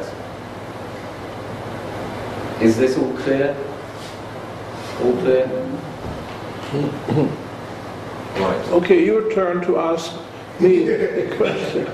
Is 2.61 2.77
this 2.77 2.97
all 2.97 3.13
clear? 3.17 3.55
All 5.03 5.13
clear? 5.17 5.49
Right. 6.73 8.67
Okay, 8.69 9.05
your 9.05 9.31
turn 9.33 9.61
to 9.65 9.77
ask 9.77 10.13
me 10.59 10.87
a 10.89 11.35
question. 11.35 11.85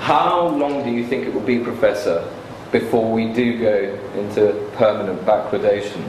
How 0.00 0.48
long 0.48 0.82
do 0.84 0.90
you 0.90 1.06
think 1.06 1.26
it 1.26 1.34
will 1.34 1.40
be, 1.40 1.58
Professor, 1.58 2.28
before 2.72 3.10
we 3.10 3.32
do 3.32 3.58
go 3.58 3.98
into 4.18 4.70
permanent 4.74 5.20
backwardation? 5.24 6.02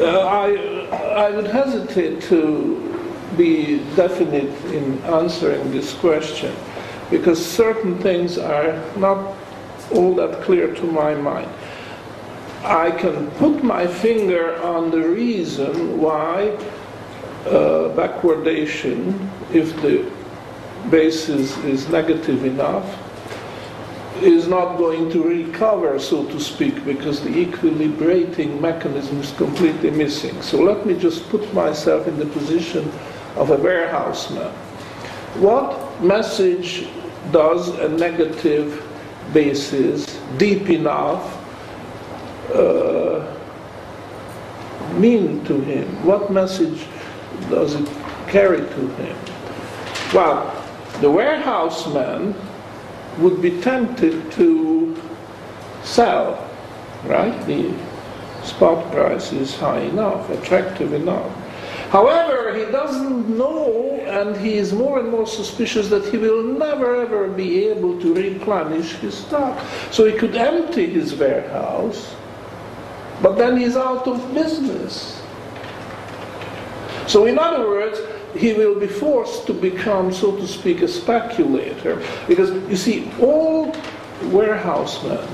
Uh, 0.00 0.20
I, 0.20 1.26
I 1.26 1.30
would 1.30 1.46
hesitate 1.46 2.22
to 2.24 2.82
be 3.36 3.78
definite 3.96 4.54
in 4.72 4.98
answering 5.04 5.70
this 5.72 5.92
question 5.94 6.54
because 7.10 7.44
certain 7.44 7.98
things 7.98 8.38
are 8.38 8.82
not 8.96 9.36
all 9.92 10.14
that 10.14 10.42
clear 10.42 10.72
to 10.74 10.84
my 10.84 11.14
mind. 11.14 11.50
I 12.64 12.90
can 12.90 13.30
put 13.32 13.62
my 13.62 13.86
finger 13.86 14.60
on 14.62 14.90
the 14.90 15.00
reason 15.00 16.00
why 16.00 16.56
uh, 17.46 17.94
backwardation, 17.94 19.28
if 19.52 19.74
the 19.82 20.10
basis 20.90 21.56
is 21.58 21.88
negative 21.88 22.44
enough, 22.44 23.02
is 24.22 24.48
not 24.48 24.78
going 24.78 25.10
to 25.10 25.22
recover, 25.22 25.98
so 25.98 26.24
to 26.26 26.40
speak, 26.40 26.84
because 26.84 27.20
the 27.22 27.30
equilibrating 27.30 28.60
mechanism 28.60 29.20
is 29.20 29.32
completely 29.32 29.90
missing. 29.90 30.40
So 30.42 30.62
let 30.62 30.86
me 30.86 30.98
just 30.98 31.28
put 31.28 31.52
myself 31.52 32.06
in 32.06 32.18
the 32.18 32.26
position 32.26 32.90
of 33.36 33.50
a 33.50 33.56
warehouseman. 33.56 34.50
What 35.38 36.02
message 36.02 36.88
does 37.30 37.68
a 37.68 37.88
negative 37.88 38.82
basis 39.34 40.18
deep 40.38 40.70
enough 40.70 41.36
uh, 42.54 43.34
mean 44.94 45.44
to 45.44 45.60
him? 45.60 45.86
What 46.04 46.32
message 46.32 46.86
does 47.50 47.74
it 47.74 47.88
carry 48.28 48.58
to 48.58 48.88
him? 48.96 49.16
Well, 50.12 50.52
the 51.00 51.10
warehouseman 51.10 52.34
would 53.18 53.40
be 53.42 53.60
tempted 53.60 54.30
to 54.32 54.96
sell, 55.82 56.48
right? 57.04 57.38
The 57.46 57.72
spot 58.44 58.90
price 58.92 59.32
is 59.32 59.56
high 59.56 59.80
enough, 59.80 60.30
attractive 60.30 60.92
enough. 60.92 61.32
However, 61.90 62.54
he 62.56 62.64
doesn't 62.72 63.36
know, 63.36 64.00
and 64.06 64.36
he 64.36 64.54
is 64.54 64.72
more 64.72 64.98
and 64.98 65.10
more 65.10 65.26
suspicious 65.26 65.88
that 65.88 66.04
he 66.06 66.18
will 66.18 66.42
never 66.42 67.00
ever 67.00 67.28
be 67.28 67.64
able 67.68 68.00
to 68.00 68.14
replenish 68.14 68.92
his 68.94 69.16
stock. 69.16 69.58
So 69.90 70.04
he 70.04 70.16
could 70.18 70.36
empty 70.36 70.86
his 70.86 71.14
warehouse, 71.14 72.14
but 73.22 73.36
then 73.36 73.56
he's 73.56 73.76
out 73.76 74.06
of 74.06 74.34
business. 74.34 75.22
So, 77.06 77.26
in 77.26 77.38
other 77.38 77.68
words, 77.68 78.00
he 78.36 78.52
will 78.52 78.78
be 78.78 78.86
forced 78.86 79.46
to 79.46 79.54
become, 79.54 80.12
so 80.12 80.36
to 80.36 80.46
speak, 80.46 80.82
a 80.82 80.88
speculator. 80.88 82.02
Because 82.26 82.50
you 82.68 82.76
see, 82.76 83.10
all 83.20 83.74
warehousemen 84.24 85.26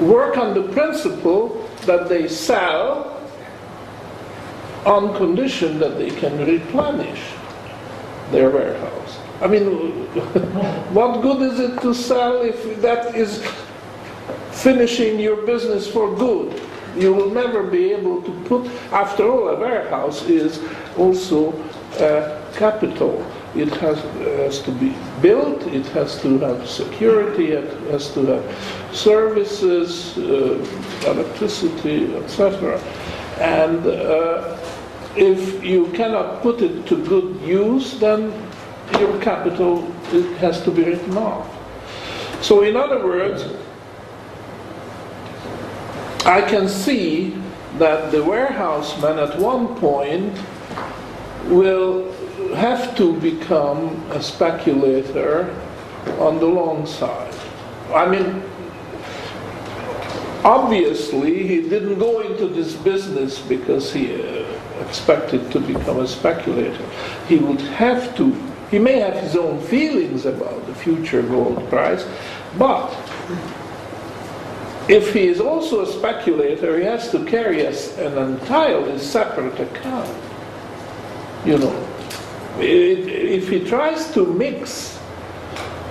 work 0.00 0.38
on 0.38 0.54
the 0.54 0.62
principle 0.72 1.68
that 1.84 2.08
they 2.08 2.26
sell 2.26 3.20
on 4.86 5.14
condition 5.16 5.78
that 5.78 5.98
they 5.98 6.10
can 6.10 6.38
replenish 6.46 7.20
their 8.30 8.50
warehouse. 8.50 9.18
I 9.40 9.46
mean, 9.46 9.66
what 10.94 11.20
good 11.20 11.52
is 11.52 11.60
it 11.60 11.80
to 11.82 11.94
sell 11.94 12.42
if 12.42 12.80
that 12.80 13.14
is 13.14 13.44
finishing 14.52 15.18
your 15.18 15.44
business 15.44 15.86
for 15.90 16.14
good? 16.16 16.60
You 16.96 17.12
will 17.12 17.30
never 17.30 17.62
be 17.62 17.92
able 17.92 18.22
to 18.22 18.30
put, 18.44 18.66
after 18.92 19.30
all, 19.30 19.48
a 19.48 19.56
warehouse 19.58 20.22
is 20.22 20.60
also 20.96 21.52
uh, 21.98 22.40
capital. 22.54 23.24
It 23.54 23.68
has, 23.76 23.98
has 24.38 24.62
to 24.62 24.70
be 24.72 24.94
built, 25.20 25.62
it 25.68 25.86
has 25.86 26.20
to 26.22 26.38
have 26.38 26.68
security, 26.68 27.52
it 27.52 27.72
has 27.90 28.12
to 28.14 28.24
have 28.26 28.94
services, 28.94 30.16
uh, 30.18 30.64
electricity, 31.06 32.14
etc. 32.16 32.80
And 33.38 33.86
uh, 33.86 34.56
if 35.16 35.64
you 35.64 35.88
cannot 35.88 36.42
put 36.42 36.62
it 36.62 36.86
to 36.86 37.04
good 37.06 37.40
use, 37.40 37.98
then 37.98 38.32
your 38.98 39.20
capital 39.20 39.90
it 40.12 40.36
has 40.38 40.62
to 40.62 40.70
be 40.70 40.84
written 40.84 41.16
off. 41.16 41.48
So, 42.42 42.62
in 42.62 42.76
other 42.76 43.04
words, 43.04 43.44
I 46.30 46.42
can 46.42 46.68
see 46.68 47.36
that 47.78 48.12
the 48.12 48.22
warehouseman 48.22 49.18
at 49.18 49.36
one 49.36 49.74
point 49.74 50.38
will 51.46 52.12
have 52.54 52.96
to 52.98 53.18
become 53.18 54.00
a 54.12 54.22
speculator 54.22 55.52
on 56.20 56.38
the 56.38 56.46
long 56.46 56.86
side. 56.86 57.34
I 57.92 58.06
mean, 58.06 58.44
obviously, 60.44 61.48
he 61.48 61.68
didn't 61.68 61.98
go 61.98 62.20
into 62.20 62.46
this 62.46 62.74
business 62.74 63.40
because 63.40 63.92
he 63.92 64.14
uh, 64.14 64.46
expected 64.86 65.50
to 65.50 65.58
become 65.58 65.98
a 65.98 66.06
speculator. 66.06 66.86
He 67.26 67.38
would 67.38 67.60
have 67.60 68.16
to, 68.18 68.30
he 68.70 68.78
may 68.78 69.00
have 69.00 69.14
his 69.14 69.34
own 69.34 69.60
feelings 69.62 70.26
about 70.26 70.64
the 70.68 70.76
future 70.76 71.22
gold 71.22 71.68
price, 71.68 72.06
but 72.56 72.88
if 74.90 75.12
he 75.12 75.28
is 75.28 75.40
also 75.40 75.82
a 75.82 75.86
speculator, 75.86 76.76
he 76.76 76.84
has 76.84 77.10
to 77.12 77.24
carry 77.24 77.64
an 77.64 78.18
entirely 78.18 78.98
separate 78.98 79.58
account. 79.60 80.16
You 81.44 81.58
know, 81.58 81.88
if 82.58 83.48
he 83.48 83.64
tries 83.64 84.12
to 84.14 84.26
mix 84.26 84.98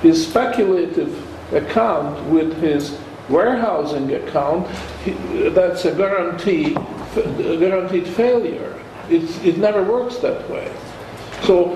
his 0.01 0.27
speculative 0.27 1.25
account 1.53 2.21
with 2.29 2.61
his 2.61 2.97
warehousing 3.29 4.13
account, 4.13 4.67
that's 5.55 5.85
a 5.85 5.95
guarantee, 5.95 6.75
a 7.15 7.57
guaranteed 7.57 8.05
failure. 8.07 8.75
It's, 9.09 9.41
it 9.43 9.57
never 9.57 9.81
works 9.81 10.17
that 10.17 10.47
way. 10.49 10.71
So 11.43 11.71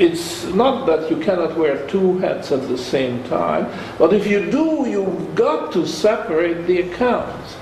it's 0.00 0.44
not 0.54 0.86
that 0.86 1.10
you 1.10 1.16
cannot 1.18 1.56
wear 1.56 1.86
two 1.86 2.18
hats 2.18 2.52
at 2.52 2.68
the 2.68 2.78
same 2.78 3.22
time, 3.24 3.66
but 3.98 4.12
if 4.12 4.26
you 4.26 4.50
do, 4.50 4.88
you've 4.88 5.34
got 5.34 5.72
to 5.72 5.86
separate 5.86 6.66
the 6.66 6.80
accounts. 6.82 7.56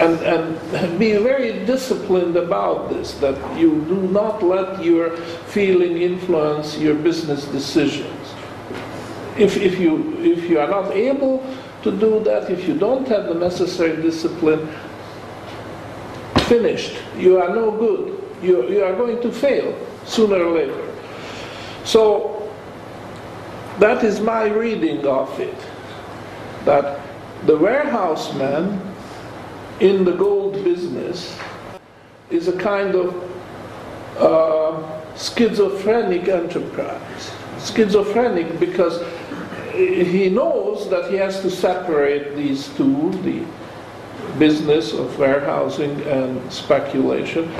And, 0.00 0.18
and 0.20 0.98
be 0.98 1.12
very 1.12 1.64
disciplined 1.66 2.36
about 2.36 2.90
this, 2.90 3.14
that 3.14 3.58
you 3.58 3.80
do 3.82 4.02
not 4.08 4.42
let 4.42 4.82
your 4.82 5.16
feeling 5.16 5.98
influence 5.98 6.76
your 6.76 6.94
business 6.94 7.44
decisions. 7.46 8.34
If, 9.38 9.56
if, 9.56 9.78
you, 9.78 10.16
if 10.18 10.50
you 10.50 10.58
are 10.58 10.68
not 10.68 10.92
able 10.92 11.44
to 11.82 11.90
do 11.92 12.22
that, 12.24 12.50
if 12.50 12.66
you 12.66 12.76
don't 12.76 13.06
have 13.08 13.26
the 13.26 13.34
necessary 13.34 14.00
discipline, 14.02 14.68
finished. 16.44 16.96
You 17.16 17.40
are 17.40 17.54
no 17.54 17.70
good. 17.70 18.22
You, 18.42 18.68
you 18.68 18.84
are 18.84 18.94
going 18.94 19.20
to 19.22 19.32
fail 19.32 19.74
sooner 20.04 20.36
or 20.36 20.54
later. 20.54 20.83
So 21.84 22.52
that 23.78 24.02
is 24.04 24.20
my 24.20 24.46
reading 24.48 25.06
of 25.06 25.38
it. 25.38 25.56
That 26.64 27.00
the 27.46 27.56
warehouseman 27.56 28.80
in 29.80 30.04
the 30.04 30.12
gold 30.12 30.54
business 30.64 31.38
is 32.30 32.48
a 32.48 32.56
kind 32.56 32.94
of 32.94 34.18
uh, 34.18 35.16
schizophrenic 35.16 36.28
enterprise. 36.28 37.32
Schizophrenic 37.58 38.58
because 38.58 39.04
he 39.74 40.30
knows 40.30 40.88
that 40.88 41.10
he 41.10 41.16
has 41.16 41.40
to 41.40 41.50
separate 41.50 42.36
these 42.36 42.68
two, 42.76 43.10
the 43.22 43.44
business 44.38 44.92
of 44.92 45.18
warehousing 45.18 46.00
and 46.02 46.52
speculation, 46.52 47.52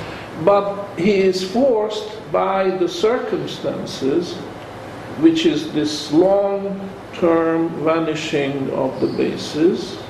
but 0.44 0.86
he 0.96 1.14
is 1.14 1.48
forced 1.50 2.18
by 2.34 2.68
the 2.68 2.88
circumstances, 2.88 4.34
which 5.22 5.46
is 5.46 5.72
this 5.72 6.10
long 6.10 6.90
term 7.12 7.68
vanishing 7.84 8.68
of 8.72 9.00
the 9.00 9.06
basis, 9.06 10.02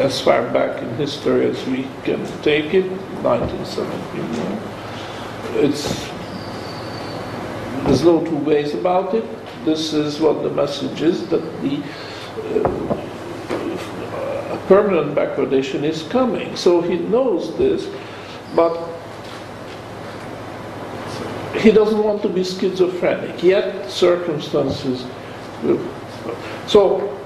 as 0.00 0.20
far 0.20 0.42
back 0.50 0.82
in 0.82 0.92
history 0.96 1.46
as 1.48 1.64
we 1.68 1.86
can 2.02 2.26
take 2.42 2.74
it, 2.74 2.90
1971. 3.22 4.58
It's, 5.64 6.10
there's 7.84 8.02
no 8.02 8.24
two 8.26 8.38
ways 8.38 8.74
about 8.74 9.14
it. 9.14 9.24
This 9.64 9.92
is 9.92 10.18
what 10.18 10.42
the 10.42 10.50
message 10.50 11.00
is 11.00 11.28
that 11.28 11.44
the 11.62 11.80
uh, 14.16 14.58
permanent 14.66 15.14
backwardation 15.14 15.84
is 15.84 16.02
coming. 16.02 16.56
So 16.56 16.80
he 16.80 16.98
knows 16.98 17.56
this, 17.56 17.88
but 18.56 18.89
he 21.58 21.72
doesn't 21.72 22.02
want 22.02 22.22
to 22.22 22.28
be 22.28 22.44
schizophrenic, 22.44 23.42
yet 23.42 23.90
circumstances. 23.90 25.04
So 26.66 27.18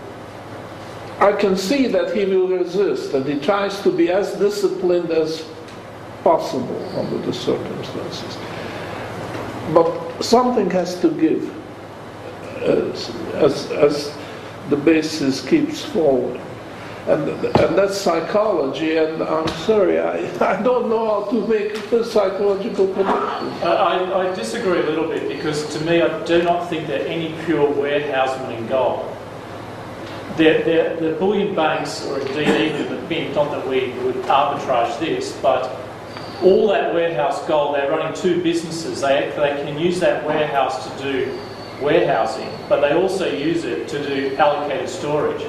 I 1.21 1.33
can 1.33 1.57
see 1.57 1.87
that 1.89 2.17
he 2.17 2.25
will 2.25 2.49
resist, 2.49 3.15
and 3.15 3.25
he 3.27 3.39
tries 3.39 3.81
to 3.83 3.91
be 3.91 4.11
as 4.11 4.35
disciplined 4.35 5.11
as 5.11 5.47
possible 6.23 6.83
under 6.99 7.19
the 7.19 7.33
circumstances. 7.33 8.37
But 9.73 10.23
something 10.23 10.71
has 10.71 11.01
to 11.01 11.11
give 11.11 11.51
as, 12.63 13.11
as, 13.35 13.71
as 13.73 14.19
the 14.71 14.77
basis 14.77 15.47
keeps 15.47 15.85
falling. 15.85 16.44
And, 17.07 17.29
and 17.29 17.77
that's 17.77 17.99
psychology, 17.99 18.97
and 18.97 19.23
I'm 19.23 19.47
sorry, 19.49 19.99
I, 20.01 20.21
I 20.41 20.63
don't 20.63 20.89
know 20.89 21.23
how 21.23 21.31
to 21.31 21.47
make 21.47 21.77
a 21.93 22.03
psychological 22.03 22.87
connection. 22.95 23.49
I, 23.63 24.31
I 24.31 24.35
disagree 24.35 24.81
a 24.81 24.85
little 24.85 25.09
bit 25.09 25.29
because 25.29 25.69
to 25.77 25.85
me, 25.85 26.01
I 26.01 26.25
do 26.25 26.43
not 26.43 26.71
think 26.71 26.87
there 26.87 27.03
are 27.03 27.07
any 27.07 27.35
pure 27.45 27.71
warehousemen 27.71 28.53
in 28.53 28.67
gold. 28.69 29.15
The, 30.39 30.63
the, 30.65 31.07
the 31.11 31.17
bullion 31.19 31.55
banks, 31.55 32.07
or 32.07 32.21
indeed 32.21 32.73
even 32.73 32.89
the 32.89 33.03
mint, 33.03 33.35
not 33.35 33.51
that 33.51 33.69
we 33.69 33.91
would 34.03 34.17
arbitrage 34.25 34.99
this, 34.99 35.39
but 35.43 35.79
all 36.43 36.69
that 36.69 36.95
warehouse 36.95 37.47
gold, 37.47 37.75
they're 37.75 37.91
running 37.91 38.15
two 38.15 38.43
businesses. 38.43 39.03
They, 39.03 39.31
they 39.37 39.63
can 39.63 39.79
use 39.79 40.01
that 40.01 40.25
warehouse 40.27 40.89
to 40.89 41.03
do 41.03 41.39
warehousing, 41.83 42.49
but 42.67 42.81
they 42.81 42.95
also 42.95 43.31
use 43.31 43.65
it 43.65 43.89
to 43.89 44.03
do 44.07 44.35
allocated 44.37 44.89
storage. 44.89 45.47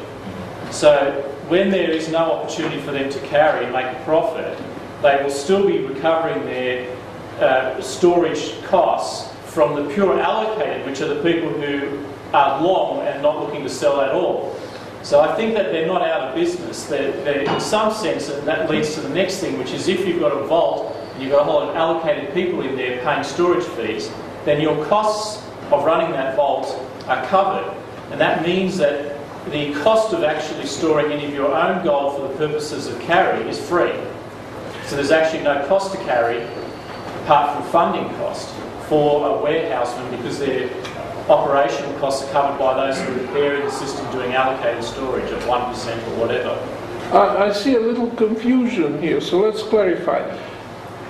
So 0.69 1.31
when 1.47 1.69
there 1.69 1.91
is 1.91 2.09
no 2.09 2.33
opportunity 2.33 2.81
for 2.81 2.91
them 2.91 3.09
to 3.09 3.19
carry 3.19 3.65
and 3.65 3.73
make 3.73 3.85
a 3.85 4.03
profit, 4.03 4.57
they 5.01 5.21
will 5.21 5.29
still 5.29 5.67
be 5.67 5.79
recovering 5.79 6.43
their 6.45 6.95
uh, 7.39 7.79
storage 7.81 8.61
costs 8.63 9.31
from 9.45 9.75
the 9.75 9.93
pure 9.93 10.19
allocated, 10.19 10.85
which 10.85 11.01
are 11.01 11.13
the 11.13 11.21
people 11.21 11.49
who 11.49 12.05
are 12.33 12.61
long 12.61 13.05
and 13.07 13.21
not 13.21 13.39
looking 13.39 13.63
to 13.63 13.69
sell 13.69 14.01
at 14.01 14.11
all. 14.11 14.59
So 15.03 15.21
I 15.21 15.35
think 15.35 15.53
that 15.53 15.71
they're 15.71 15.85
not 15.85 16.01
out 16.01 16.29
of 16.29 16.35
business. 16.35 16.85
They're, 16.85 17.11
they're 17.23 17.41
in 17.41 17.59
some 17.59 17.93
sense, 17.93 18.29
and 18.29 18.47
that 18.47 18.69
leads 18.69 18.95
to 18.95 19.01
the 19.01 19.09
next 19.09 19.37
thing, 19.37 19.59
which 19.59 19.71
is 19.71 19.87
if 19.87 20.05
you've 20.07 20.19
got 20.19 20.31
a 20.31 20.47
vault 20.47 20.95
and 21.13 21.21
you've 21.21 21.31
got 21.31 21.41
a 21.41 21.43
whole 21.43 21.59
lot 21.59 21.69
of 21.69 21.75
allocated 21.75 22.33
people 22.33 22.61
in 22.61 22.75
there 22.75 23.03
paying 23.03 23.23
storage 23.23 23.63
fees, 23.63 24.09
then 24.45 24.59
your 24.59 24.83
costs 24.87 25.45
of 25.71 25.85
running 25.85 26.11
that 26.11 26.35
vault 26.35 26.67
are 27.07 27.23
covered. 27.27 27.71
And 28.11 28.19
that 28.19 28.43
means 28.43 28.77
that 28.77 29.14
the 29.51 29.73
cost 29.83 30.13
of 30.13 30.23
actually 30.23 30.65
storing 30.65 31.11
any 31.11 31.25
of 31.25 31.33
your 31.33 31.53
own 31.53 31.83
gold 31.83 32.15
for 32.15 32.27
the 32.27 32.35
purposes 32.35 32.87
of 32.87 32.99
carry 33.01 33.47
is 33.47 33.59
free. 33.59 33.93
So 34.85 34.95
there's 34.95 35.11
actually 35.11 35.43
no 35.43 35.65
cost 35.67 35.91
to 35.91 35.97
carry 35.99 36.43
apart 37.23 37.55
from 37.55 37.71
funding 37.71 38.09
cost 38.17 38.53
for 38.87 39.27
a 39.27 39.43
warehouseman 39.43 40.15
because 40.15 40.39
their 40.39 40.69
operational 41.29 41.97
costs 41.99 42.27
are 42.27 42.31
covered 42.31 42.59
by 42.59 42.73
those 42.75 42.99
who 43.01 43.13
are 43.13 43.25
repairing 43.25 43.65
the 43.65 43.71
system 43.71 44.09
doing 44.11 44.33
allocated 44.33 44.83
storage 44.83 45.31
at 45.31 45.41
1% 45.41 46.07
or 46.07 46.19
whatever. 46.19 46.49
I, 47.11 47.47
I 47.47 47.51
see 47.51 47.75
a 47.75 47.79
little 47.79 48.09
confusion 48.11 49.01
here, 49.01 49.21
so 49.21 49.39
let's 49.39 49.63
clarify. 49.63 50.21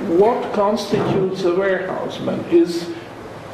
what 0.07 0.53
constitutes 0.53 1.43
a 1.43 1.53
warehouseman? 1.53 2.43
Is, 2.45 2.93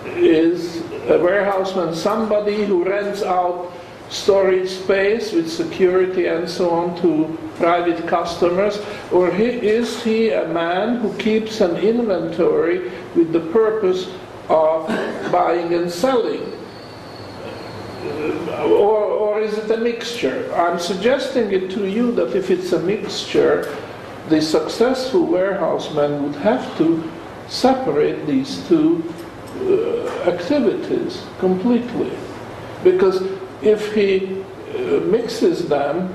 is 0.06 0.82
a 1.08 1.18
warehouseman 1.18 1.96
somebody 1.96 2.66
who 2.66 2.84
rents 2.84 3.24
out 3.24 3.72
storage 4.12 4.70
space 4.70 5.32
with 5.32 5.50
security 5.50 6.28
and 6.28 6.48
so 6.48 6.70
on 6.70 7.02
to 7.02 7.38
private 7.56 8.06
customers? 8.08 8.80
Or 9.12 9.32
he, 9.32 9.46
is 9.46 10.04
he 10.04 10.32
a 10.32 10.48
man 10.48 10.98
who 10.98 11.18
keeps 11.18 11.62
an 11.62 11.78
inventory 11.78 12.92
with 13.16 13.32
the 13.32 13.40
purpose 13.40 14.08
of 14.50 14.88
buying 15.32 15.74
and 15.74 15.90
selling? 15.90 16.44
Uh, 18.04 18.66
or, 18.66 19.00
or 19.04 19.40
is 19.40 19.58
it 19.58 19.72
a 19.72 19.78
mixture? 19.78 20.54
I'm 20.56 20.80
suggesting 20.80 21.52
it 21.52 21.72
to 21.72 21.88
you 21.88 22.12
that 22.14 22.36
if 22.36 22.52
it's 22.52 22.74
a 22.74 22.80
mixture, 22.80 23.76
the 24.28 24.42
successful 24.42 25.26
warehouseman 25.26 26.24
would 26.24 26.36
have 26.36 26.78
to 26.78 27.10
separate 27.48 28.26
these 28.28 28.68
two 28.68 29.04
uh, 29.62 30.30
activities 30.30 31.24
completely. 31.40 32.12
Because 32.84 33.22
if 33.62 33.94
he 33.94 34.44
uh, 34.76 35.00
mixes 35.02 35.68
them 35.68 36.14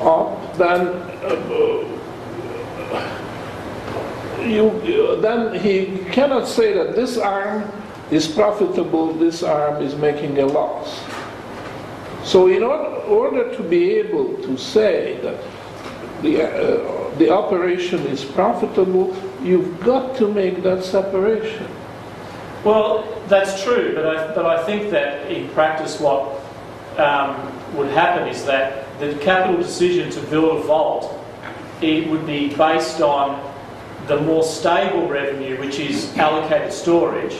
up, 0.00 0.56
then 0.56 0.88
uh, 1.24 1.94
you, 4.44 5.18
then 5.20 5.58
he 5.58 6.04
cannot 6.10 6.46
say 6.46 6.74
that 6.74 6.94
this 6.94 7.16
arm 7.16 7.70
is 8.10 8.28
profitable, 8.28 9.12
this 9.14 9.42
arm 9.42 9.82
is 9.82 9.94
making 9.96 10.38
a 10.38 10.46
loss. 10.46 11.02
So 12.24 12.48
in 12.48 12.62
order 12.62 13.54
to 13.56 13.62
be 13.62 13.92
able 13.92 14.36
to 14.42 14.56
say 14.56 15.18
that 15.22 15.42
the, 16.22 16.42
uh, 16.42 17.16
the 17.18 17.30
operation 17.30 18.00
is 18.06 18.24
profitable, 18.24 19.14
you've 19.42 19.80
got 19.84 20.16
to 20.16 20.32
make 20.32 20.62
that 20.62 20.84
separation. 20.84 21.68
Well, 22.64 23.04
that's 23.28 23.62
true, 23.62 23.92
but 23.94 24.06
I, 24.06 24.34
but 24.34 24.46
I 24.46 24.64
think 24.64 24.90
that 24.90 25.30
in 25.30 25.48
practice, 25.50 26.00
what 26.00 26.33
um, 26.98 27.76
would 27.76 27.90
happen 27.90 28.28
is 28.28 28.44
that 28.44 28.98
the 29.00 29.14
capital 29.16 29.56
decision 29.60 30.10
to 30.10 30.20
build 30.22 30.58
a 30.58 30.62
vault 30.62 31.20
it 31.82 32.08
would 32.08 32.26
be 32.26 32.54
based 32.54 33.00
on 33.00 33.52
the 34.06 34.20
more 34.20 34.42
stable 34.42 35.08
revenue, 35.08 35.58
which 35.58 35.78
is 35.78 36.16
allocated 36.16 36.72
storage, 36.72 37.34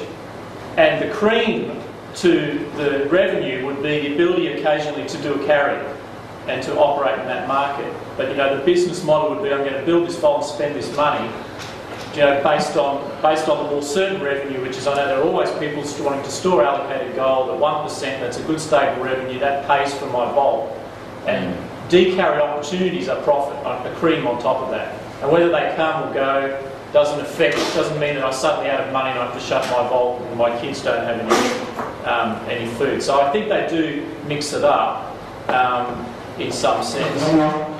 and 0.76 1.02
the 1.02 1.14
cream 1.14 1.80
to 2.16 2.70
the 2.76 3.08
revenue 3.10 3.66
would 3.66 3.82
be 3.82 4.08
the 4.08 4.14
ability 4.14 4.48
occasionally 4.48 5.06
to 5.08 5.18
do 5.22 5.34
a 5.34 5.46
carry 5.46 5.84
and 6.46 6.62
to 6.62 6.78
operate 6.78 7.18
in 7.20 7.26
that 7.26 7.48
market. 7.48 7.92
But 8.16 8.30
you 8.30 8.36
know, 8.36 8.56
the 8.56 8.64
business 8.64 9.04
model 9.04 9.34
would 9.34 9.42
be: 9.42 9.52
I'm 9.52 9.60
going 9.60 9.74
to 9.74 9.86
build 9.86 10.08
this 10.08 10.16
vault 10.16 10.42
and 10.42 10.52
spend 10.52 10.74
this 10.74 10.94
money, 10.96 11.30
you 12.16 12.22
know, 12.22 12.42
based 12.42 12.76
on 12.76 13.00
based 13.22 13.48
on 13.48 13.64
the 13.64 13.70
more 13.70 13.82
certain 13.82 14.22
revenue, 14.22 14.60
which 14.60 14.76
is 14.76 14.86
I 14.86 14.94
know 14.94 15.06
there 15.06 15.18
are 15.18 15.24
always 15.24 15.50
people 15.58 15.82
wanting 16.04 16.24
to 16.24 16.30
store 16.30 16.62
allocated 16.64 17.14
gold 17.16 17.50
at 17.50 17.58
one 17.58 17.82
percent. 17.82 18.20
That's 18.20 18.38
a 18.38 18.42
good 18.44 18.60
stable 18.60 19.02
revenue 19.02 19.38
that 19.40 19.66
pays 19.66 19.94
for 19.94 20.06
my 20.06 20.32
vault, 20.32 20.76
and 21.26 21.56
decarry 21.90 22.40
opportunities 22.40 23.08
are 23.08 23.20
profit, 23.22 23.56
a 23.64 23.94
cream 23.96 24.26
on 24.26 24.40
top 24.40 24.62
of 24.62 24.70
that. 24.70 25.00
And 25.22 25.30
whether 25.30 25.48
they 25.48 25.72
come 25.76 26.08
or 26.08 26.14
go 26.14 26.70
doesn't 26.94 27.20
affect. 27.20 27.56
Doesn't 27.74 27.98
mean 27.98 28.14
that 28.14 28.24
I 28.24 28.30
suddenly 28.30 28.70
out 28.70 28.80
of 28.80 28.92
money 28.92 29.10
and 29.10 29.18
I 29.18 29.26
have 29.26 29.34
to 29.34 29.40
shut 29.40 29.64
my 29.64 29.86
vault 29.88 30.22
and 30.22 30.38
my 30.38 30.56
kids 30.60 30.80
don't 30.80 31.04
have 31.04 31.18
any 31.18 32.04
um, 32.06 32.36
any 32.48 32.72
food. 32.74 33.02
So 33.02 33.20
I 33.20 33.32
think 33.32 33.48
they 33.48 33.66
do 33.68 34.06
mix 34.26 34.52
it 34.52 34.62
up. 34.62 35.16
Um, 35.48 36.06
in 36.38 36.50
some 36.52 36.82
sense. 36.82 37.22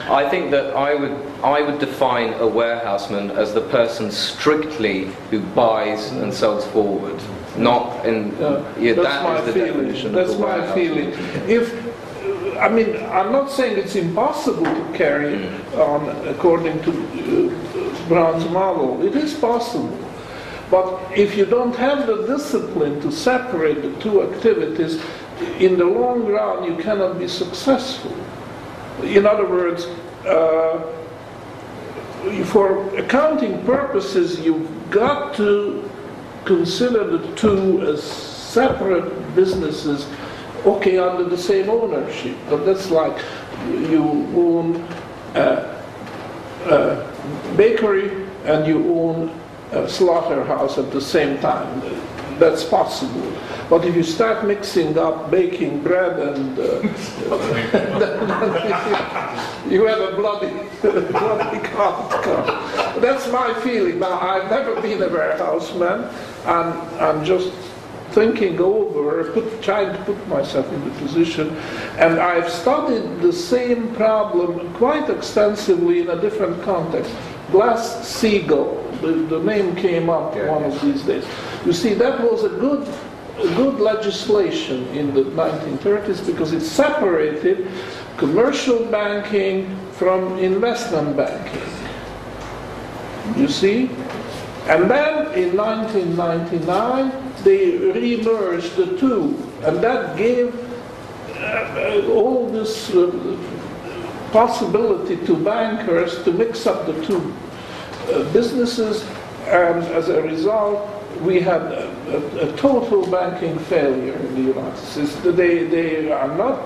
I 0.09 0.29
think 0.29 0.51
that 0.51 0.75
I 0.77 0.95
would 0.95 1.17
I 1.43 1.61
would 1.63 1.79
define 1.79 2.35
a 2.35 2.47
warehouseman 2.47 3.31
as 3.33 3.53
the 3.55 3.61
person 3.63 4.11
strictly 4.11 5.07
who 5.31 5.41
buys 5.41 6.11
and 6.13 6.33
sells 6.33 6.65
forward, 6.69 7.21
not 7.57 8.05
in 8.07 8.31
yeah, 8.79 8.93
that's 8.95 9.03
that 9.09 9.23
my 9.25 9.39
is 9.41 9.47
the 9.47 9.53
feeling. 9.53 9.73
definition. 9.73 10.13
That's 10.13 10.33
of 10.33 10.39
a 10.39 10.43
my 10.43 10.59
warehouseman. 10.59 11.13
feeling. 11.13 11.51
If 11.51 11.85
I 12.59 12.69
mean, 12.69 12.97
I'm 13.11 13.33
not 13.33 13.51
saying 13.51 13.77
it's 13.79 13.97
impossible 13.97 14.65
to 14.65 14.85
carry 14.95 15.35
Mm. 15.35 15.79
on 15.79 16.29
according 16.29 16.81
to 16.83 16.91
uh, 16.93 18.09
Bron's 18.09 18.49
model. 18.51 19.05
It 19.05 19.17
is 19.17 19.35
possible. 19.35 19.99
But 20.71 20.87
if 21.17 21.37
you 21.37 21.45
don't 21.47 21.75
have 21.77 22.07
the 22.07 22.27
discipline 22.27 23.01
to 23.01 23.11
separate 23.11 23.83
the 23.83 23.93
two 24.01 24.23
activities, 24.23 25.01
in 25.59 25.77
the 25.79 25.85
long 25.85 26.27
run 26.27 26.63
you 26.65 26.77
cannot 26.77 27.19
be 27.19 27.27
successful. 27.29 28.13
In 29.03 29.27
other 29.27 29.47
words, 29.47 29.87
uh, 30.27 30.91
for 32.47 32.97
accounting 32.97 33.65
purposes, 33.65 34.41
you've 34.41 34.91
got 34.91 35.35
to 35.37 35.91
consider 36.45 37.19
the 37.19 37.35
two 37.37 37.83
as 37.83 38.03
separate 38.03 39.35
businesses, 39.35 40.07
okay, 40.65 40.99
under 40.99 41.25
the 41.25 41.37
same 41.37 41.69
ownership. 41.69 42.37
But 42.49 42.65
that's 42.65 42.91
like 42.91 43.19
you 43.69 44.03
own 44.37 44.77
a, 45.35 45.85
a 46.67 47.55
bakery 47.57 48.27
and 48.45 48.67
you 48.67 48.95
own 48.99 49.41
a 49.73 49.89
slaughterhouse 49.89 50.79
at 50.79 50.91
the 50.93 51.01
same 51.01 51.39
time. 51.41 51.83
That's 52.39 52.65
possible. 52.65 53.33
But 53.71 53.85
if 53.85 53.95
you 53.95 54.03
start 54.03 54.45
mixing 54.47 54.99
up 54.99 55.31
baking 55.31 55.83
bread 55.83 56.19
and 56.19 56.59
uh, 56.59 56.83
you 59.69 59.87
have 59.87 60.01
a 60.01 60.17
bloody, 60.17 60.53
bloody 61.13 61.69
outcome. 61.69 63.01
That's 63.01 63.31
my 63.31 63.55
feeling. 63.61 64.01
Now, 64.01 64.19
I've 64.21 64.51
never 64.51 64.81
been 64.81 65.01
a 65.03 65.09
warehouseman, 65.09 66.09
and 66.45 66.75
I'm 67.01 67.25
just 67.25 67.53
thinking 68.11 68.61
over, 68.61 69.33
put, 69.33 69.63
trying 69.63 69.97
to 69.97 70.05
put 70.05 70.29
myself 70.29 70.71
in 70.73 70.85
the 70.85 70.91
position, 71.01 71.57
and 71.99 72.21
I've 72.21 72.51
studied 72.51 73.21
the 73.21 73.33
same 73.33 73.95
problem 73.95 74.73
quite 74.75 75.09
extensively 75.11 76.01
in 76.01 76.11
a 76.11 76.21
different 76.21 76.63
context. 76.63 77.13
Glass-Steagall, 77.51 78.94
the, 79.05 79.39
the 79.39 79.41
name 79.41 79.77
came 79.77 80.09
up 80.09 80.35
one 80.35 80.65
of 80.65 80.81
these 80.81 81.03
days. 81.03 81.27
You 81.65 81.73
see, 81.73 81.95
that 81.95 82.21
was 82.21 82.45
a 82.45 82.49
good 82.49 82.87
good 83.57 83.81
legislation 83.81 84.87
in 84.89 85.13
the 85.13 85.25
1930s 85.25 86.25
because 86.25 86.53
it 86.53 86.61
separated 86.61 87.69
commercial 88.17 88.85
banking 88.87 89.77
from 89.93 90.39
investment 90.39 91.17
banking. 91.17 91.63
You 93.37 93.49
see? 93.49 93.91
And 94.67 94.91
then 94.91 95.33
in 95.35 95.57
1999, 95.57 97.13
they 97.43 97.77
re-merged 97.77 98.77
the 98.77 98.97
two, 98.99 99.37
and 99.63 99.83
that 99.83 100.17
gave 100.17 100.55
uh, 101.37 102.09
all 102.11 102.49
this 102.49 102.95
uh, 102.95 103.11
possibility 104.33 105.17
to 105.27 105.37
bankers 105.37 106.23
to 106.25 106.33
mix 106.33 106.67
up 106.67 106.87
the 106.87 107.05
two 107.05 107.19
uh, 107.19 107.44
businesses, 108.33 109.05
and 109.47 109.83
as 109.95 110.09
a 110.09 110.23
result, 110.23 110.89
we 111.23 111.41
had 111.41 111.63
a, 111.63 111.89
a, 112.09 112.49
a, 112.49 112.57
total 112.57 113.07
banking 113.11 113.59
failure 113.59 114.15
in 114.15 114.35
the 114.35 114.41
United 114.53 114.77
States. 114.79 115.15
They, 115.23 115.65
they 115.65 116.11
are 116.11 116.35
not 116.37 116.61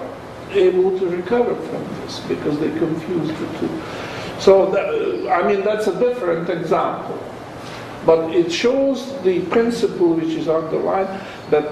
able 0.50 0.98
to 0.98 1.06
recover 1.06 1.54
from 1.54 1.84
this 2.00 2.20
because 2.20 2.58
they 2.58 2.70
confused 2.78 3.36
the 3.36 3.58
two. 3.58 3.82
So, 4.40 4.70
that, 4.70 5.30
I 5.30 5.46
mean, 5.46 5.62
that's 5.62 5.86
a 5.86 5.98
different 5.98 6.48
example. 6.48 7.18
But 8.06 8.34
it 8.34 8.50
shows 8.50 9.20
the 9.22 9.40
principle 9.46 10.14
which 10.14 10.30
is 10.30 10.48
underlined 10.48 11.08
that 11.50 11.70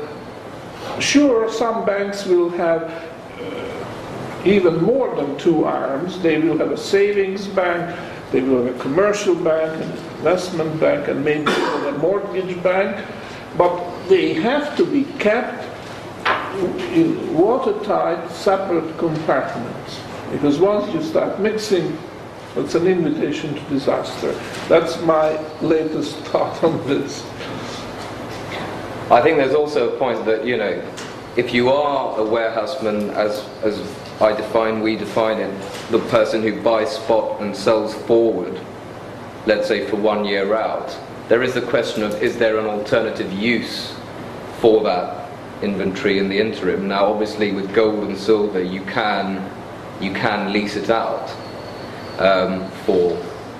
sure, 1.01 1.51
some 1.51 1.85
banks 1.85 2.27
will 2.27 2.51
have 2.51 2.83
uh, 2.83 4.45
even 4.45 4.83
more 4.83 5.14
than 5.17 5.37
two 5.39 5.64
arms. 5.64 6.21
They 6.21 6.39
will 6.39 6.59
have 6.59 6.73
a 6.73 6.77
savings 6.77 7.47
bank, 7.47 7.99
they 8.37 8.43
have 8.43 8.66
a 8.66 8.78
commercial 8.78 9.34
bank, 9.34 9.82
an 9.82 9.91
investment 10.18 10.78
bank, 10.78 11.09
and 11.09 11.24
maybe 11.24 11.51
even 11.51 11.95
a 11.95 11.99
mortgage 11.99 12.62
bank, 12.62 13.03
but 13.57 14.07
they 14.09 14.34
have 14.34 14.76
to 14.76 14.84
be 14.84 15.05
kept 15.18 15.64
in 16.93 17.34
watertight, 17.34 18.30
separate 18.30 18.99
compartments. 18.99 20.01
Because 20.30 20.59
once 20.59 20.93
you 20.93 21.03
start 21.03 21.41
mixing, 21.41 21.99
it's 22.57 22.74
an 22.74 22.87
invitation 22.87 23.55
to 23.55 23.61
disaster. 23.70 24.32
That's 24.68 25.01
my 25.01 25.39
latest 25.62 26.16
thought 26.28 26.62
on 26.62 26.87
this. 26.87 27.24
I 29.11 29.22
think 29.22 29.39
there's 29.39 29.55
also 29.55 29.95
a 29.95 29.99
point 29.99 30.26
that, 30.26 30.45
you 30.45 30.59
know, 30.59 30.82
if 31.37 31.53
you 31.53 31.68
are 31.68 32.18
a 32.18 32.24
warehouseman, 32.24 33.11
as, 33.11 33.45
as 33.62 33.78
I 34.20 34.34
define, 34.34 34.80
we 34.80 34.97
define 34.97 35.39
it, 35.39 35.53
the 35.91 35.99
person 36.09 36.43
who 36.43 36.62
buys 36.62 36.91
spot 36.91 37.41
and 37.41 37.55
sells 37.55 37.95
forward, 37.95 38.59
let's 39.45 39.68
say 39.68 39.87
for 39.87 39.97
one 39.97 40.24
year 40.24 40.55
out, 40.55 40.97
there 41.28 41.43
is 41.43 41.55
the 41.55 41.62
question 41.62 42.03
of 42.03 42.22
is 42.22 42.39
there 42.39 42.59
an 42.59 42.66
alternative 42.66 43.32
use 43.32 43.95
for 44.61 44.82
that 44.84 45.30
inventory 45.62 46.18
in 46.18 46.28
the 46.28 46.39
interim? 46.39 46.89
Now, 46.89 47.07
obviously, 47.07 47.53
with 47.53 47.74
gold 47.74 48.05
and 48.05 48.16
silver, 48.16 48.62
you 48.62 48.82
can 48.82 49.51
you 50.01 50.12
can 50.12 50.53
lease 50.53 50.76
it 50.76 50.91
out 50.91 51.30
um, 52.18 52.70
for 52.84 53.16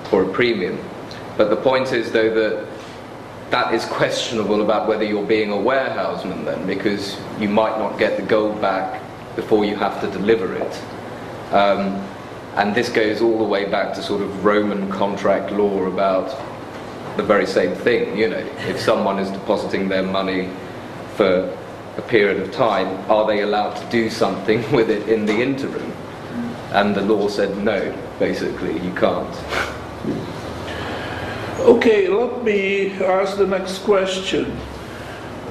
for 0.09 0.23
a 0.23 0.29
premium, 0.33 0.79
But 1.35 1.49
the 1.49 1.57
point 1.57 1.91
is, 1.91 2.11
though, 2.11 2.33
that 2.33 2.65
that 3.49 3.73
is 3.73 3.85
questionable 3.85 4.61
about 4.61 4.87
whether 4.87 5.03
you're 5.03 5.25
being 5.25 5.51
a 5.51 5.57
warehouseman 5.57 6.43
then, 6.43 6.67
because 6.67 7.17
you 7.39 7.47
might 7.47 7.77
not 7.77 7.97
get 7.97 8.17
the 8.17 8.23
gold 8.23 8.59
back 8.61 9.01
before 9.35 9.63
you 9.63 9.75
have 9.75 10.01
to 10.01 10.11
deliver 10.11 10.53
it. 10.55 10.81
Um, 11.53 12.03
and 12.55 12.75
this 12.75 12.89
goes 12.89 13.21
all 13.21 13.37
the 13.37 13.43
way 13.43 13.69
back 13.69 13.93
to 13.93 14.03
sort 14.03 14.21
of 14.21 14.43
Roman 14.43 14.91
contract 14.91 15.51
law 15.51 15.85
about 15.85 16.35
the 17.15 17.23
very 17.23 17.45
same 17.45 17.73
thing. 17.75 18.17
You 18.17 18.29
know, 18.29 18.49
if 18.67 18.79
someone 18.79 19.19
is 19.19 19.29
depositing 19.31 19.87
their 19.87 20.03
money 20.03 20.49
for 21.15 21.55
a 21.97 22.01
period 22.01 22.41
of 22.41 22.51
time, 22.51 22.87
are 23.09 23.25
they 23.25 23.41
allowed 23.41 23.75
to 23.75 23.89
do 23.89 24.09
something 24.09 24.69
with 24.71 24.89
it 24.89 25.07
in 25.07 25.25
the 25.25 25.39
interim? 25.39 25.93
And 26.71 26.93
the 26.93 27.01
law 27.01 27.29
said 27.29 27.57
no, 27.57 27.95
basically, 28.19 28.79
you 28.79 28.93
can't. 28.93 29.35
Okay, 31.61 32.07
let 32.07 32.43
me 32.43 32.91
ask 33.03 33.37
the 33.37 33.47
next 33.47 33.79
question. 33.79 34.55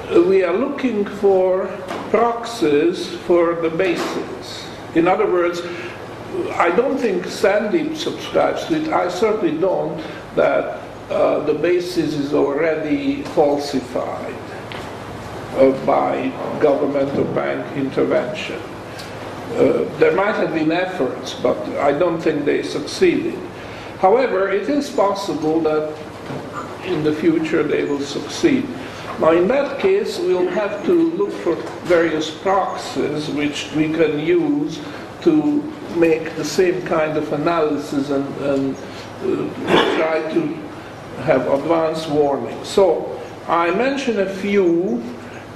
We 0.09 0.41
are 0.41 0.55
looking 0.55 1.05
for 1.05 1.67
proxies 2.09 3.07
for 3.27 3.55
the 3.55 3.69
bases. 3.69 4.65
In 4.95 5.05
other 5.05 5.29
words, 5.29 5.61
I 6.53 6.71
don't 6.75 6.97
think 6.97 7.25
Sandeep 7.25 7.97
subscribes 7.97 8.65
to 8.67 8.81
it. 8.81 8.87
I 8.87 9.09
certainly 9.09 9.59
don't 9.59 10.01
that 10.35 10.81
uh, 11.09 11.39
the 11.41 11.53
basis 11.53 12.13
is 12.13 12.33
already 12.33 13.23
falsified 13.23 14.33
uh, 15.55 15.85
by 15.85 16.29
government 16.61 17.17
or 17.19 17.25
bank 17.35 17.75
intervention. 17.75 18.61
Uh, 19.51 19.83
there 19.99 20.15
might 20.15 20.35
have 20.35 20.53
been 20.53 20.71
efforts, 20.71 21.33
but 21.33 21.57
I 21.77 21.91
don't 21.91 22.21
think 22.21 22.45
they 22.45 22.63
succeeded. 22.63 23.37
However, 23.99 24.49
it 24.49 24.69
is 24.69 24.89
possible 24.89 25.59
that 25.61 25.95
in 26.85 27.03
the 27.03 27.13
future 27.13 27.63
they 27.63 27.83
will 27.83 27.99
succeed. 27.99 28.67
Now, 29.19 29.31
in 29.31 29.47
that 29.47 29.79
case, 29.79 30.19
we'll 30.19 30.47
have 30.49 30.85
to 30.85 31.11
look 31.11 31.31
for 31.31 31.55
various 31.85 32.29
proxies 32.29 33.29
which 33.29 33.71
we 33.75 33.91
can 33.91 34.19
use 34.19 34.79
to 35.21 35.63
make 35.95 36.35
the 36.35 36.45
same 36.45 36.85
kind 36.85 37.17
of 37.17 37.33
analysis 37.33 38.11
and, 38.11 38.27
and 38.41 38.75
uh, 38.75 39.97
try 39.97 40.21
to 40.33 40.41
have 41.23 41.51
advance 41.51 42.05
warning. 42.07 42.63
So, 42.63 43.19
I 43.47 43.71
mentioned 43.71 44.19
a 44.19 44.31
few, 44.35 45.01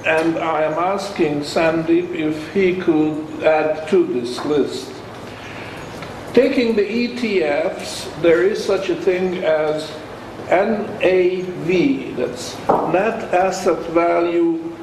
and 0.07 0.39
I 0.39 0.63
am 0.63 0.73
asking 0.73 1.41
Sandeep 1.41 2.15
if 2.15 2.53
he 2.53 2.77
could 2.77 3.43
add 3.43 3.87
to 3.89 4.07
this 4.07 4.43
list. 4.45 4.91
Taking 6.33 6.77
the 6.77 6.83
ETFs, 6.83 8.21
there 8.21 8.41
is 8.43 8.63
such 8.63 8.87
a 8.87 8.95
thing 8.95 9.43
as 9.43 9.91
NAV, 10.49 12.15
that's 12.15 12.57
net 12.93 13.33
asset 13.33 13.79
value 13.91 14.73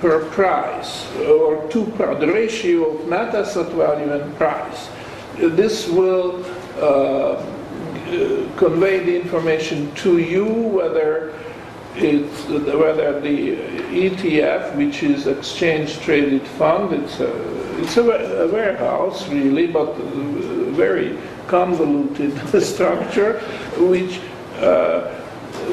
per 0.00 0.24
price, 0.30 1.06
or 1.18 1.64
two, 1.68 1.84
the 1.96 2.26
ratio 2.26 2.90
of 2.90 3.08
net 3.08 3.32
asset 3.36 3.70
value 3.72 4.12
and 4.12 4.34
price. 4.36 4.88
This 5.36 5.88
will 5.88 6.44
uh, 6.82 7.40
convey 8.56 8.98
the 9.04 9.20
information 9.20 9.94
to 9.96 10.18
you 10.18 10.44
whether 10.44 11.38
it's 11.94 12.48
whether 12.48 13.20
the 13.20 13.56
ETF, 13.94 14.76
which 14.76 15.02
is 15.02 15.26
exchange 15.28 16.00
traded 16.00 16.46
fund, 16.46 16.92
it's 16.92 17.20
a, 17.20 17.80
it's 17.80 17.96
a, 17.96 18.48
warehouse 18.52 19.28
really, 19.28 19.66
but 19.66 19.96
very 20.76 21.18
convoluted 21.48 22.32
structure, 22.62 23.40
which 23.78 24.20
uh, 24.60 25.12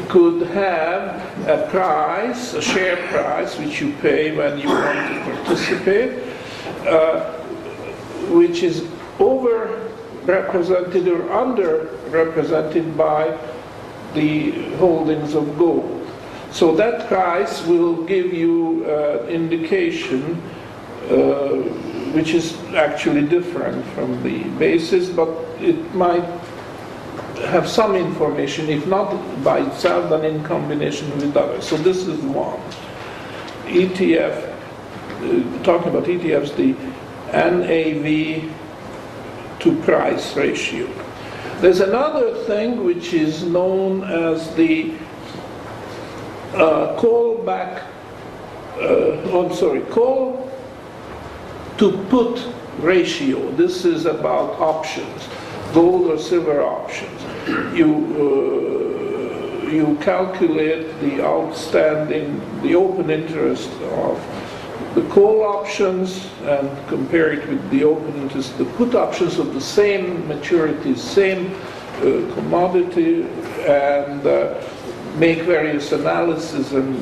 could 0.09 0.47
have 0.47 1.47
a 1.47 1.67
price, 1.69 2.53
a 2.53 2.61
share 2.61 2.97
price, 3.07 3.57
which 3.59 3.81
you 3.81 3.93
pay 4.01 4.35
when 4.35 4.57
you 4.57 4.67
want 4.67 5.09
to 5.09 5.43
participate, 5.43 6.23
uh, 6.87 7.33
which 8.29 8.63
is 8.63 8.87
over 9.19 9.89
represented 10.23 11.07
or 11.07 11.31
under 11.31 11.85
represented 12.09 12.97
by 12.97 13.37
the 14.13 14.51
holdings 14.77 15.33
of 15.33 15.57
gold. 15.57 16.07
So 16.51 16.75
that 16.75 17.07
price 17.07 17.65
will 17.65 18.03
give 18.03 18.31
you 18.31 18.85
uh, 18.87 19.25
indication 19.27 20.41
uh, 21.09 21.83
which 22.13 22.33
is 22.33 22.57
actually 22.75 23.27
different 23.27 23.83
from 23.87 24.21
the 24.23 24.43
basis, 24.59 25.09
but 25.09 25.29
it 25.59 25.93
might 25.93 26.23
have 27.45 27.67
some 27.67 27.95
information, 27.95 28.69
if 28.69 28.87
not 28.87 29.11
by 29.43 29.59
itself, 29.59 30.09
then 30.09 30.23
in 30.23 30.43
combination 30.43 31.09
with 31.17 31.35
others. 31.35 31.67
So 31.67 31.75
this 31.77 32.07
is 32.07 32.19
one. 32.21 32.59
ETF, 33.65 34.49
uh, 34.49 35.63
talking 35.63 35.89
about 35.89 36.05
ETFs, 36.05 36.55
the 36.55 36.73
NAV 37.33 38.51
to 39.59 39.81
price 39.83 40.35
ratio. 40.35 40.87
There's 41.59 41.79
another 41.79 42.43
thing 42.45 42.83
which 42.83 43.13
is 43.13 43.43
known 43.43 44.03
as 44.03 44.53
the 44.55 44.93
uh, 46.53 46.95
callback, 46.99 47.83
uh, 48.77 49.39
I'm 49.39 49.53
sorry, 49.55 49.81
call 49.81 50.52
to 51.83 51.91
put 52.05 52.47
ratio. 52.79 53.51
This 53.57 53.83
is 53.83 54.05
about 54.05 54.57
options, 54.61 55.27
gold 55.73 56.09
or 56.09 56.17
silver 56.17 56.63
options. 56.63 57.21
You, 57.77 57.89
uh, 58.23 59.67
you 59.67 59.97
calculate 60.01 60.97
the 61.01 61.21
outstanding, 61.21 62.39
the 62.61 62.75
open 62.75 63.09
interest 63.09 63.69
of 63.99 64.15
the 64.95 65.01
call 65.09 65.43
options 65.43 66.29
and 66.43 66.69
compare 66.87 67.33
it 67.33 67.49
with 67.49 67.69
the 67.69 67.83
open 67.83 68.15
interest, 68.15 68.57
the 68.57 68.65
put 68.79 68.95
options 68.95 69.37
of 69.37 69.53
the 69.53 69.59
same 69.59 70.25
maturity, 70.25 70.95
same 70.95 71.53
uh, 71.97 72.01
commodity, 72.35 73.23
and 73.67 74.25
uh, 74.25 74.63
make 75.17 75.41
various 75.41 75.91
analysis. 75.91 76.71
And 76.71 76.95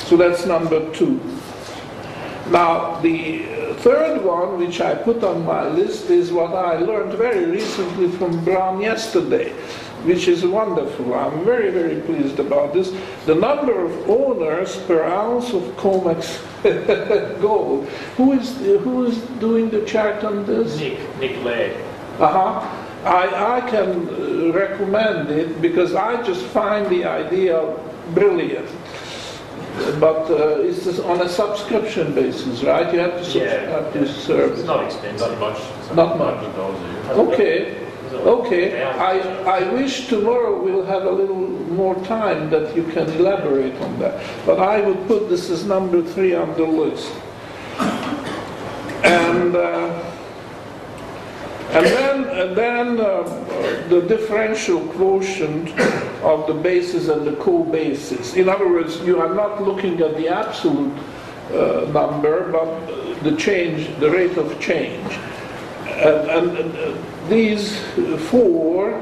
so 0.00 0.16
that's 0.16 0.46
number 0.46 0.92
two. 0.92 1.20
Now, 2.50 2.98
the 3.00 3.44
third 3.78 4.24
one, 4.24 4.58
which 4.58 4.80
I 4.80 4.96
put 4.96 5.22
on 5.22 5.44
my 5.44 5.68
list, 5.68 6.10
is 6.10 6.32
what 6.32 6.52
I 6.52 6.78
learned 6.78 7.12
very 7.12 7.44
recently 7.44 8.08
from 8.10 8.44
Bron 8.44 8.80
yesterday, 8.80 9.52
which 10.02 10.26
is 10.26 10.44
wonderful. 10.44 11.14
I'm 11.14 11.44
very, 11.44 11.70
very 11.70 12.00
pleased 12.00 12.40
about 12.40 12.74
this. 12.74 12.92
The 13.26 13.36
number 13.36 13.84
of 13.84 14.10
owners 14.10 14.76
per 14.88 15.04
ounce 15.04 15.52
of 15.52 15.62
COMEX 15.76 17.40
gold. 17.40 17.88
Who 18.16 18.32
is, 18.32 18.56
who 18.58 19.06
is 19.06 19.18
doing 19.38 19.70
the 19.70 19.84
chart 19.86 20.24
on 20.24 20.44
this? 20.44 20.76
Nick, 20.76 20.98
Nick 21.20 21.44
Laird. 21.44 21.76
Uh-huh. 22.18 22.88
I, 23.04 23.58
I 23.58 23.70
can 23.70 24.08
uh, 24.08 24.52
recommend 24.52 25.30
it 25.30 25.62
because 25.62 25.94
I 25.94 26.20
just 26.22 26.44
find 26.46 26.86
the 26.90 27.04
idea 27.04 27.62
brilliant. 28.12 28.68
But 29.98 30.30
uh, 30.30 30.60
it's 30.60 30.98
on 31.00 31.20
a 31.22 31.28
subscription 31.28 32.14
basis, 32.14 32.62
right? 32.62 32.92
You 32.92 33.00
have 33.00 33.16
to 33.18 33.24
subscribe 33.24 33.92
to 33.92 34.02
It's 34.02 34.12
service. 34.14 34.64
not 34.64 34.84
expensive. 34.84 35.38
Not 35.38 35.38
much. 35.38 35.94
Not 35.94 36.18
much. 36.18 36.44
Okay, 37.10 37.76
okay. 38.12 38.82
I, 38.84 39.18
I 39.58 39.72
wish 39.72 40.08
tomorrow 40.08 40.60
we'll 40.62 40.84
have 40.84 41.04
a 41.04 41.10
little 41.10 41.46
more 41.80 41.94
time 42.04 42.50
that 42.50 42.74
you 42.76 42.84
can 42.84 43.08
elaborate 43.10 43.74
on 43.80 43.98
that. 44.00 44.22
But 44.44 44.58
I 44.60 44.80
would 44.80 45.06
put 45.06 45.28
this 45.28 45.50
as 45.50 45.64
number 45.64 46.02
three 46.02 46.34
on 46.34 46.52
the 46.54 46.64
list. 46.64 47.12
And, 49.02 49.56
uh, 49.56 50.09
and 51.72 51.86
then, 51.86 52.24
and 52.24 52.56
then 52.56 53.00
uh, 53.00 53.22
the 53.88 54.02
differential 54.08 54.80
quotient 54.88 55.68
of 56.22 56.46
the 56.46 56.54
basis 56.54 57.08
and 57.08 57.24
the 57.24 57.36
co-basis. 57.36 58.34
In 58.34 58.48
other 58.48 58.68
words, 58.68 59.00
you 59.02 59.20
are 59.20 59.32
not 59.34 59.62
looking 59.62 60.00
at 60.00 60.16
the 60.16 60.28
absolute 60.28 60.92
uh, 61.52 61.88
number, 61.92 62.50
but 62.50 63.22
the 63.22 63.36
change, 63.36 63.88
the 64.00 64.10
rate 64.10 64.36
of 64.36 64.60
change. 64.60 65.12
And, 65.86 66.30
and, 66.30 66.76
uh, 66.76 66.96
these 67.28 67.78
four, 68.30 69.00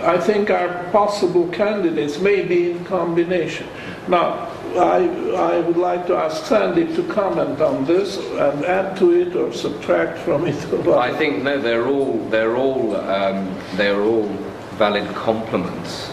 I 0.00 0.18
think, 0.18 0.50
are 0.50 0.90
possible 0.90 1.46
candidates, 1.48 2.18
maybe 2.18 2.72
in 2.72 2.84
combination. 2.84 3.68
Now, 4.08 4.48
I, 4.78 5.54
I 5.56 5.60
would 5.60 5.76
like 5.76 6.06
to 6.08 6.16
ask 6.16 6.44
Sandy 6.44 6.94
to 6.94 7.02
comment 7.08 7.60
on 7.60 7.84
this 7.84 8.18
and 8.18 8.64
add 8.64 8.96
to 8.98 9.12
it 9.12 9.34
or 9.34 9.52
subtract 9.52 10.18
from 10.18 10.46
it. 10.46 10.72
or 10.72 10.98
I 10.98 11.16
think 11.16 11.42
no, 11.42 11.60
they're 11.60 11.86
all 11.86 12.18
they're 12.28 12.56
all 12.56 12.96
um, 12.96 13.56
they're 13.74 14.02
all 14.02 14.28
valid 14.76 15.08
complements 15.14 16.10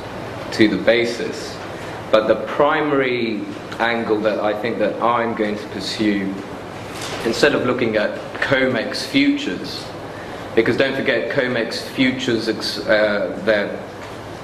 to 0.54 0.68
the 0.68 0.78
basis, 0.78 1.58
but 2.12 2.28
the 2.28 2.36
primary 2.48 3.44
angle 3.80 4.20
that 4.22 4.40
I 4.40 4.54
think 4.62 4.78
that 4.80 5.02
I'm 5.02 5.36
going 5.36 5.58
to 5.58 5.68
pursue, 5.70 6.34
instead 7.26 7.56
of 7.56 7.66
looking 7.66 7.98
at 7.98 8.18
COMEX 8.36 9.06
futures, 9.06 9.84
because 10.56 10.78
don't 10.78 10.96
forget 10.96 11.32
COMEX 11.32 11.82
futures 11.82 12.48
uh, 12.48 13.40
they're 13.44 13.78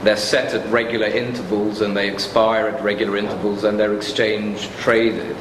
they're 0.04 0.18
set 0.18 0.54
at 0.54 0.70
regular 0.72 1.08
intervals 1.08 1.82
and 1.82 1.96
they 1.96 2.10
expire 2.10 2.68
at 2.68 2.82
regular 2.84 3.18
intervals 3.18 3.64
and 3.64 3.80
they're 3.80 3.96
exchange 3.96 4.70
traded, 4.78 5.36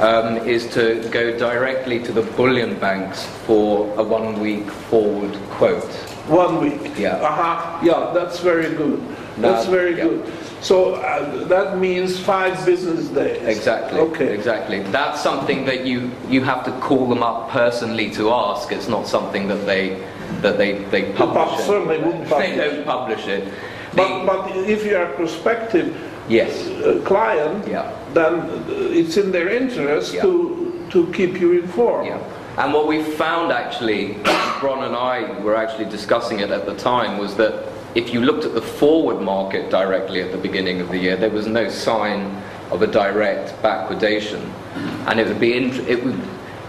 um, 0.00 0.36
is 0.38 0.66
to 0.74 1.06
go 1.10 1.36
directly 1.38 2.02
to 2.02 2.12
the 2.12 2.22
bullion 2.22 2.78
banks 2.78 3.26
for 3.46 3.86
a 3.98 4.02
one 4.02 4.40
week 4.40 4.70
forward 4.70 5.34
quote. 5.50 5.84
One 6.26 6.60
week? 6.60 6.98
Yeah. 6.98 7.16
Uh-huh, 7.16 7.80
yeah, 7.84 8.10
that's 8.14 8.40
very 8.40 8.74
good. 8.74 9.00
That's 9.36 9.66
very 9.66 9.96
yeah. 9.96 10.04
good. 10.04 10.32
So 10.62 10.94
uh, 10.94 11.44
that 11.48 11.78
means 11.78 12.18
five 12.18 12.64
business 12.64 13.08
days? 13.08 13.42
Exactly. 13.42 14.00
Okay. 14.00 14.34
Exactly. 14.34 14.80
That's 14.84 15.20
something 15.20 15.66
that 15.66 15.84
you 15.84 16.10
you 16.28 16.42
have 16.42 16.64
to 16.64 16.72
call 16.80 17.06
them 17.06 17.22
up 17.22 17.50
personally 17.50 18.10
to 18.12 18.30
ask. 18.30 18.72
It's 18.72 18.88
not 18.88 19.06
something 19.06 19.46
that 19.48 19.66
they 19.66 20.02
that 20.40 20.56
they 20.56 20.78
they 20.84 21.12
publish. 21.12 21.60
it. 21.60 21.66
certainly 21.66 21.98
wouldn't 21.98 22.28
publish. 22.28 22.48
They 22.48 22.56
don't 22.56 22.84
publish 22.86 23.26
it. 23.26 23.52
But, 23.96 24.26
but 24.26 24.56
if 24.56 24.84
you 24.84 24.96
are 24.96 25.04
a 25.04 25.14
prospective 25.14 25.96
yes. 26.28 26.66
uh, 26.68 27.00
client, 27.04 27.66
Yeah. 27.68 27.92
then 28.12 28.34
uh, 28.40 28.64
it's 28.68 29.16
in 29.16 29.30
their 29.32 29.48
interest 29.48 30.14
Yeah. 30.14 30.22
to, 30.22 30.86
to 30.90 31.06
keep 31.12 31.40
you 31.40 31.52
informed. 31.60 32.08
Yeah. 32.08 32.18
And 32.58 32.72
what 32.72 32.86
we 32.86 33.02
found 33.02 33.52
actually, 33.52 34.16
Bron 34.60 34.84
and 34.84 34.94
I 34.96 35.40
were 35.40 35.56
actually 35.56 35.86
discussing 35.86 36.40
it 36.40 36.50
at 36.50 36.66
the 36.66 36.74
time, 36.76 37.18
was 37.18 37.34
that 37.36 37.66
if 37.94 38.12
you 38.12 38.20
looked 38.20 38.44
at 38.44 38.54
the 38.54 38.62
forward 38.62 39.20
market 39.20 39.70
directly 39.70 40.20
at 40.20 40.32
the 40.32 40.38
beginning 40.38 40.80
of 40.80 40.88
the 40.88 40.98
year, 40.98 41.16
there 41.16 41.30
was 41.30 41.46
no 41.46 41.68
sign 41.68 42.42
of 42.70 42.82
a 42.82 42.86
direct 42.86 43.60
backwardation. 43.62 44.40
And 45.06 45.20
it 45.20 45.28
would 45.28 45.38
be, 45.40 45.56
int- 45.56 45.86
it 45.88 46.02
would, 46.04 46.20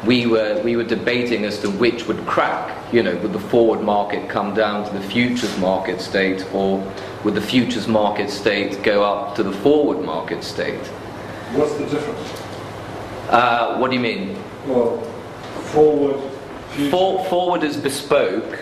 we 0.06 0.26
were, 0.26 0.62
we 0.64 0.76
were 0.76 0.84
debating 0.84 1.46
as 1.46 1.60
to 1.60 1.70
which 1.70 2.08
would 2.08 2.26
crack. 2.26 2.94
You 2.94 3.04
know, 3.04 3.16
would 3.18 3.34
the 3.34 3.40
forward 3.40 3.82
market 3.82 4.30
come 4.30 4.54
down 4.54 4.86
to 4.88 4.94
the 4.94 5.02
futures 5.02 5.58
market 5.58 6.00
state, 6.00 6.46
or 6.54 6.80
would 7.24 7.36
the 7.36 7.42
futures 7.42 7.88
market 7.88 8.30
state 8.30 8.84
go 8.84 9.04
up 9.04 9.36
to 9.36 9.44
the 9.44 9.52
forward 9.52 10.06
market 10.06 10.44
state? 10.44 10.86
What's 11.54 11.74
the 11.76 11.86
difference? 11.86 12.42
Uh, 13.30 13.78
what 13.78 13.90
do 13.90 13.96
you 13.96 14.02
mean? 14.02 14.38
Well, 14.68 15.02
forward. 15.72 16.20
For, 16.90 17.24
forward 17.26 17.64
is 17.64 17.78
bespoke, 17.78 18.60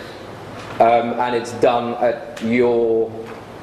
um, 0.80 1.14
and 1.20 1.34
it's 1.34 1.52
done 1.54 1.94
at 1.94 2.40
your 2.42 3.10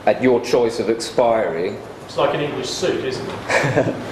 at 0.05 0.21
your 0.21 0.41
choice 0.41 0.79
of 0.79 0.89
expiry. 0.89 1.77
It's 2.11 2.17
like 2.17 2.35
an 2.35 2.41
English 2.41 2.69
suit, 2.69 3.05
isn't 3.05 3.25
it? 3.25 3.95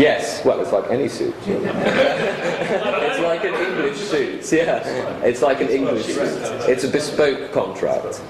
Yes, 0.00 0.44
well, 0.44 0.60
it's 0.60 0.72
like 0.72 0.90
any 0.90 1.06
suit. 1.08 1.32
it's 1.46 3.20
like 3.20 3.44
an 3.44 3.54
English 3.54 3.98
suit. 3.98 4.52
Yeah, 4.52 4.82
it's 5.22 5.42
like 5.42 5.60
an 5.60 5.68
English 5.68 6.06
suit. 6.06 6.42
It's 6.68 6.82
a 6.82 6.88
bespoke 6.88 7.52
contract. 7.52 8.20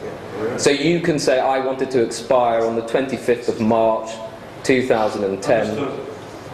So 0.59 0.69
you 0.69 1.01
can 1.01 1.19
say, 1.19 1.41
I 1.41 1.61
wanted 1.61 1.91
to 1.93 2.03
expire 2.03 2.61
on 2.61 2.77
the 2.77 2.83
25th 2.83 3.49
of 3.49 3.59
March, 3.59 4.11
2010. 4.65 5.99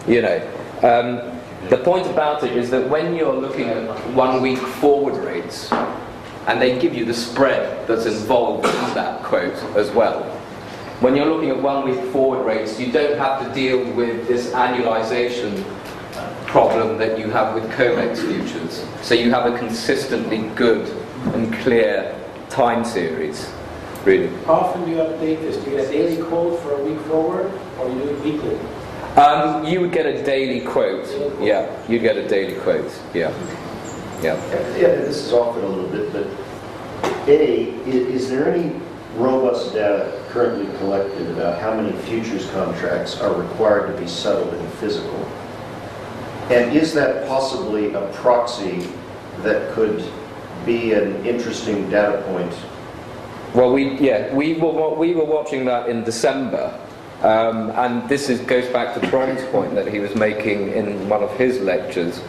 You 0.07 0.21
know, 0.21 0.37
um, 0.83 1.39
the 1.67 1.79
point 1.83 2.07
about 2.07 2.45
it 2.45 2.55
is 2.55 2.69
that 2.69 2.89
when 2.89 3.13
you're 3.13 3.35
looking 3.35 3.67
at 3.67 3.89
one 4.13 4.41
week 4.41 4.59
forward 4.59 5.21
rates, 5.21 5.69
and 6.47 6.61
they 6.61 6.79
give 6.79 6.93
you 6.93 7.03
the 7.03 7.13
spread 7.13 7.85
that's 7.89 8.05
involved 8.05 8.65
in 8.65 8.93
that 8.95 9.21
quote 9.23 9.61
as 9.75 9.91
well. 9.91 10.32
When 11.03 11.17
you're 11.17 11.25
looking 11.25 11.49
at 11.49 11.61
one 11.61 11.83
week 11.83 11.99
forward 12.13 12.45
rates, 12.45 12.79
you 12.79 12.89
don't 12.89 13.17
have 13.17 13.45
to 13.45 13.53
deal 13.53 13.83
with 13.91 14.25
this 14.25 14.51
annualization 14.51 15.61
problem 16.47 16.97
that 16.97 17.19
you 17.19 17.29
have 17.29 17.53
with 17.55 17.69
COMEX 17.71 18.19
futures. 18.25 18.85
So 19.05 19.13
you 19.13 19.29
have 19.31 19.51
a 19.53 19.57
consistently 19.57 20.43
good 20.55 20.87
and 21.33 21.53
clear 21.55 22.15
time 22.49 22.85
series, 22.85 23.51
really. 24.05 24.29
How 24.45 24.53
often 24.53 24.85
do 24.85 24.91
you 24.91 24.97
update 24.97 25.41
this? 25.41 25.57
Do 25.57 25.71
you 25.71 25.77
get 25.77 25.87
a 25.89 25.91
daily 25.91 26.21
quote 26.23 26.61
for 26.61 26.71
a 26.79 26.83
week 26.85 26.99
forward, 27.01 27.51
or 27.79 27.89
do 27.89 27.95
you 27.97 28.03
do 28.03 28.09
it 28.09 28.19
weekly? 28.23 28.57
Um, 29.21 29.65
you 29.65 29.81
would 29.81 29.91
get 29.91 30.05
a 30.05 30.23
daily 30.23 30.61
quote. 30.65 31.05
Yeah, 31.41 31.69
you'd 31.89 32.01
get 32.01 32.15
a 32.15 32.25
daily 32.29 32.55
quote. 32.61 32.89
Yeah. 33.13 33.33
Yeah. 34.21 34.35
Yeah, 34.77 34.95
this 35.03 35.17
is 35.25 35.33
off 35.33 35.57
it 35.57 35.65
a 35.65 35.67
little 35.67 35.89
bit, 35.89 36.13
but 36.13 36.27
A, 37.27 37.73
i- 37.73 37.89
is 37.89 38.29
there 38.29 38.53
any 38.53 38.79
robust 39.17 39.73
data 39.73 40.22
currently 40.33 40.65
collected 40.79 41.29
about 41.29 41.61
how 41.61 41.79
many 41.79 41.95
futures 41.99 42.49
contracts 42.49 43.21
are 43.21 43.39
required 43.39 43.93
to 43.93 44.01
be 44.01 44.07
settled 44.07 44.51
in 44.51 44.67
physical? 44.71 45.15
And 46.49 46.75
is 46.75 46.91
that 46.95 47.27
possibly 47.27 47.93
a 47.93 48.01
proxy 48.13 48.89
that 49.43 49.71
could 49.73 50.03
be 50.65 50.93
an 50.93 51.23
interesting 51.23 51.87
data 51.89 52.21
point? 52.23 52.53
Well, 53.53 53.71
we 53.71 53.99
yeah 53.99 54.33
we 54.33 54.55
were 54.55 54.95
we 54.95 55.13
were 55.13 55.25
watching 55.25 55.65
that 55.65 55.87
in 55.87 56.03
December, 56.03 56.79
um, 57.21 57.69
and 57.71 58.09
this 58.09 58.27
is 58.27 58.39
goes 58.41 58.67
back 58.73 58.99
to 58.99 59.09
Brian's 59.11 59.43
point 59.51 59.75
that 59.75 59.87
he 59.87 59.99
was 59.99 60.15
making 60.15 60.71
in 60.71 61.07
one 61.07 61.21
of 61.21 61.31
his 61.37 61.59
lectures, 61.59 62.19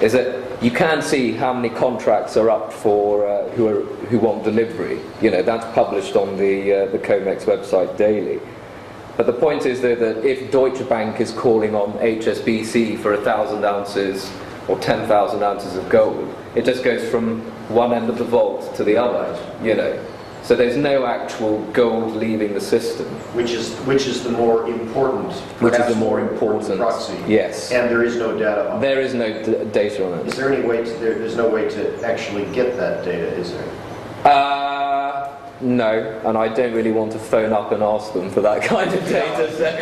is 0.00 0.12
that 0.12 0.47
you 0.60 0.70
can 0.72 1.02
see 1.02 1.32
how 1.32 1.52
many 1.52 1.68
contracts 1.68 2.36
are 2.36 2.50
up 2.50 2.72
for 2.72 3.26
uh, 3.28 3.48
who 3.50 3.68
are 3.68 3.82
who 4.08 4.18
want 4.18 4.42
delivery. 4.44 5.00
You 5.20 5.30
know 5.30 5.42
that's 5.42 5.64
published 5.74 6.16
on 6.16 6.36
the 6.36 6.72
uh, 6.72 6.86
the 6.86 6.98
Comex 6.98 7.44
website 7.44 7.96
daily. 7.96 8.40
But 9.16 9.26
the 9.26 9.32
point 9.32 9.66
is 9.66 9.80
though 9.80 9.94
that 9.94 10.24
if 10.24 10.50
Deutsche 10.50 10.88
Bank 10.88 11.20
is 11.20 11.32
calling 11.32 11.74
on 11.74 11.92
HSBC 11.98 12.98
for 13.00 13.14
a 13.14 13.20
thousand 13.22 13.64
ounces 13.64 14.30
or 14.66 14.78
ten 14.80 15.06
thousand 15.06 15.42
ounces 15.42 15.76
of 15.76 15.88
gold, 15.88 16.34
it 16.54 16.64
just 16.64 16.82
goes 16.82 17.08
from 17.08 17.40
one 17.68 17.92
end 17.92 18.08
of 18.08 18.18
the 18.18 18.24
vault 18.24 18.74
to 18.76 18.84
the 18.84 18.96
other. 18.96 19.38
You 19.62 19.74
know, 19.74 20.04
so 20.42 20.54
there's 20.56 20.76
no 20.76 21.04
actual 21.04 21.60
gold 21.72 22.16
leaving 22.16 22.54
the 22.54 22.60
system, 22.60 23.06
Which 23.34 23.50
is, 23.50 23.74
which 23.80 24.06
is 24.06 24.22
the 24.24 24.30
more 24.30 24.66
important, 24.66 25.32
which 25.60 25.74
is 25.74 25.86
the 25.88 25.94
more 25.96 26.20
important. 26.20 26.78
proxy? 26.78 27.14
Yes, 27.26 27.70
And 27.70 27.90
there 27.90 28.02
is 28.02 28.16
no 28.16 28.36
data 28.38 28.70
on 28.70 28.78
it? 28.78 28.80
there 28.80 29.00
is 29.00 29.12
no 29.14 29.28
d- 29.42 29.64
data 29.72 30.06
on 30.10 30.18
it. 30.20 30.26
Is 30.28 30.34
there 30.36 30.50
any 30.52 30.66
way, 30.66 30.84
to- 30.84 30.90
there- 30.98 31.14
there's 31.18 31.36
no 31.36 31.48
way 31.48 31.68
to 31.68 32.02
actually 32.04 32.46
get 32.54 32.76
that 32.78 33.04
data, 33.04 33.26
is 33.36 33.52
there? 33.52 33.68
Uh, 34.32 35.28
no, 35.60 36.20
and 36.24 36.38
I 36.38 36.48
don't 36.48 36.72
really 36.72 36.92
want 36.92 37.12
to 37.12 37.18
phone 37.18 37.52
up 37.52 37.72
and 37.72 37.82
ask 37.82 38.12
them 38.14 38.30
for 38.30 38.40
that 38.40 38.62
kind 38.72 38.92
of 38.92 39.04
data. 39.08 39.44
Is 39.48 39.58
that 39.58 39.78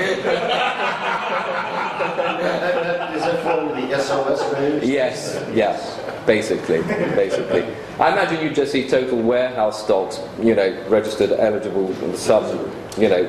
into 3.58 3.86
the 3.86 3.98
SOS 3.98 4.52
range? 4.54 4.84
Yes, 4.84 5.42
yes, 5.54 5.98
basically, 6.26 6.82
basically. 7.14 7.64
I 7.98 8.12
imagine 8.12 8.44
you 8.44 8.50
just 8.50 8.72
see 8.72 8.86
total 8.88 9.18
warehouse 9.18 9.82
stocks, 9.82 10.20
you 10.40 10.54
know, 10.54 10.84
registered 10.88 11.32
eligible 11.32 11.90
and 12.04 12.14
sudden, 12.14 12.70
you 12.98 13.08
know, 13.08 13.24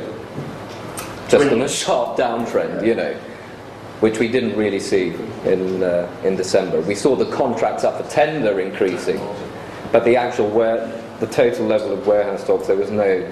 just 1.29 1.51
in 1.51 1.61
a 1.61 1.69
sharp 1.69 2.17
downtrend, 2.17 2.85
you 2.85 2.95
know, 2.95 3.13
which 4.01 4.19
we 4.19 4.27
didn't 4.27 4.57
really 4.57 4.79
see 4.79 5.13
in 5.45 5.83
uh, 5.83 6.09
in 6.23 6.35
December. 6.35 6.81
We 6.81 6.95
saw 6.95 7.15
the 7.15 7.31
contracts 7.31 7.83
up 7.85 8.01
for 8.03 8.09
tender 8.11 8.59
increasing, 8.59 9.19
but 9.93 10.03
the 10.03 10.17
actual 10.17 10.49
ware, 10.49 10.85
the 11.21 11.27
total 11.27 11.65
level 11.65 11.93
of 11.93 12.05
warehouse 12.05 12.43
stocks, 12.43 12.67
there 12.67 12.75
was 12.75 12.91
no, 12.91 13.25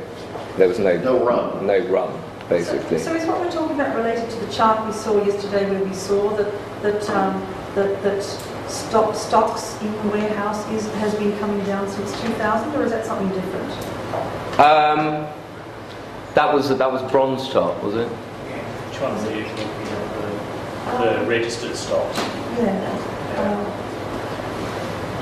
there 0.58 0.70
was 0.70 0.80
no 0.80 0.98
No 1.00 1.26
run. 1.26 1.68
no 1.68 1.80
run, 1.88 2.18
basically. 2.48 2.98
So, 2.98 3.12
so 3.12 3.16
is 3.16 3.28
what 3.28 3.42
we're 3.42 3.52
talking 3.52 3.76
about 3.76 3.94
related 3.96 4.30
to 4.30 4.38
the 4.40 4.52
chart 4.54 4.86
we 4.88 4.94
saw 4.94 5.22
yesterday 5.24 5.70
where 5.70 5.84
we 5.84 5.94
saw 5.94 6.36
that, 6.38 6.52
that, 6.82 7.10
um, 7.10 7.42
that, 7.76 8.02
that 8.04 8.24
stock, 8.68 9.16
stocks 9.16 9.80
in 9.82 9.92
the 9.92 10.08
warehouse 10.10 10.68
is, 10.72 10.88
has 10.96 11.14
been 11.16 11.38
coming 11.40 11.64
down 11.66 11.88
since 11.90 12.12
2000 12.22 12.76
or 12.76 12.84
is 12.84 12.92
that 12.92 13.06
something 13.06 13.30
different? 13.30 13.72
Um, 14.60 15.28
that 16.34 16.54
was 16.54 16.70
that 16.78 16.92
was 16.92 17.02
Bron's 17.12 17.50
chart, 17.50 17.82
was 17.84 17.96
it? 17.96 18.08
Which 18.08 19.02
ones 19.02 19.24
are 19.24 19.36
you 19.36 19.44
looking 19.44 19.68
at? 19.68 21.16
The, 21.16 21.20
the 21.20 21.26
registered 21.30 21.76
stocks. 21.76 22.18
Yeah. 22.60 22.72
Um, 23.38 23.66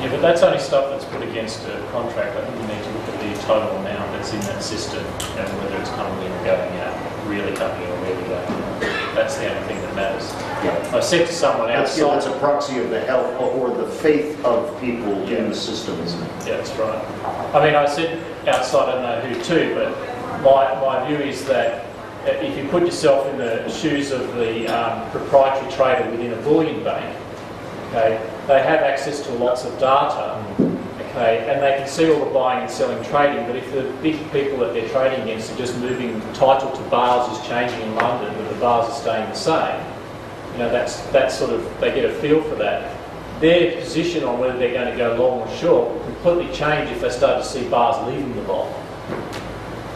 Yeah, 0.03 0.09
but 0.11 0.21
that's 0.21 0.43
only 0.43 0.59
stuff 0.59 0.89
that's 0.91 1.05
put 1.05 1.21
against 1.23 1.63
a 1.65 1.79
contract. 1.91 2.35
I 2.35 2.43
think 2.45 2.59
you 2.59 2.67
need 2.75 2.83
to 2.83 2.91
look 2.91 3.07
at 3.07 3.19
the 3.23 3.41
total 3.47 3.71
amount 3.77 4.11
that's 4.11 4.33
in 4.33 4.41
that 4.41 4.61
system 4.61 4.99
and 5.39 5.47
whether 5.63 5.77
it's 5.79 5.89
coming 5.91 6.25
in 6.25 6.31
or 6.31 6.43
going 6.43 6.75
out, 6.83 6.93
really 7.27 7.55
coming 7.55 7.81
in 7.81 7.89
That's 9.15 9.37
the 9.37 9.53
only 9.53 9.67
thing 9.67 9.81
that 9.81 9.95
matters. 9.95 10.31
Yeah. 10.63 10.97
I 10.97 10.99
said 10.99 11.27
to 11.27 11.33
someone 11.33 11.67
That's, 11.67 11.97
yeah, 11.97 12.05
that's 12.05 12.25
outside, 12.25 12.37
a 12.37 12.39
proxy 12.39 12.79
of 12.79 12.89
the 12.89 13.01
health 13.01 13.39
or 13.39 13.51
or 13.51 13.77
the 13.77 13.87
faith 13.87 14.43
of 14.43 14.79
people 14.79 15.13
in 15.27 15.49
the 15.49 15.55
system, 15.55 15.99
isn't 15.99 16.21
it? 16.21 16.47
yeah, 16.47 16.57
that's 16.57 16.71
right. 16.71 16.99
I 17.53 17.65
mean, 17.65 17.75
I 17.75 17.85
said 17.85 18.21
outside, 18.47 18.89
I 18.89 18.91
don't 18.93 19.03
know 19.03 19.35
who 19.35 19.43
to, 19.43 19.75
but 19.75 20.41
my, 20.41 20.73
my 20.81 21.07
view 21.07 21.17
is 21.17 21.45
that 21.45 21.85
if 22.25 22.57
you 22.57 22.69
put 22.69 22.83
yourself 22.83 23.27
in 23.27 23.37
the 23.37 23.69
shoes 23.69 24.11
of 24.11 24.33
the 24.35 24.67
um, 24.67 25.09
proprietary 25.11 25.71
trader 25.71 26.09
within 26.09 26.33
a 26.33 26.41
bullion 26.41 26.83
bank, 26.83 27.17
okay, 27.89 28.17
they 28.47 28.61
have 28.63 28.79
access 28.79 29.21
to 29.25 29.31
lots 29.33 29.65
of 29.65 29.73
data, 29.79 30.43
okay, 31.13 31.47
and 31.49 31.61
they 31.61 31.77
can 31.77 31.87
see 31.87 32.11
all 32.11 32.25
the 32.25 32.31
buying 32.31 32.63
and 32.63 32.71
selling 32.71 33.03
trading, 33.05 33.45
but 33.45 33.55
if 33.55 33.71
the 33.71 33.83
big 34.01 34.19
people 34.31 34.57
that 34.59 34.73
they're 34.73 34.89
trading 34.89 35.21
against 35.21 35.51
are 35.51 35.57
just 35.57 35.77
moving, 35.77 36.19
title 36.33 36.71
to 36.71 36.81
bars 36.89 37.31
is 37.37 37.47
changing 37.47 37.79
in 37.81 37.95
London, 37.95 38.33
but 38.35 38.49
the 38.49 38.59
bars 38.59 38.89
are 38.89 38.95
staying 38.95 39.29
the 39.29 39.35
same, 39.35 39.85
you 40.53 40.59
know, 40.59 40.69
that's, 40.71 41.01
that's 41.07 41.37
sort 41.37 41.51
of, 41.51 41.79
they 41.79 41.93
get 41.93 42.05
a 42.05 42.13
feel 42.15 42.41
for 42.43 42.55
that. 42.55 42.99
Their 43.39 43.79
position 43.81 44.23
on 44.23 44.39
whether 44.39 44.57
they're 44.57 44.73
going 44.73 44.91
to 44.91 44.97
go 44.97 45.15
long 45.15 45.41
or 45.41 45.55
short 45.57 45.91
will 45.91 46.03
completely 46.05 46.53
change 46.53 46.89
if 46.91 47.01
they 47.01 47.09
start 47.09 47.43
to 47.43 47.47
see 47.47 47.67
bars 47.67 48.07
leaving 48.07 48.33
the. 48.35 48.41
You 48.41 48.47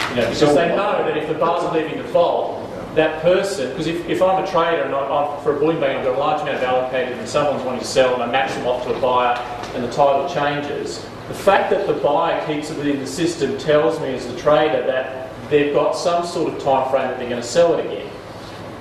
You 0.10 0.16
know, 0.16 0.30
because 0.30 0.56
they 0.56 0.70
know 0.70 1.04
that 1.04 1.18
if 1.18 1.28
the 1.28 1.36
bars 1.36 1.64
are 1.64 1.74
leaving 1.74 1.98
the 1.98 2.08
vault, 2.10 2.67
that 2.98 3.22
person, 3.22 3.70
because 3.70 3.88
if, 3.88 4.08
if 4.08 4.22
I'm 4.22 4.44
a 4.44 4.48
trader 4.48 4.84
and 4.84 4.94
I, 4.94 5.00
I'm, 5.00 5.44
for 5.44 5.56
a 5.56 5.60
bullion 5.60 5.80
bank, 5.80 6.00
I've 6.00 6.06
got 6.06 6.16
a 6.16 6.20
large 6.20 6.42
amount 6.42 6.58
of 6.58 6.64
allocated 6.64 7.18
and 7.18 7.28
someone's 7.28 7.64
wanting 7.64 7.82
to 7.82 7.88
sell 7.88 8.14
and 8.14 8.24
I 8.24 8.32
match 8.32 8.54
them 8.54 8.68
off 8.68 8.84
to 8.84 8.94
a 8.94 9.00
buyer 9.00 9.38
and 9.76 9.84
the 9.84 9.92
title 9.92 10.28
changes, 10.28 11.06
the 11.28 11.34
fact 11.34 11.70
that 11.72 11.88
the 11.88 11.94
buyer 11.94 12.46
keeps 12.46 12.70
it 12.70 12.78
within 12.78 13.00
the 13.00 13.08
system 13.08 13.58
tells 13.58 14.00
me 14.00 14.14
as 14.14 14.26
a 14.26 14.38
trader 14.38 14.86
that 14.86 15.30
they've 15.50 15.74
got 15.74 15.94
some 15.94 16.26
sort 16.26 16.54
of 16.54 16.62
time 16.62 16.90
frame 16.90 17.08
that 17.08 17.20
they're 17.20 17.30
going 17.30 17.42
to 17.42 17.48
sell 17.48 17.78
it 17.78 17.86
again. 17.86 18.10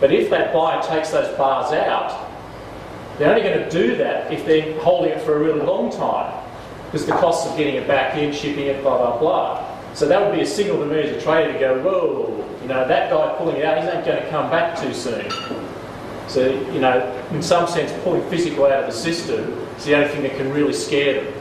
But 0.00 0.12
if 0.12 0.30
that 0.30 0.52
buyer 0.52 0.82
takes 0.82 1.10
those 1.10 1.36
bars 1.36 1.72
out, 1.72 2.30
they're 3.18 3.30
only 3.30 3.42
going 3.42 3.58
to 3.58 3.70
do 3.70 3.96
that 3.96 4.32
if 4.32 4.44
they're 4.44 4.78
holding 4.80 5.12
it 5.12 5.22
for 5.22 5.36
a 5.36 5.38
really 5.38 5.60
long 5.60 5.90
time 5.90 6.42
because 6.86 7.06
the 7.06 7.12
costs 7.12 7.50
of 7.50 7.56
getting 7.56 7.74
it 7.74 7.88
back 7.88 8.16
in, 8.16 8.32
shipping 8.32 8.66
it, 8.66 8.82
blah, 8.82 8.96
blah, 8.96 9.18
blah. 9.18 9.75
So 9.96 10.06
that 10.06 10.20
would 10.20 10.34
be 10.36 10.42
a 10.42 10.46
signal 10.46 10.76
to 10.80 10.84
me 10.84 11.00
as 11.00 11.16
a 11.16 11.20
trader 11.22 11.54
to 11.54 11.58
go, 11.58 11.80
whoa, 11.80 12.58
you 12.60 12.68
know, 12.68 12.86
that 12.86 13.10
guy 13.10 13.34
pulling 13.38 13.56
it 13.56 13.64
out, 13.64 13.78
he's 13.78 13.86
not 13.86 14.04
going 14.04 14.22
to 14.22 14.28
come 14.28 14.50
back 14.50 14.78
too 14.78 14.92
soon. 14.92 15.24
So, 16.28 16.46
you 16.70 16.80
know, 16.80 17.24
in 17.30 17.42
some 17.42 17.66
sense, 17.66 17.90
pulling 18.04 18.28
physical 18.28 18.66
out 18.66 18.84
of 18.84 18.86
the 18.86 18.92
system 18.92 19.40
is 19.78 19.86
the 19.86 19.94
only 19.96 20.08
thing 20.08 20.22
that 20.24 20.36
can 20.36 20.52
really 20.52 20.74
scare 20.74 21.24
them. 21.24 21.32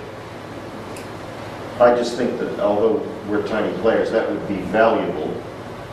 I 1.82 1.96
just 1.96 2.16
think 2.16 2.40
that 2.40 2.58
although 2.62 3.06
we're 3.28 3.46
tiny 3.46 3.78
players, 3.80 4.10
that 4.12 4.32
would 4.32 4.48
be 4.48 4.62
valuable 4.72 5.34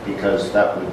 because 0.05 0.53
that 0.53 0.77
would, 0.77 0.89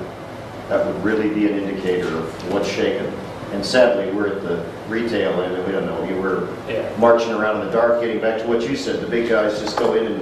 that 0.70 0.84
would 0.84 1.04
really 1.04 1.32
be 1.32 1.46
an 1.46 1.56
indicator 1.56 2.08
of 2.08 2.52
what's 2.52 2.68
shaking. 2.68 3.06
And 3.52 3.64
sadly, 3.64 4.10
we're 4.12 4.26
at 4.34 4.42
the 4.42 4.68
retail 4.88 5.40
end 5.40 5.54
and 5.54 5.64
we 5.66 5.70
don't 5.70 5.86
know. 5.86 6.02
You 6.02 6.20
were 6.20 6.48
Yeah. 6.68 6.90
marching 6.98 7.30
around 7.30 7.60
in 7.60 7.66
the 7.66 7.72
dark, 7.72 8.00
getting 8.00 8.20
back 8.20 8.40
to 8.40 8.48
what 8.48 8.68
you 8.68 8.74
said, 8.74 9.00
the 9.00 9.06
big 9.06 9.28
guys 9.28 9.60
just 9.60 9.76
go 9.78 9.94
in 9.94 10.06
and 10.08 10.20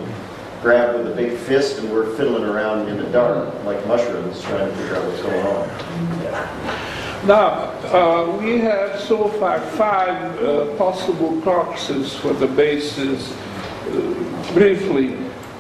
grab 0.63 0.97
with 0.97 1.13
a 1.13 1.15
big 1.15 1.39
fist 1.39 1.79
and 1.79 1.91
we're 1.91 2.15
fiddling 2.17 2.45
around 2.45 2.89
in 2.89 2.97
the 2.97 3.09
dark 3.11 3.53
like 3.65 3.85
mushrooms 3.87 4.41
trying 4.43 4.69
to 4.69 4.77
figure 4.77 4.97
out 4.97 5.05
what's 5.07 5.23
going 5.23 5.47
on. 5.47 7.27
Now, 7.27 7.73
uh, 7.93 8.39
we 8.41 8.59
have 8.59 9.01
so 9.01 9.29
far 9.29 9.61
five 9.61 10.43
uh, 10.43 10.77
possible 10.77 11.41
proxies 11.43 12.15
for 12.15 12.33
the 12.33 12.47
basis. 12.47 13.33
Uh, 13.33 14.53
briefly, 14.55 15.17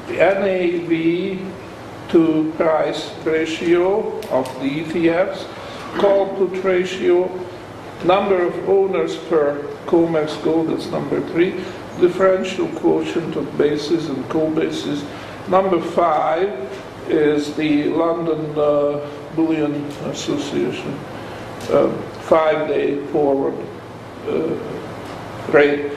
the 0.06 0.14
NAV 0.14 1.40
to 2.10 2.52
price 2.56 3.12
ratio 3.24 4.18
of 4.30 4.46
the 4.60 4.84
ETFs, 4.84 5.46
call 5.98 6.34
put 6.36 6.62
ratio, 6.64 7.28
number 8.04 8.42
of 8.42 8.68
owners 8.68 9.16
per 9.28 9.62
COMEX 9.86 10.42
gold, 10.42 10.68
that's 10.68 10.86
number 10.86 11.20
three, 11.28 11.62
differential 12.00 12.68
quotient 12.68 13.36
of 13.36 13.58
bases 13.58 14.08
and 14.08 14.28
co-bases. 14.28 15.04
Number 15.48 15.80
five 15.80 16.48
is 17.08 17.54
the 17.54 17.84
London 17.84 18.50
uh, 18.58 19.08
Bullion 19.34 19.74
Association 20.04 20.98
um, 21.72 21.96
five-day 22.22 23.04
forward 23.06 23.54
uh, 24.26 24.54
rate. 25.50 25.92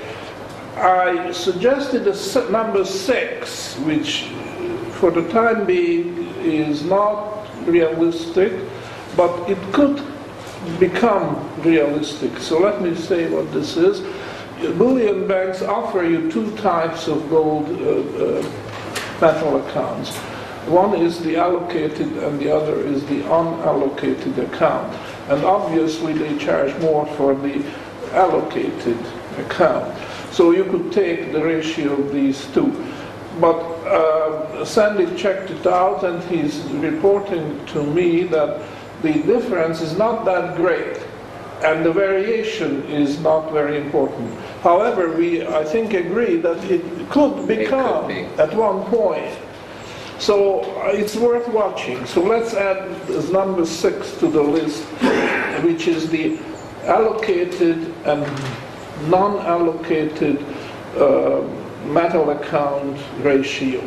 I 0.76 1.32
suggested 1.32 2.06
number 2.50 2.86
six, 2.86 3.76
which 3.80 4.24
uh, 4.24 4.92
for 4.92 5.12
the 5.12 5.28
time 5.30 5.66
being 5.66 6.28
is 6.44 6.84
not 6.84 7.48
realistic, 7.66 8.54
but 9.16 9.50
it 9.50 9.58
could 9.74 10.02
become 10.80 11.36
realistic. 11.62 12.38
So 12.38 12.60
let 12.60 12.82
me 12.82 12.96
say 12.96 13.30
what 13.30 13.52
this 13.52 13.78
is. 13.78 14.02
Bullion 14.70 15.28
banks 15.28 15.62
offer 15.62 16.04
you 16.04 16.32
two 16.32 16.56
types 16.58 17.08
of 17.08 17.30
gold 17.30 17.66
uh, 17.82 18.02
uh, 18.24 18.52
metal 19.20 19.58
accounts. 19.66 20.16
One 20.68 20.96
is 20.96 21.20
the 21.20 21.38
allocated 21.38 22.18
and 22.18 22.40
the 22.40 22.56
other 22.56 22.80
is 22.82 23.04
the 23.08 23.22
unallocated 23.24 24.38
account. 24.38 24.96
And 25.30 25.44
obviously 25.44 26.14
they 26.14 26.38
charge 26.38 26.80
more 26.80 27.08
for 27.18 27.34
the 27.34 27.66
allocated 28.14 29.00
account. 29.40 29.98
So 30.32 30.52
you 30.52 30.66
could 30.66 30.92
take 30.92 31.32
the 31.32 31.44
ratio 31.44 31.94
of 31.94 32.14
these 32.14 32.46
two. 32.54 32.72
But 33.40 33.58
uh, 33.88 34.64
Sandy 34.64 35.16
checked 35.18 35.50
it 35.50 35.66
out 35.66 36.04
and 36.04 36.24
he's 36.26 36.62
reporting 36.74 37.66
to 37.68 37.84
me 37.84 38.24
that 38.26 38.62
the 39.02 39.14
difference 39.24 39.82
is 39.82 39.98
not 39.98 40.26
that 40.26 40.56
great 40.56 41.00
and 41.64 41.86
the 41.86 41.92
variation 41.92 42.84
is 42.86 43.20
not 43.20 43.52
very 43.52 43.78
important. 43.78 44.38
However, 44.62 45.12
we, 45.12 45.46
I 45.46 45.64
think, 45.64 45.94
agree 45.94 46.38
that 46.38 46.64
it 46.70 46.84
could 47.10 47.48
become 47.48 48.08
be. 48.08 48.22
at 48.38 48.54
one 48.54 48.84
point. 48.86 49.36
So 50.20 50.62
uh, 50.62 50.92
it's 50.94 51.16
worth 51.16 51.48
watching. 51.48 52.06
So 52.06 52.22
let's 52.22 52.54
add 52.54 52.78
as 53.10 53.32
number 53.32 53.66
six 53.66 54.16
to 54.18 54.28
the 54.28 54.42
list, 54.42 54.84
which 55.64 55.88
is 55.88 56.10
the 56.12 56.38
allocated 56.84 57.92
and 58.06 58.22
non-allocated 59.10 60.46
uh, 60.96 61.42
metal 61.86 62.30
account 62.30 63.00
ratio 63.22 63.82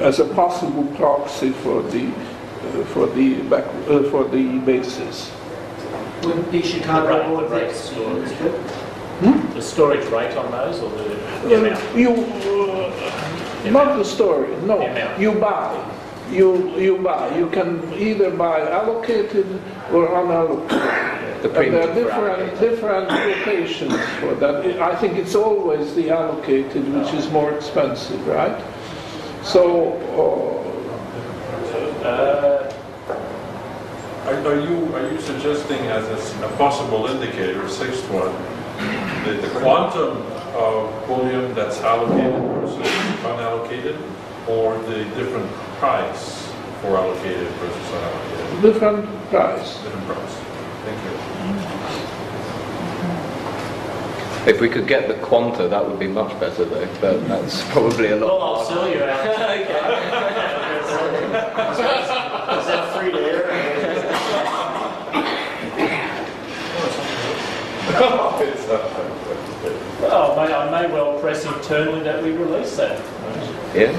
as 0.00 0.18
a 0.18 0.24
possible 0.34 0.84
proxy 0.96 1.50
for 1.50 1.82
the 1.82 2.08
uh, 2.08 2.84
for 2.86 3.06
the 3.06 3.40
back, 3.42 3.64
uh, 3.88 4.02
for 4.10 4.24
the 4.24 4.58
basis. 4.60 5.30
Would 6.24 6.50
the 6.50 6.58
The 6.58 6.62
Chicago 6.62 7.08
rate, 7.08 7.22
the 7.22 7.34
Board 7.34 7.50
rate 7.50 7.72
Fix 7.72 8.81
storage. 9.22 9.34
use 9.34 9.44
good? 9.44 9.56
The 9.56 9.62
storage 9.62 10.06
rate 10.10 10.36
on 10.36 10.50
those 10.50 10.80
or 10.80 10.90
the, 10.90 11.48
the 11.48 11.54
amount? 11.58 11.96
You, 11.96 12.10
uh, 12.10 13.70
not 13.70 13.96
the 13.96 14.04
storage, 14.04 14.62
no. 14.64 14.78
The. 14.78 15.20
You 15.20 15.32
buy. 15.32 15.88
You, 16.30 16.76
you 16.78 16.98
buy. 16.98 17.36
You 17.36 17.48
can 17.50 17.92
either 17.94 18.30
buy 18.30 18.60
allocated 18.70 19.46
or 19.92 20.08
unallocated. 20.08 21.42
The 21.42 21.48
And 21.48 21.74
there 21.74 21.82
are 21.90 21.94
different, 21.94 22.40
allocated. 22.40 22.60
different 22.60 23.08
quotations 23.08 23.92
for 24.20 24.34
that. 24.36 24.64
I 24.80 24.94
think 24.96 25.18
it's 25.18 25.34
always 25.34 25.94
the 25.94 26.10
allocated 26.10 26.88
which 26.94 27.12
is 27.14 27.28
more 27.30 27.52
expensive, 27.52 28.26
right? 28.26 28.62
So, 29.42 29.98
Uh, 32.02 32.72
Are 34.26 34.34
are 34.46 34.60
you, 34.60 34.94
are 34.94 35.10
you 35.12 35.20
suggesting 35.20 35.78
as 35.86 36.04
a 36.42 36.48
possible 36.56 37.06
indicator, 37.06 37.68
sixth 37.68 38.08
one, 38.10 38.32
that 39.24 39.40
the 39.40 39.48
quantum 39.60 40.16
of 40.56 41.06
bullion 41.06 41.54
that's 41.54 41.80
allocated 41.80 42.42
versus 42.54 42.86
unallocated, 43.22 43.96
or 44.48 44.76
the 44.82 45.04
different 45.16 45.50
price 45.78 46.50
for 46.80 46.96
allocated 46.96 47.48
versus 47.48 47.90
unallocated? 47.90 48.58
uh, 48.58 48.60
different 48.62 49.06
price. 49.30 49.78
Different 49.82 50.06
price. 50.06 50.34
Thank 50.84 50.98
you. 51.04 51.10
If 54.50 54.60
we 54.60 54.68
could 54.68 54.88
get 54.88 55.06
the 55.06 55.14
quanta, 55.14 55.68
that 55.68 55.88
would 55.88 56.00
be 56.00 56.08
much 56.08 56.32
better 56.40 56.64
though, 56.64 56.88
but 57.00 57.28
that's 57.28 57.62
probably 57.70 58.08
a 58.08 58.18
well, 58.18 58.38
lot 58.38 58.58
I'll 58.58 58.64
sell 58.64 58.88
you 58.88 59.04
out. 59.04 59.26
Is 62.58 62.66
that 62.66 62.92
free 62.96 63.10
to 63.12 63.18
air? 63.18 63.42
Well, 70.12 70.36
may, 70.36 70.52
I 70.52 70.70
may 70.70 70.92
well 70.92 71.18
press 71.20 71.46
internally 71.46 72.02
that 72.02 72.22
we 72.22 72.32
release 72.32 72.76
that. 72.76 72.98
Yeah? 73.74 73.90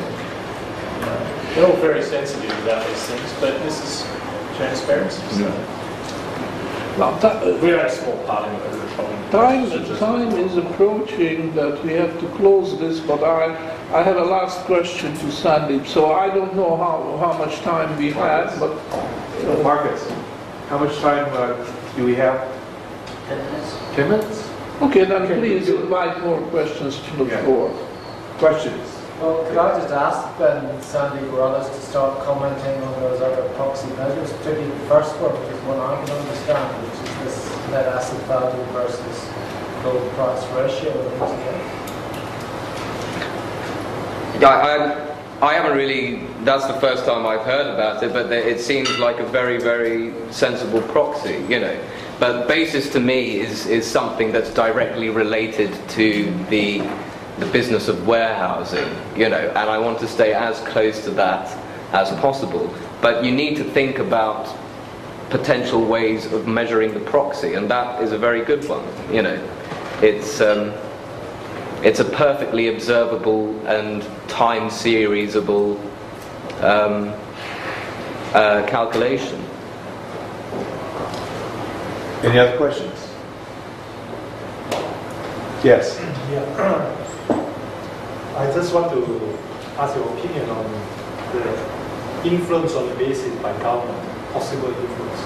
They're 1.55 1.65
all 1.65 1.75
very 1.77 2.03
sensitive 2.03 2.51
about 2.63 2.85
these 2.85 3.03
things, 3.05 3.33
but 3.41 3.57
this 3.63 3.81
is 3.83 4.05
transparency. 4.55 5.23
So 5.31 5.49
Now, 6.99 7.17
ta- 7.17 7.41
uh, 7.41 7.57
we're 7.63 7.83
a 7.83 7.89
small 7.89 8.15
part 8.25 8.47
of 8.47 8.53
it. 8.53 8.99
we're 8.99 9.31
Time, 9.31 9.97
time 9.97 10.37
is 10.37 10.55
approaching 10.55 11.55
that 11.55 11.83
we 11.83 11.93
have 11.93 12.19
to 12.19 12.27
close 12.37 12.79
this, 12.79 12.99
but 12.99 13.23
I, 13.23 13.45
I 13.91 14.03
have 14.03 14.17
a 14.17 14.23
last 14.23 14.59
question 14.65 15.13
to 15.15 15.25
Sandeep. 15.25 15.87
So 15.87 16.13
I 16.13 16.27
don't 16.27 16.55
know 16.55 16.77
how, 16.77 17.17
how 17.17 17.35
much 17.39 17.61
time 17.61 17.97
we 17.97 18.11
have, 18.11 18.59
but 18.59 18.73
uh, 18.93 19.63
Marcus, 19.63 20.07
how 20.69 20.77
much 20.77 20.95
time 20.99 21.25
uh, 21.33 21.55
do 21.95 22.05
we 22.05 22.13
have? 22.13 22.37
Ten 23.27 23.39
minutes? 23.51 23.77
10 23.95 24.09
minutes? 24.11 24.52
Okay, 24.81 25.05
then 25.05 25.21
Okay, 25.23 25.39
please 25.39 25.65
do 25.67 25.81
invite 25.81 26.21
more 26.23 26.39
questions 26.49 26.99
to 26.99 27.23
the 27.23 27.25
Yeah. 27.29 27.43
floor. 27.43 27.69
Questions? 28.39 28.89
Well, 29.21 29.45
could 29.47 29.57
I 29.57 29.79
just 29.79 29.93
ask 29.93 30.37
Ben 30.37 30.81
Sandy 30.81 31.25
Corrales 31.27 31.67
to 31.73 31.81
start 31.81 32.23
commenting 32.25 32.81
on 32.83 32.93
those 32.99 33.21
other 33.21 33.43
proxy 33.55 33.87
measures, 33.97 34.33
particularly 34.33 34.67
the 34.67 34.89
first 34.89 35.15
one, 35.21 35.31
which 35.31 35.53
is 35.53 35.61
one 35.63 35.79
I 35.79 35.95
can 36.03 36.11
understand, 36.17 36.67
which 36.83 36.97
is 37.07 37.15
this 37.23 37.69
net 37.71 37.85
asset 37.87 38.19
value 38.27 38.63
versus 38.73 39.29
gold 39.83 40.11
price 40.15 40.43
ratio 40.57 40.91
of 40.91 41.13
ETF? 41.21 41.61
Yeah, 44.41 44.49
I, 44.49 45.47
I 45.47 45.53
haven't 45.53 45.77
really, 45.77 46.23
that's 46.43 46.65
the 46.65 46.73
first 46.81 47.05
time 47.05 47.25
I've 47.25 47.45
heard 47.45 47.67
about 47.67 48.03
it, 48.03 48.11
but 48.11 48.31
it 48.31 48.59
seems 48.59 48.97
like 48.99 49.19
a 49.19 49.25
very, 49.25 49.57
very 49.57 50.13
sensible 50.31 50.81
proxy, 50.81 51.45
you 51.47 51.59
know. 51.59 51.77
But 52.23 52.47
basis 52.47 52.89
to 52.93 53.01
me 53.01 53.41
is, 53.41 53.65
is 53.65 53.85
something 53.85 54.31
that's 54.31 54.49
directly 54.53 55.09
related 55.09 55.73
to 55.89 56.33
the, 56.49 56.79
the 57.37 57.45
business 57.47 57.89
of 57.89 58.07
warehousing, 58.07 58.87
you 59.13 59.27
know, 59.27 59.49
and 59.49 59.69
I 59.69 59.77
want 59.77 59.99
to 59.99 60.07
stay 60.07 60.33
as 60.33 60.57
close 60.59 61.03
to 61.03 61.11
that 61.11 61.53
as 61.91 62.11
possible. 62.21 62.73
But 63.01 63.25
you 63.25 63.33
need 63.33 63.57
to 63.57 63.65
think 63.65 63.99
about 63.99 64.47
potential 65.31 65.83
ways 65.83 66.31
of 66.31 66.47
measuring 66.47 66.93
the 66.93 67.01
proxy, 67.01 67.55
and 67.55 67.69
that 67.69 68.01
is 68.01 68.13
a 68.13 68.17
very 68.17 68.45
good 68.45 68.69
one. 68.69 68.85
You 69.13 69.23
know, 69.23 69.49
it's 70.01 70.39
um, 70.39 70.71
it's 71.83 71.99
a 71.99 72.05
perfectly 72.05 72.69
observable 72.69 73.53
and 73.67 74.01
time 74.29 74.69
seriesable 74.69 75.77
um, 76.63 77.13
uh, 78.33 78.65
calculation. 78.65 79.43
Any 82.23 82.39
other 82.39 82.55
questions? 82.55 82.97
Yes. 85.61 85.99
Yeah. 86.31 86.45
I 88.37 88.45
just 88.53 88.73
want 88.73 88.93
to 88.93 89.37
ask 89.77 89.93
your 89.97 90.07
opinion 90.17 90.49
on 90.49 90.63
the 91.33 91.43
influence 92.23 92.75
on 92.75 92.87
the 92.87 92.95
basis 92.95 93.35
by 93.41 93.51
government, 93.59 93.99
possible 94.31 94.69
influence. 94.69 95.19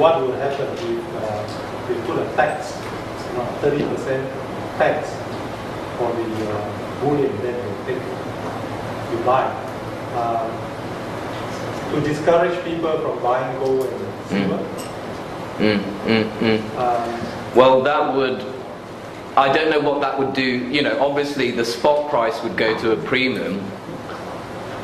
What 0.00 0.22
will 0.22 0.32
happen 0.32 0.72
if 0.72 1.04
uh, 1.20 1.86
we 1.86 2.00
put 2.06 2.18
a 2.18 2.32
tax, 2.34 2.80
you 3.28 3.36
know, 3.36 3.44
30% 3.60 4.78
tax 4.78 5.10
for 5.98 6.10
the 6.16 6.50
uh, 6.50 7.00
bullion 7.04 7.36
that 7.42 7.60
you 7.60 7.76
take, 7.84 8.02
you 9.12 9.24
buy, 9.26 9.44
uh, 10.16 10.48
to 11.92 12.00
discourage 12.00 12.64
people 12.64 12.98
from 13.00 13.22
buying 13.22 13.58
gold 13.58 13.84
and 13.86 14.28
silver? 14.30 14.90
Mm, 15.58 15.78
mm, 16.06 16.30
mm. 16.38 16.78
Um, 16.78 17.56
Well, 17.56 17.82
that 17.82 18.14
would. 18.14 18.44
I 19.36 19.52
don't 19.52 19.70
know 19.70 19.80
what 19.80 20.00
that 20.00 20.18
would 20.18 20.32
do. 20.32 20.42
You 20.42 20.82
know, 20.82 21.00
obviously 21.04 21.50
the 21.50 21.64
spot 21.64 22.10
price 22.10 22.42
would 22.42 22.56
go 22.56 22.76
to 22.78 22.92
a 22.92 22.96
premium. 22.96 23.60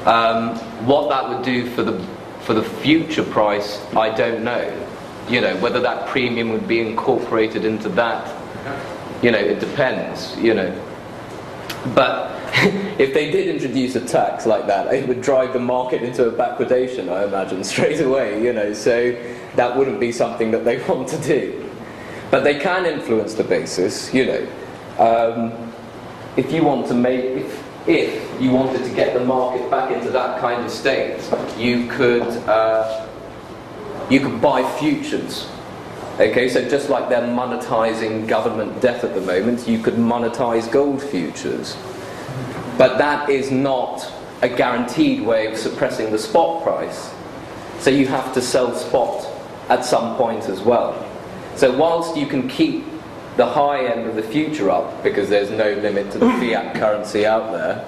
Um, 0.06 0.56
what 0.86 1.08
that 1.10 1.28
would 1.28 1.44
do 1.44 1.66
for 1.70 1.82
the 1.82 2.00
for 2.40 2.54
the 2.54 2.62
future 2.62 3.22
price, 3.22 3.80
I 3.94 4.10
don't 4.14 4.42
know. 4.42 4.64
You 5.28 5.40
know, 5.40 5.56
whether 5.58 5.80
that 5.80 6.08
premium 6.08 6.50
would 6.50 6.66
be 6.66 6.80
incorporated 6.80 7.64
into 7.64 7.88
that. 7.90 8.26
You 9.22 9.30
know, 9.30 9.38
it 9.38 9.60
depends. 9.60 10.36
You 10.38 10.54
know, 10.54 10.82
but 11.94 12.29
if 12.98 13.14
they 13.14 13.30
did 13.30 13.48
introduce 13.48 13.96
a 13.96 14.04
tax 14.04 14.44
like 14.44 14.66
that, 14.66 14.92
it 14.92 15.08
would 15.08 15.22
drive 15.22 15.54
the 15.54 15.58
market 15.58 16.02
into 16.02 16.28
a 16.28 16.30
backwardation, 16.30 17.08
I 17.08 17.24
imagine, 17.24 17.64
straight 17.74 18.00
away, 18.00 18.42
you 18.42 18.52
know, 18.52 18.74
so 18.74 19.12
that 19.56 19.74
wouldn't 19.74 19.98
be 19.98 20.12
something 20.12 20.50
that 20.50 20.66
they 20.66 20.82
want 20.86 21.08
to 21.08 21.18
do. 21.22 21.70
But 22.30 22.44
they 22.44 22.58
can 22.58 22.84
influence 22.84 23.32
the 23.32 23.44
basis, 23.44 24.12
you 24.12 24.26
know. 24.26 24.46
Um, 24.98 25.72
if 26.36 26.52
you 26.52 26.62
want 26.62 26.86
to 26.88 26.94
make, 26.94 27.24
if, 27.24 27.88
if 27.88 28.42
you 28.42 28.50
wanted 28.50 28.84
to 28.84 28.94
get 28.94 29.14
the 29.14 29.24
market 29.24 29.70
back 29.70 29.90
into 29.90 30.10
that 30.10 30.38
kind 30.38 30.62
of 30.62 30.70
state, 30.70 31.18
you 31.56 31.88
could, 31.88 32.22
uh, 32.46 33.06
you 34.10 34.20
could 34.20 34.40
buy 34.42 34.70
futures. 34.78 35.48
Okay, 36.20 36.50
so 36.50 36.68
just 36.68 36.90
like 36.90 37.08
they're 37.08 37.22
monetizing 37.22 38.28
government 38.28 38.82
debt 38.82 39.02
at 39.02 39.14
the 39.14 39.22
moment, 39.22 39.66
you 39.66 39.78
could 39.78 39.94
monetize 39.94 40.70
gold 40.70 41.02
futures. 41.02 41.74
But 42.80 42.96
that 42.96 43.28
is 43.28 43.50
not 43.50 44.10
a 44.40 44.48
guaranteed 44.48 45.20
way 45.20 45.46
of 45.48 45.58
suppressing 45.58 46.10
the 46.10 46.18
spot 46.18 46.62
price. 46.62 47.12
So 47.78 47.90
you 47.90 48.06
have 48.06 48.32
to 48.32 48.40
sell 48.40 48.74
spot 48.74 49.28
at 49.68 49.84
some 49.84 50.16
point 50.16 50.44
as 50.44 50.62
well. 50.62 51.06
So 51.56 51.76
whilst 51.76 52.16
you 52.16 52.26
can 52.26 52.48
keep 52.48 52.86
the 53.36 53.44
high 53.44 53.84
end 53.84 54.08
of 54.08 54.16
the 54.16 54.22
future 54.22 54.70
up, 54.70 55.02
because 55.02 55.28
there's 55.28 55.50
no 55.50 55.74
limit 55.82 56.10
to 56.12 56.18
the 56.20 56.30
fiat 56.40 56.74
currency 56.74 57.26
out 57.26 57.52
there, 57.52 57.86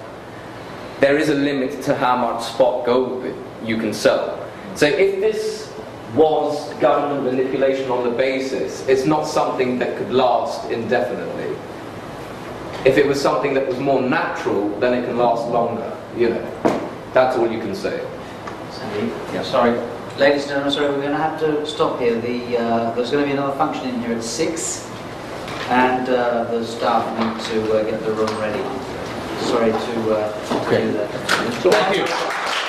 there 0.99 1.17
is 1.17 1.29
a 1.29 1.33
limit 1.33 1.81
to 1.85 1.95
how 1.95 2.15
much 2.15 2.43
spot 2.43 2.85
gold 2.85 3.25
you 3.65 3.77
can 3.77 3.95
sell. 3.95 4.47
So 4.75 4.85
if 4.85 5.19
this 5.19 5.73
was 6.13 6.71
government 6.75 7.23
manipulation 7.23 7.89
on 7.89 8.03
the 8.03 8.15
basis, 8.15 8.87
it's 8.87 9.05
not 9.05 9.23
something 9.23 9.79
that 9.79 9.97
could 9.97 10.11
last 10.11 10.69
indefinitely. 10.69 11.57
If 12.85 12.97
it 12.97 13.07
was 13.07 13.21
something 13.21 13.53
that 13.53 13.65
was 13.65 13.79
more 13.79 14.01
natural, 14.01 14.67
then 14.79 14.93
it 14.93 15.05
can 15.05 15.17
last 15.17 15.49
longer, 15.49 15.97
you 16.17 16.29
know. 16.29 16.81
That's 17.13 17.37
all 17.37 17.49
you 17.49 17.59
can 17.59 17.73
say. 17.73 18.05
Sandy, 18.71 19.43
sorry. 19.45 19.79
Ladies 20.17 20.43
and 20.43 20.49
gentlemen, 20.49 20.71
sorry, 20.71 20.89
we're 20.89 21.01
going 21.01 21.11
to 21.11 21.17
have 21.17 21.39
to 21.39 21.65
stop 21.65 21.99
here. 21.99 22.19
The, 22.19 22.57
uh, 22.57 22.91
there's 22.93 23.09
going 23.09 23.23
to 23.23 23.27
be 23.27 23.31
another 23.31 23.57
function 23.57 23.87
in 23.87 24.01
here 24.01 24.17
at 24.17 24.23
six, 24.23 24.89
and 25.69 26.09
uh, 26.09 26.43
the 26.51 26.65
staff 26.65 27.07
need 27.17 27.45
to 27.51 27.79
uh, 27.79 27.83
get 27.89 28.03
the 28.03 28.11
room 28.11 28.37
ready. 28.37 28.61
Sorry 29.45 29.71
to, 29.71 30.15
uh, 30.15 30.69
to 30.69 30.77
do 30.77 30.91
that. 30.93 31.09
Thank 31.63 31.97
you. 31.97 32.62